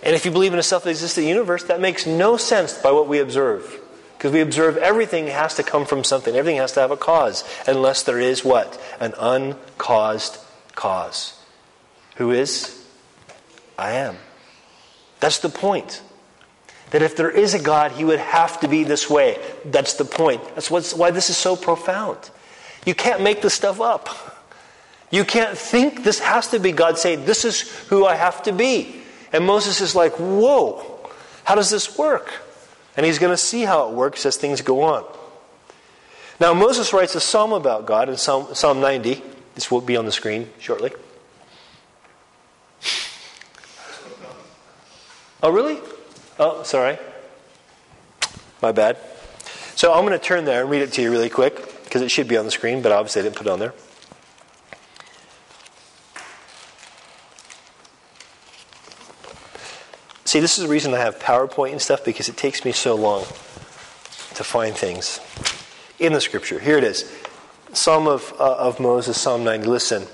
And 0.01 0.15
if 0.15 0.25
you 0.25 0.31
believe 0.31 0.51
in 0.51 0.57
a 0.57 0.63
self 0.63 0.87
existent 0.87 1.27
universe, 1.27 1.65
that 1.65 1.79
makes 1.79 2.07
no 2.07 2.37
sense 2.37 2.73
by 2.79 2.91
what 2.91 3.07
we 3.07 3.19
observe. 3.19 3.79
Because 4.17 4.31
we 4.31 4.41
observe 4.41 4.77
everything 4.77 5.27
has 5.27 5.53
to 5.55 5.63
come 5.63 5.85
from 5.85 6.03
something. 6.03 6.35
Everything 6.35 6.57
has 6.57 6.71
to 6.71 6.79
have 6.79 6.89
a 6.89 6.97
cause. 6.97 7.43
Unless 7.67 8.01
there 8.03 8.19
is 8.19 8.43
what? 8.43 8.81
An 8.99 9.13
uncaused 9.19 10.39
cause. 10.73 11.39
Who 12.15 12.31
is? 12.31 12.83
I 13.77 13.91
am. 13.91 14.15
That's 15.19 15.37
the 15.37 15.49
point. 15.49 16.01
That 16.95 17.01
if 17.01 17.17
there 17.17 17.29
is 17.29 17.53
a 17.53 17.59
God, 17.59 17.91
he 17.91 18.05
would 18.05 18.19
have 18.19 18.61
to 18.61 18.69
be 18.69 18.85
this 18.85 19.09
way. 19.09 19.37
That's 19.65 19.95
the 19.95 20.05
point. 20.05 20.41
That's 20.55 20.71
why 20.71 21.11
this 21.11 21.29
is 21.29 21.35
so 21.35 21.57
profound. 21.57 22.17
You 22.85 22.95
can't 22.95 23.21
make 23.21 23.41
this 23.41 23.53
stuff 23.53 23.81
up. 23.81 24.07
You 25.11 25.25
can't 25.25 25.57
think 25.57 26.05
this 26.05 26.19
has 26.19 26.47
to 26.51 26.59
be 26.59 26.71
God 26.71 26.97
saying, 26.97 27.25
This 27.25 27.43
is 27.43 27.63
who 27.87 28.05
I 28.05 28.15
have 28.15 28.43
to 28.43 28.53
be. 28.53 28.95
And 29.33 29.45
Moses 29.45 29.81
is 29.81 29.93
like, 29.93 30.13
Whoa, 30.13 31.09
how 31.43 31.55
does 31.55 31.69
this 31.69 31.97
work? 31.97 32.31
And 32.95 33.05
he's 33.05 33.19
going 33.19 33.33
to 33.33 33.43
see 33.43 33.63
how 33.63 33.89
it 33.89 33.93
works 33.93 34.25
as 34.25 34.37
things 34.37 34.61
go 34.61 34.83
on. 34.83 35.03
Now, 36.39 36.53
Moses 36.53 36.93
writes 36.93 37.13
a 37.13 37.19
psalm 37.19 37.51
about 37.51 37.85
God 37.85 38.07
in 38.07 38.15
Psalm, 38.15 38.55
psalm 38.55 38.79
90. 38.79 39.21
This 39.53 39.69
will 39.69 39.81
be 39.81 39.97
on 39.97 40.05
the 40.05 40.13
screen 40.13 40.47
shortly. 40.59 40.93
Oh, 45.43 45.49
really? 45.49 45.77
Oh, 46.37 46.63
sorry. 46.63 46.97
My 48.61 48.71
bad. 48.73 48.97
So 49.75 49.93
I'm 49.93 50.05
going 50.05 50.17
to 50.17 50.23
turn 50.23 50.43
there 50.45 50.61
and 50.61 50.69
read 50.69 50.81
it 50.81 50.91
to 50.93 51.01
you 51.01 51.11
really 51.11 51.29
quick 51.29 51.83
because 51.85 52.01
it 52.01 52.11
should 52.11 52.27
be 52.27 52.35
on 52.35 52.45
the 52.45 52.51
screen, 52.51 52.81
but 52.81 52.91
obviously 52.91 53.21
I 53.21 53.23
didn't 53.23 53.35
put 53.35 53.47
it 53.47 53.51
on 53.51 53.59
there. 53.59 53.73
See, 60.25 60.41
this 60.41 60.57
is 60.57 60.65
the 60.65 60.69
reason 60.69 60.93
I 60.93 60.99
have 60.99 61.19
PowerPoint 61.19 61.71
and 61.71 61.81
stuff 61.81 62.03
because 62.03 62.27
it 62.27 62.35
takes 62.35 62.65
me 62.65 62.73
so 62.73 62.95
long 62.95 63.21
to 63.21 64.43
find 64.43 64.75
things 64.75 65.21
in 65.99 66.11
the 66.11 66.19
scripture. 66.19 66.59
Here 66.59 66.77
it 66.77 66.83
is 66.83 67.09
Psalm 67.71 68.07
of, 68.07 68.33
uh, 68.39 68.55
of 68.55 68.81
Moses, 68.81 69.19
Psalm 69.19 69.45
90. 69.45 69.67
Listen. 69.67 70.07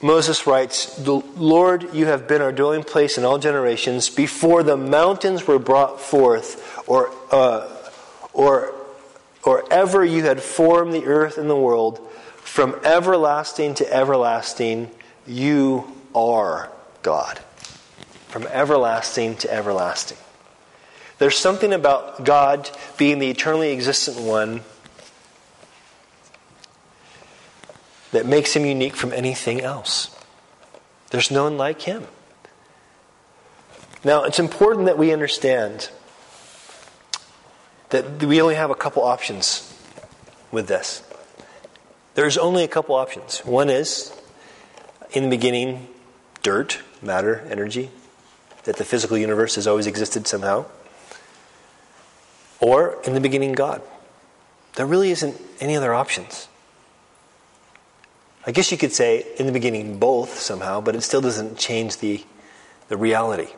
Moses 0.00 0.46
writes, 0.46 0.94
The 0.96 1.14
Lord, 1.14 1.94
you 1.94 2.06
have 2.06 2.28
been 2.28 2.42
our 2.42 2.52
dwelling 2.52 2.84
place 2.84 3.18
in 3.18 3.24
all 3.24 3.38
generations. 3.38 4.08
Before 4.10 4.62
the 4.62 4.76
mountains 4.76 5.46
were 5.46 5.58
brought 5.58 6.00
forth, 6.00 6.88
or, 6.88 7.10
uh, 7.30 7.68
or, 8.32 8.74
or 9.42 9.72
ever 9.72 10.04
you 10.04 10.24
had 10.24 10.42
formed 10.42 10.92
the 10.92 11.06
earth 11.06 11.38
and 11.38 11.50
the 11.50 11.56
world, 11.56 11.98
from 12.36 12.78
everlasting 12.84 13.74
to 13.74 13.92
everlasting, 13.92 14.90
you 15.26 15.92
are 16.14 16.70
God 17.02 17.40
from 18.34 18.48
everlasting 18.48 19.36
to 19.36 19.54
everlasting. 19.54 20.18
There's 21.18 21.38
something 21.38 21.72
about 21.72 22.24
God 22.24 22.68
being 22.96 23.20
the 23.20 23.30
eternally 23.30 23.70
existent 23.70 24.18
one 24.18 24.62
that 28.14 28.26
makes 28.26 28.54
him 28.54 28.64
unique 28.64 28.94
from 28.94 29.12
anything 29.12 29.60
else. 29.60 30.16
There's 31.10 31.32
no 31.32 31.44
one 31.44 31.58
like 31.58 31.82
him. 31.82 32.06
Now, 34.04 34.22
it's 34.22 34.38
important 34.38 34.86
that 34.86 34.96
we 34.96 35.12
understand 35.12 35.90
that 37.90 38.22
we 38.22 38.40
only 38.40 38.54
have 38.54 38.70
a 38.70 38.74
couple 38.76 39.02
options 39.02 39.68
with 40.52 40.68
this. 40.68 41.02
There's 42.14 42.38
only 42.38 42.62
a 42.62 42.68
couple 42.68 42.94
options. 42.94 43.40
One 43.40 43.68
is, 43.68 44.12
in 45.10 45.24
the 45.24 45.30
beginning, 45.30 45.88
dirt, 46.44 46.78
matter, 47.02 47.44
energy, 47.50 47.90
that 48.62 48.76
the 48.76 48.84
physical 48.84 49.18
universe 49.18 49.56
has 49.56 49.66
always 49.66 49.88
existed 49.88 50.28
somehow. 50.28 50.66
Or, 52.60 53.00
in 53.04 53.14
the 53.14 53.20
beginning, 53.20 53.54
God. 53.54 53.82
There 54.76 54.86
really 54.86 55.10
isn't 55.10 55.40
any 55.58 55.76
other 55.76 55.92
options. 55.92 56.46
I 58.46 58.52
guess 58.52 58.70
you 58.70 58.76
could 58.78 58.92
say, 58.92 59.26
in 59.38 59.46
the 59.46 59.52
beginning, 59.52 59.98
both 59.98 60.38
somehow, 60.38 60.80
but 60.80 60.94
it 60.94 61.00
still 61.00 61.20
doesn't 61.20 61.58
change 61.58 61.98
the, 61.98 62.22
the 62.88 62.96
reality. 62.96 63.48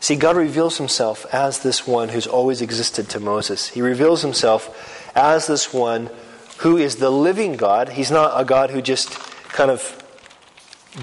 See, 0.00 0.16
God 0.16 0.36
reveals 0.36 0.78
himself 0.78 1.26
as 1.34 1.60
this 1.60 1.86
one 1.86 2.10
who's 2.10 2.26
always 2.26 2.62
existed 2.62 3.08
to 3.10 3.20
Moses. 3.20 3.68
He 3.68 3.82
reveals 3.82 4.22
himself 4.22 5.10
as 5.16 5.46
this 5.46 5.72
one 5.74 6.10
who 6.58 6.76
is 6.76 6.96
the 6.96 7.10
living 7.10 7.56
God. 7.56 7.90
He's 7.90 8.10
not 8.10 8.40
a 8.40 8.44
God 8.44 8.70
who 8.70 8.80
just 8.80 9.10
kind 9.48 9.70
of 9.70 10.02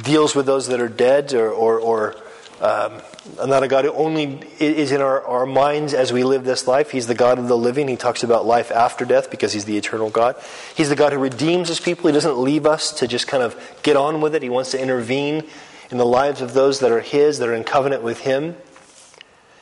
deals 0.03 0.35
with 0.35 0.45
those 0.45 0.67
that 0.67 0.79
are 0.79 0.89
dead 0.89 1.33
or, 1.33 1.49
or, 1.51 1.79
or 1.79 2.15
um, 2.61 3.01
not 3.45 3.63
a 3.63 3.67
God 3.67 3.85
who 3.85 3.91
only 3.93 4.39
is 4.59 4.91
in 4.91 5.01
our, 5.01 5.23
our 5.23 5.45
minds 5.45 5.93
as 5.93 6.11
we 6.11 6.23
live 6.23 6.43
this 6.43 6.67
life. 6.67 6.91
He's 6.91 7.07
the 7.07 7.15
God 7.15 7.39
of 7.39 7.47
the 7.47 7.57
living. 7.57 7.87
He 7.87 7.95
talks 7.95 8.23
about 8.23 8.45
life 8.45 8.71
after 8.71 9.05
death 9.05 9.31
because 9.31 9.53
he's 9.53 9.65
the 9.65 9.77
eternal 9.77 10.09
God. 10.09 10.35
He's 10.75 10.89
the 10.89 10.95
God 10.95 11.13
who 11.13 11.19
redeems 11.19 11.69
his 11.69 11.79
people. 11.79 12.07
He 12.07 12.13
doesn't 12.13 12.37
leave 12.37 12.65
us 12.65 12.91
to 12.99 13.07
just 13.07 13.27
kind 13.27 13.41
of 13.41 13.55
get 13.81 13.95
on 13.95 14.19
with 14.19 14.35
it. 14.35 14.43
He 14.43 14.49
wants 14.49 14.71
to 14.71 14.81
intervene 14.81 15.47
in 15.89 15.97
the 15.97 16.05
lives 16.05 16.41
of 16.41 16.53
those 16.53 16.79
that 16.79 16.91
are 16.91 16.99
his, 16.99 17.39
that 17.39 17.47
are 17.47 17.53
in 17.53 17.63
covenant 17.63 18.03
with 18.03 18.21
him. 18.21 18.57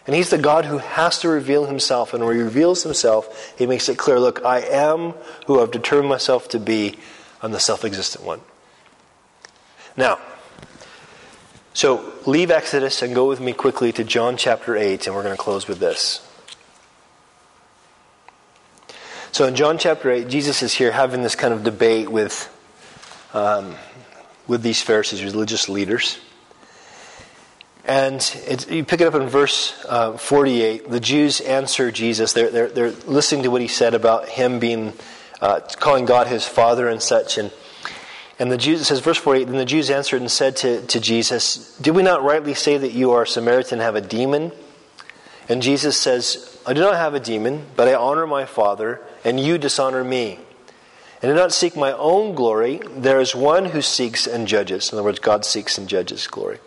And 0.08 0.16
he's 0.16 0.32
the 0.32 0.38
God 0.40 0.66
who 0.66 0.80
has 0.80 1.20
to 1.20 1.30
reveal 1.30 1.66
himself. 1.66 2.14
And 2.14 2.26
when 2.26 2.36
he 2.36 2.42
reveals 2.42 2.82
himself, 2.82 3.54
he 3.58 3.68
makes 3.68 3.88
it 3.90 3.98
clear 3.98 4.20
look, 4.20 4.44
I 4.44 4.62
am 4.62 5.14
who 5.46 5.62
I've 5.62 5.72
determined 5.72 6.10
myself 6.10 6.50
to 6.50 6.60
be. 6.60 6.98
I'm 7.42 7.52
the 7.52 7.60
self 7.60 7.86
existent 7.86 8.26
one. 8.26 8.42
Now, 9.96 10.20
so 11.74 12.14
leave 12.26 12.52
Exodus 12.52 13.02
and 13.02 13.16
go 13.16 13.28
with 13.28 13.40
me 13.40 13.54
quickly 13.54 13.92
to 13.94 14.04
John 14.04 14.36
chapter 14.36 14.76
8, 14.76 15.08
and 15.08 15.16
we're 15.16 15.24
going 15.24 15.36
to 15.36 15.42
close 15.42 15.68
with 15.68 15.80
this. 15.80 16.28
So 19.32 19.48
in 19.48 19.56
John 19.56 19.78
chapter 19.78 20.12
8, 20.12 20.28
Jesus 20.28 20.62
is 20.62 20.74
here 20.74 20.92
having 20.92 21.24
this 21.24 21.36
kind 21.36 21.54
of 21.54 21.64
debate 21.64 22.12
with, 22.12 22.54
um, 23.34 23.76
with 24.48 24.62
these 24.62 24.82
Pharisees, 24.82 25.24
religious 25.24 25.70
leaders. 25.70 26.20
And 27.86 28.22
you 28.70 28.84
pick 28.84 29.00
it 29.00 29.08
up 29.08 29.16
in 29.16 29.28
verse 29.28 29.74
uh, 29.88 30.18
48. 30.18 30.90
The 30.90 31.00
Jews 31.00 31.40
answer 31.40 31.92
Jesus. 31.92 32.34
They're, 32.34 32.52
they're, 32.52 32.70
they're, 32.70 32.92
listening 32.92 33.44
to 33.44 33.52
what 33.52 33.62
he 33.62 33.70
said 33.70 33.94
about 33.94 34.28
him 34.28 34.60
being, 34.60 34.94
uh, 35.40 35.62
calling 35.80 36.06
God 36.06 36.28
his 36.28 36.46
father 36.46 36.90
and 36.90 37.02
such. 37.02 37.38
And, 37.38 37.52
and 38.42 38.52
the 38.52 38.58
Jews, 38.58 38.82
it 38.82 38.86
says, 38.86 39.02
verse 39.02 39.20
48, 39.20 39.44
Then 39.50 39.58
the 39.58 39.66
Jews 39.66 39.92
answered 39.92 40.20
and 40.20 40.32
said 40.32 40.56
to, 40.58 40.84
to 40.88 41.00
Jesus, 41.00 41.78
Did 41.78 41.96
we 41.96 42.02
not 42.02 42.24
rightly 42.24 42.56
say 42.56 42.76
that 42.76 42.92
you 42.92 43.12
are 43.12 43.22
a 43.22 43.28
Samaritan 43.28 43.74
and 43.74 43.82
have 43.84 43.94
a 43.94 44.02
demon? 44.02 44.52
And 45.48 45.62
Jesus 45.62 45.96
says, 45.96 46.60
I 46.66 46.74
do 46.74 46.82
not 46.82 46.96
have 46.96 47.14
a 47.14 47.20
demon, 47.20 47.68
but 47.76 47.88
I 47.88 47.94
honor 47.94 48.26
my 48.26 48.46
Father, 48.46 49.00
and 49.24 49.40
you 49.40 49.60
dishonor 49.60 50.04
me. 50.04 50.40
And 51.22 51.30
do 51.30 51.36
not 51.36 51.54
seek 51.54 51.76
my 51.76 51.92
own 51.92 52.34
glory. 52.34 52.82
There 52.90 53.22
is 53.22 53.36
one 53.36 53.66
who 53.66 53.82
seeks 53.84 54.26
and 54.26 54.48
judges. 54.48 54.92
In 54.92 54.98
other 54.98 55.04
words, 55.04 55.20
God 55.20 55.46
seeks 55.46 55.78
and 55.78 55.88
judges 55.88 56.26
glory. 56.26 56.58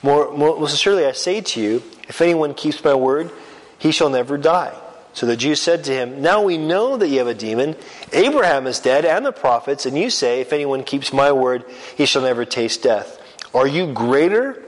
More, 0.00 0.30
more, 0.30 0.60
most 0.60 0.74
assuredly, 0.74 1.06
I 1.06 1.12
say 1.12 1.40
to 1.40 1.60
you, 1.60 1.82
if 2.06 2.20
anyone 2.22 2.54
keeps 2.54 2.84
my 2.84 2.94
word, 2.94 3.32
he 3.78 3.90
shall 3.90 4.10
never 4.10 4.38
die. 4.38 4.80
So 5.14 5.26
the 5.26 5.36
Jews 5.36 5.62
said 5.62 5.84
to 5.84 5.92
him, 5.92 6.20
Now 6.20 6.42
we 6.42 6.58
know 6.58 6.96
that 6.96 7.08
you 7.08 7.18
have 7.18 7.28
a 7.28 7.34
demon. 7.34 7.76
Abraham 8.12 8.66
is 8.66 8.80
dead, 8.80 9.04
and 9.04 9.24
the 9.24 9.32
prophets, 9.32 9.86
and 9.86 9.96
you 9.96 10.10
say, 10.10 10.40
If 10.40 10.52
anyone 10.52 10.82
keeps 10.82 11.12
my 11.12 11.30
word, 11.30 11.64
he 11.96 12.04
shall 12.04 12.22
never 12.22 12.44
taste 12.44 12.82
death. 12.82 13.20
Are 13.54 13.66
you 13.66 13.92
greater 13.92 14.60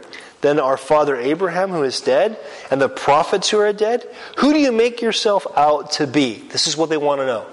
than 0.43 0.61
our 0.61 0.77
father 0.77 1.17
Abraham, 1.17 1.71
who 1.71 1.83
is 1.83 2.01
dead, 2.01 2.39
and 2.71 2.81
the 2.81 2.89
prophets 2.89 3.51
who 3.51 3.59
are 3.59 3.73
dead? 3.73 4.07
Who 4.39 4.53
do 4.53 4.61
you 4.61 4.71
make 4.71 5.03
yourself 5.03 5.47
out 5.57 5.91
to 5.93 6.07
be? 6.07 6.35
This 6.35 6.69
is 6.69 6.77
what 6.77 6.91
they 6.91 6.97
want 6.97 7.21
to 7.21 7.27
know. 7.27 7.47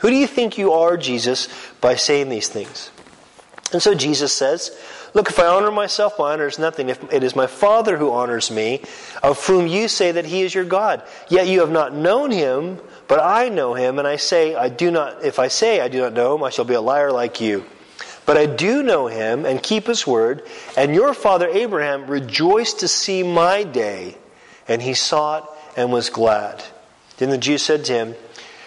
Who 0.00 0.10
do 0.10 0.16
you 0.16 0.28
think 0.28 0.56
you 0.56 0.72
are, 0.72 0.96
Jesus, 0.96 1.48
by 1.80 1.96
saying 1.96 2.28
these 2.28 2.48
things? 2.48 2.90
And 3.72 3.80
so 3.80 3.94
Jesus 3.94 4.32
says, 4.32 4.76
Look, 5.12 5.28
if 5.28 5.38
I 5.38 5.46
honor 5.46 5.70
myself, 5.70 6.18
my 6.18 6.32
honor 6.32 6.46
is 6.46 6.58
nothing. 6.58 6.88
If 6.88 7.12
it 7.12 7.22
is 7.22 7.34
my 7.34 7.46
Father 7.46 7.96
who 7.96 8.12
honors 8.12 8.50
me, 8.50 8.82
of 9.22 9.44
whom 9.44 9.66
you 9.66 9.88
say 9.88 10.12
that 10.12 10.24
he 10.24 10.42
is 10.42 10.54
your 10.54 10.64
God. 10.64 11.02
Yet 11.28 11.48
you 11.48 11.60
have 11.60 11.70
not 11.70 11.94
known 11.94 12.30
him, 12.30 12.78
but 13.08 13.20
I 13.20 13.48
know 13.48 13.74
him, 13.74 13.98
and 13.98 14.06
I 14.06 14.16
say, 14.16 14.54
I 14.54 14.68
do 14.68 14.90
not, 14.90 15.24
if 15.24 15.38
I 15.40 15.48
say 15.48 15.80
I 15.80 15.88
do 15.88 15.98
not 15.98 16.12
know 16.12 16.36
him, 16.36 16.44
I 16.44 16.50
shall 16.50 16.64
be 16.64 16.74
a 16.74 16.80
liar 16.80 17.10
like 17.10 17.40
you. 17.40 17.64
But 18.24 18.36
I 18.36 18.46
do 18.46 18.84
know 18.84 19.08
him 19.08 19.44
and 19.44 19.60
keep 19.60 19.88
his 19.88 20.06
word, 20.06 20.46
and 20.76 20.94
your 20.94 21.14
father 21.14 21.48
Abraham 21.48 22.06
rejoiced 22.06 22.80
to 22.80 22.88
see 22.88 23.24
my 23.24 23.64
day, 23.64 24.16
and 24.68 24.80
he 24.80 24.94
saw 24.94 25.38
it 25.38 25.44
and 25.76 25.90
was 25.90 26.10
glad. 26.10 26.62
Then 27.16 27.30
the 27.30 27.38
Jews 27.38 27.62
said 27.62 27.84
to 27.86 27.92
him, 27.92 28.14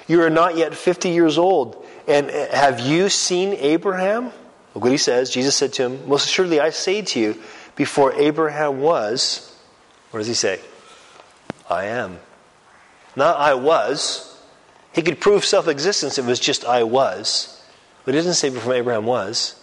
You 0.08 0.22
are 0.24 0.30
not 0.30 0.58
yet 0.58 0.76
fifty 0.76 1.12
years 1.12 1.38
old, 1.38 1.86
and 2.06 2.30
have 2.30 2.82
you 2.82 3.08
seen 3.08 3.54
Abraham? 3.54 4.34
Look 4.74 4.84
what 4.84 4.91
he 4.91 4.97
says. 4.97 5.30
Jesus 5.30 5.55
said 5.55 5.74
to 5.74 5.84
him, 5.84 6.07
Most 6.07 6.26
assuredly, 6.26 6.59
I 6.59 6.71
say 6.71 7.01
to 7.01 7.19
you, 7.19 7.41
before 7.76 8.13
Abraham 8.13 8.82
was, 8.82 9.55
what 10.11 10.19
does 10.19 10.28
he 10.28 10.34
say? 10.34 10.59
I 11.69 11.86
am. 11.86 12.19
Not 13.15 13.38
I 13.38 13.53
was. 13.53 14.30
He 14.93 15.01
could 15.01 15.19
prove 15.19 15.43
self 15.45 15.67
existence, 15.67 16.17
it 16.17 16.26
was 16.26 16.39
just 16.39 16.65
I 16.65 16.84
was. 16.84 17.61
But 18.05 18.13
he 18.13 18.19
doesn't 18.19 18.34
say 18.34 18.49
before 18.49 18.74
Abraham 18.74 19.05
was. 19.05 19.59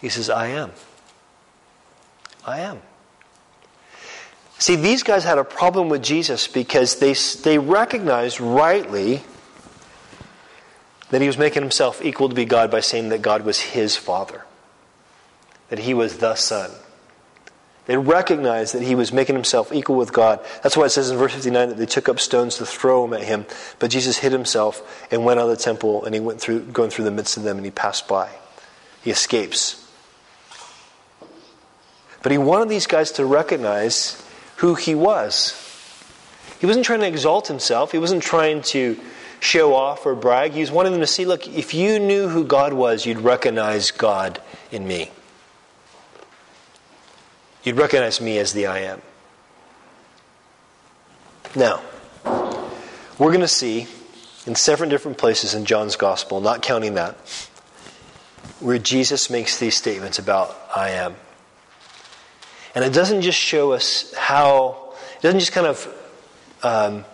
He 0.00 0.08
says, 0.08 0.28
I 0.28 0.48
am. 0.48 0.72
I 2.44 2.60
am. 2.60 2.80
See, 4.58 4.76
these 4.76 5.02
guys 5.02 5.24
had 5.24 5.38
a 5.38 5.44
problem 5.44 5.88
with 5.88 6.02
Jesus 6.02 6.48
because 6.48 6.96
they, 6.96 7.14
they 7.42 7.58
recognized 7.58 8.40
rightly 8.40 9.22
that 11.10 11.20
he 11.20 11.26
was 11.26 11.38
making 11.38 11.62
himself 11.62 12.04
equal 12.04 12.28
to 12.28 12.34
be 12.34 12.44
God 12.44 12.70
by 12.70 12.80
saying 12.80 13.10
that 13.10 13.22
God 13.22 13.44
was 13.44 13.60
his 13.60 13.96
Father, 13.96 14.44
that 15.68 15.80
he 15.80 15.94
was 15.94 16.18
the 16.18 16.34
Son. 16.34 16.70
They 17.86 17.96
recognized 17.96 18.74
that 18.74 18.82
he 18.82 18.96
was 18.96 19.12
making 19.12 19.36
himself 19.36 19.72
equal 19.72 19.94
with 19.94 20.12
God. 20.12 20.44
That's 20.62 20.76
why 20.76 20.86
it 20.86 20.90
says 20.90 21.10
in 21.10 21.18
verse 21.18 21.32
59 21.34 21.68
that 21.68 21.78
they 21.78 21.86
took 21.86 22.08
up 22.08 22.18
stones 22.18 22.56
to 22.56 22.66
throw 22.66 23.04
him 23.04 23.12
at 23.12 23.22
him. 23.22 23.46
But 23.78 23.92
Jesus 23.92 24.18
hid 24.18 24.32
himself 24.32 25.06
and 25.12 25.24
went 25.24 25.38
out 25.38 25.44
of 25.48 25.56
the 25.56 25.62
temple 25.62 26.04
and 26.04 26.12
he 26.12 26.20
went 26.20 26.40
through, 26.40 26.60
going 26.60 26.90
through 26.90 27.04
the 27.04 27.12
midst 27.12 27.36
of 27.36 27.44
them 27.44 27.56
and 27.56 27.64
he 27.64 27.70
passed 27.70 28.08
by. 28.08 28.30
He 29.02 29.12
escapes. 29.12 29.88
But 32.24 32.32
he 32.32 32.38
wanted 32.38 32.68
these 32.68 32.88
guys 32.88 33.12
to 33.12 33.24
recognize 33.24 34.20
who 34.56 34.74
he 34.74 34.96
was. 34.96 35.62
He 36.58 36.66
wasn't 36.66 36.86
trying 36.86 37.00
to 37.00 37.06
exalt 37.06 37.46
himself. 37.46 37.92
He 37.92 37.98
wasn't 37.98 38.24
trying 38.24 38.62
to 38.62 38.98
show 39.40 39.74
off 39.74 40.06
or 40.06 40.14
brag. 40.14 40.52
He 40.52 40.60
was 40.60 40.70
wanting 40.70 40.92
them 40.92 41.00
to 41.00 41.06
see 41.06 41.24
look, 41.24 41.46
if 41.48 41.74
you 41.74 41.98
knew 41.98 42.28
who 42.28 42.44
God 42.44 42.72
was, 42.72 43.06
you'd 43.06 43.20
recognize 43.20 43.90
God 43.90 44.40
in 44.70 44.86
me. 44.86 45.10
You'd 47.62 47.76
recognize 47.76 48.20
me 48.20 48.38
as 48.38 48.52
the 48.52 48.66
I 48.66 48.78
am. 48.80 49.02
Now, 51.56 51.82
we're 53.18 53.32
going 53.32 53.40
to 53.40 53.48
see 53.48 53.88
in 54.46 54.54
seven 54.54 54.88
different 54.88 55.18
places 55.18 55.54
in 55.54 55.64
John's 55.64 55.96
Gospel, 55.96 56.40
not 56.40 56.62
counting 56.62 56.94
that, 56.94 57.16
where 58.60 58.78
Jesus 58.78 59.30
makes 59.30 59.58
these 59.58 59.74
statements 59.74 60.18
about 60.18 60.56
I 60.74 60.90
am. 60.90 61.16
And 62.74 62.84
it 62.84 62.92
doesn't 62.92 63.22
just 63.22 63.38
show 63.38 63.72
us 63.72 64.14
how, 64.14 64.92
it 65.18 65.22
doesn't 65.22 65.40
just 65.40 65.52
kind 65.52 65.66
of 65.66 65.88
um, 66.62 67.04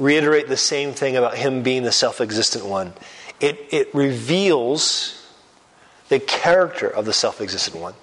reiterate 0.00 0.48
the 0.48 0.56
same 0.56 0.92
thing 0.92 1.16
about 1.16 1.36
him 1.36 1.62
being 1.62 1.84
the 1.84 1.92
self 1.92 2.20
existent 2.20 2.66
one. 2.66 2.94
It, 3.38 3.68
it 3.70 3.94
reveals 3.94 5.16
the 6.08 6.18
character 6.18 6.88
of 6.88 7.04
the 7.04 7.12
self 7.12 7.40
existent 7.40 7.80
one. 7.80 7.94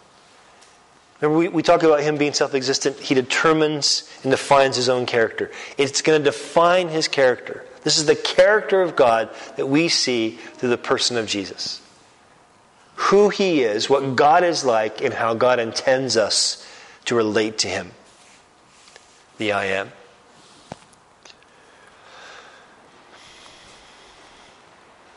Remember, 1.19 1.39
we, 1.39 1.47
we 1.47 1.63
talk 1.63 1.83
about 1.83 2.01
him 2.01 2.17
being 2.17 2.33
self 2.33 2.53
existent. 2.53 2.97
He 2.99 3.15
determines 3.15 4.09
and 4.23 4.31
defines 4.31 4.75
his 4.75 4.87
own 4.87 5.05
character. 5.05 5.51
It's 5.77 6.01
going 6.01 6.19
to 6.19 6.23
define 6.23 6.87
his 6.87 7.07
character. 7.07 7.65
This 7.83 7.97
is 7.97 8.05
the 8.05 8.15
character 8.15 8.81
of 8.81 8.95
God 8.95 9.29
that 9.55 9.67
we 9.67 9.87
see 9.87 10.31
through 10.31 10.69
the 10.69 10.77
person 10.77 11.17
of 11.17 11.27
Jesus. 11.27 11.81
Who 12.95 13.29
he 13.29 13.61
is, 13.61 13.89
what 13.89 14.15
God 14.15 14.43
is 14.43 14.63
like, 14.63 15.01
and 15.01 15.13
how 15.13 15.33
God 15.33 15.59
intends 15.59 16.17
us 16.17 16.67
to 17.05 17.15
relate 17.15 17.59
to 17.59 17.67
him. 17.67 17.91
The 19.37 19.51
I 19.51 19.65
am. 19.65 19.91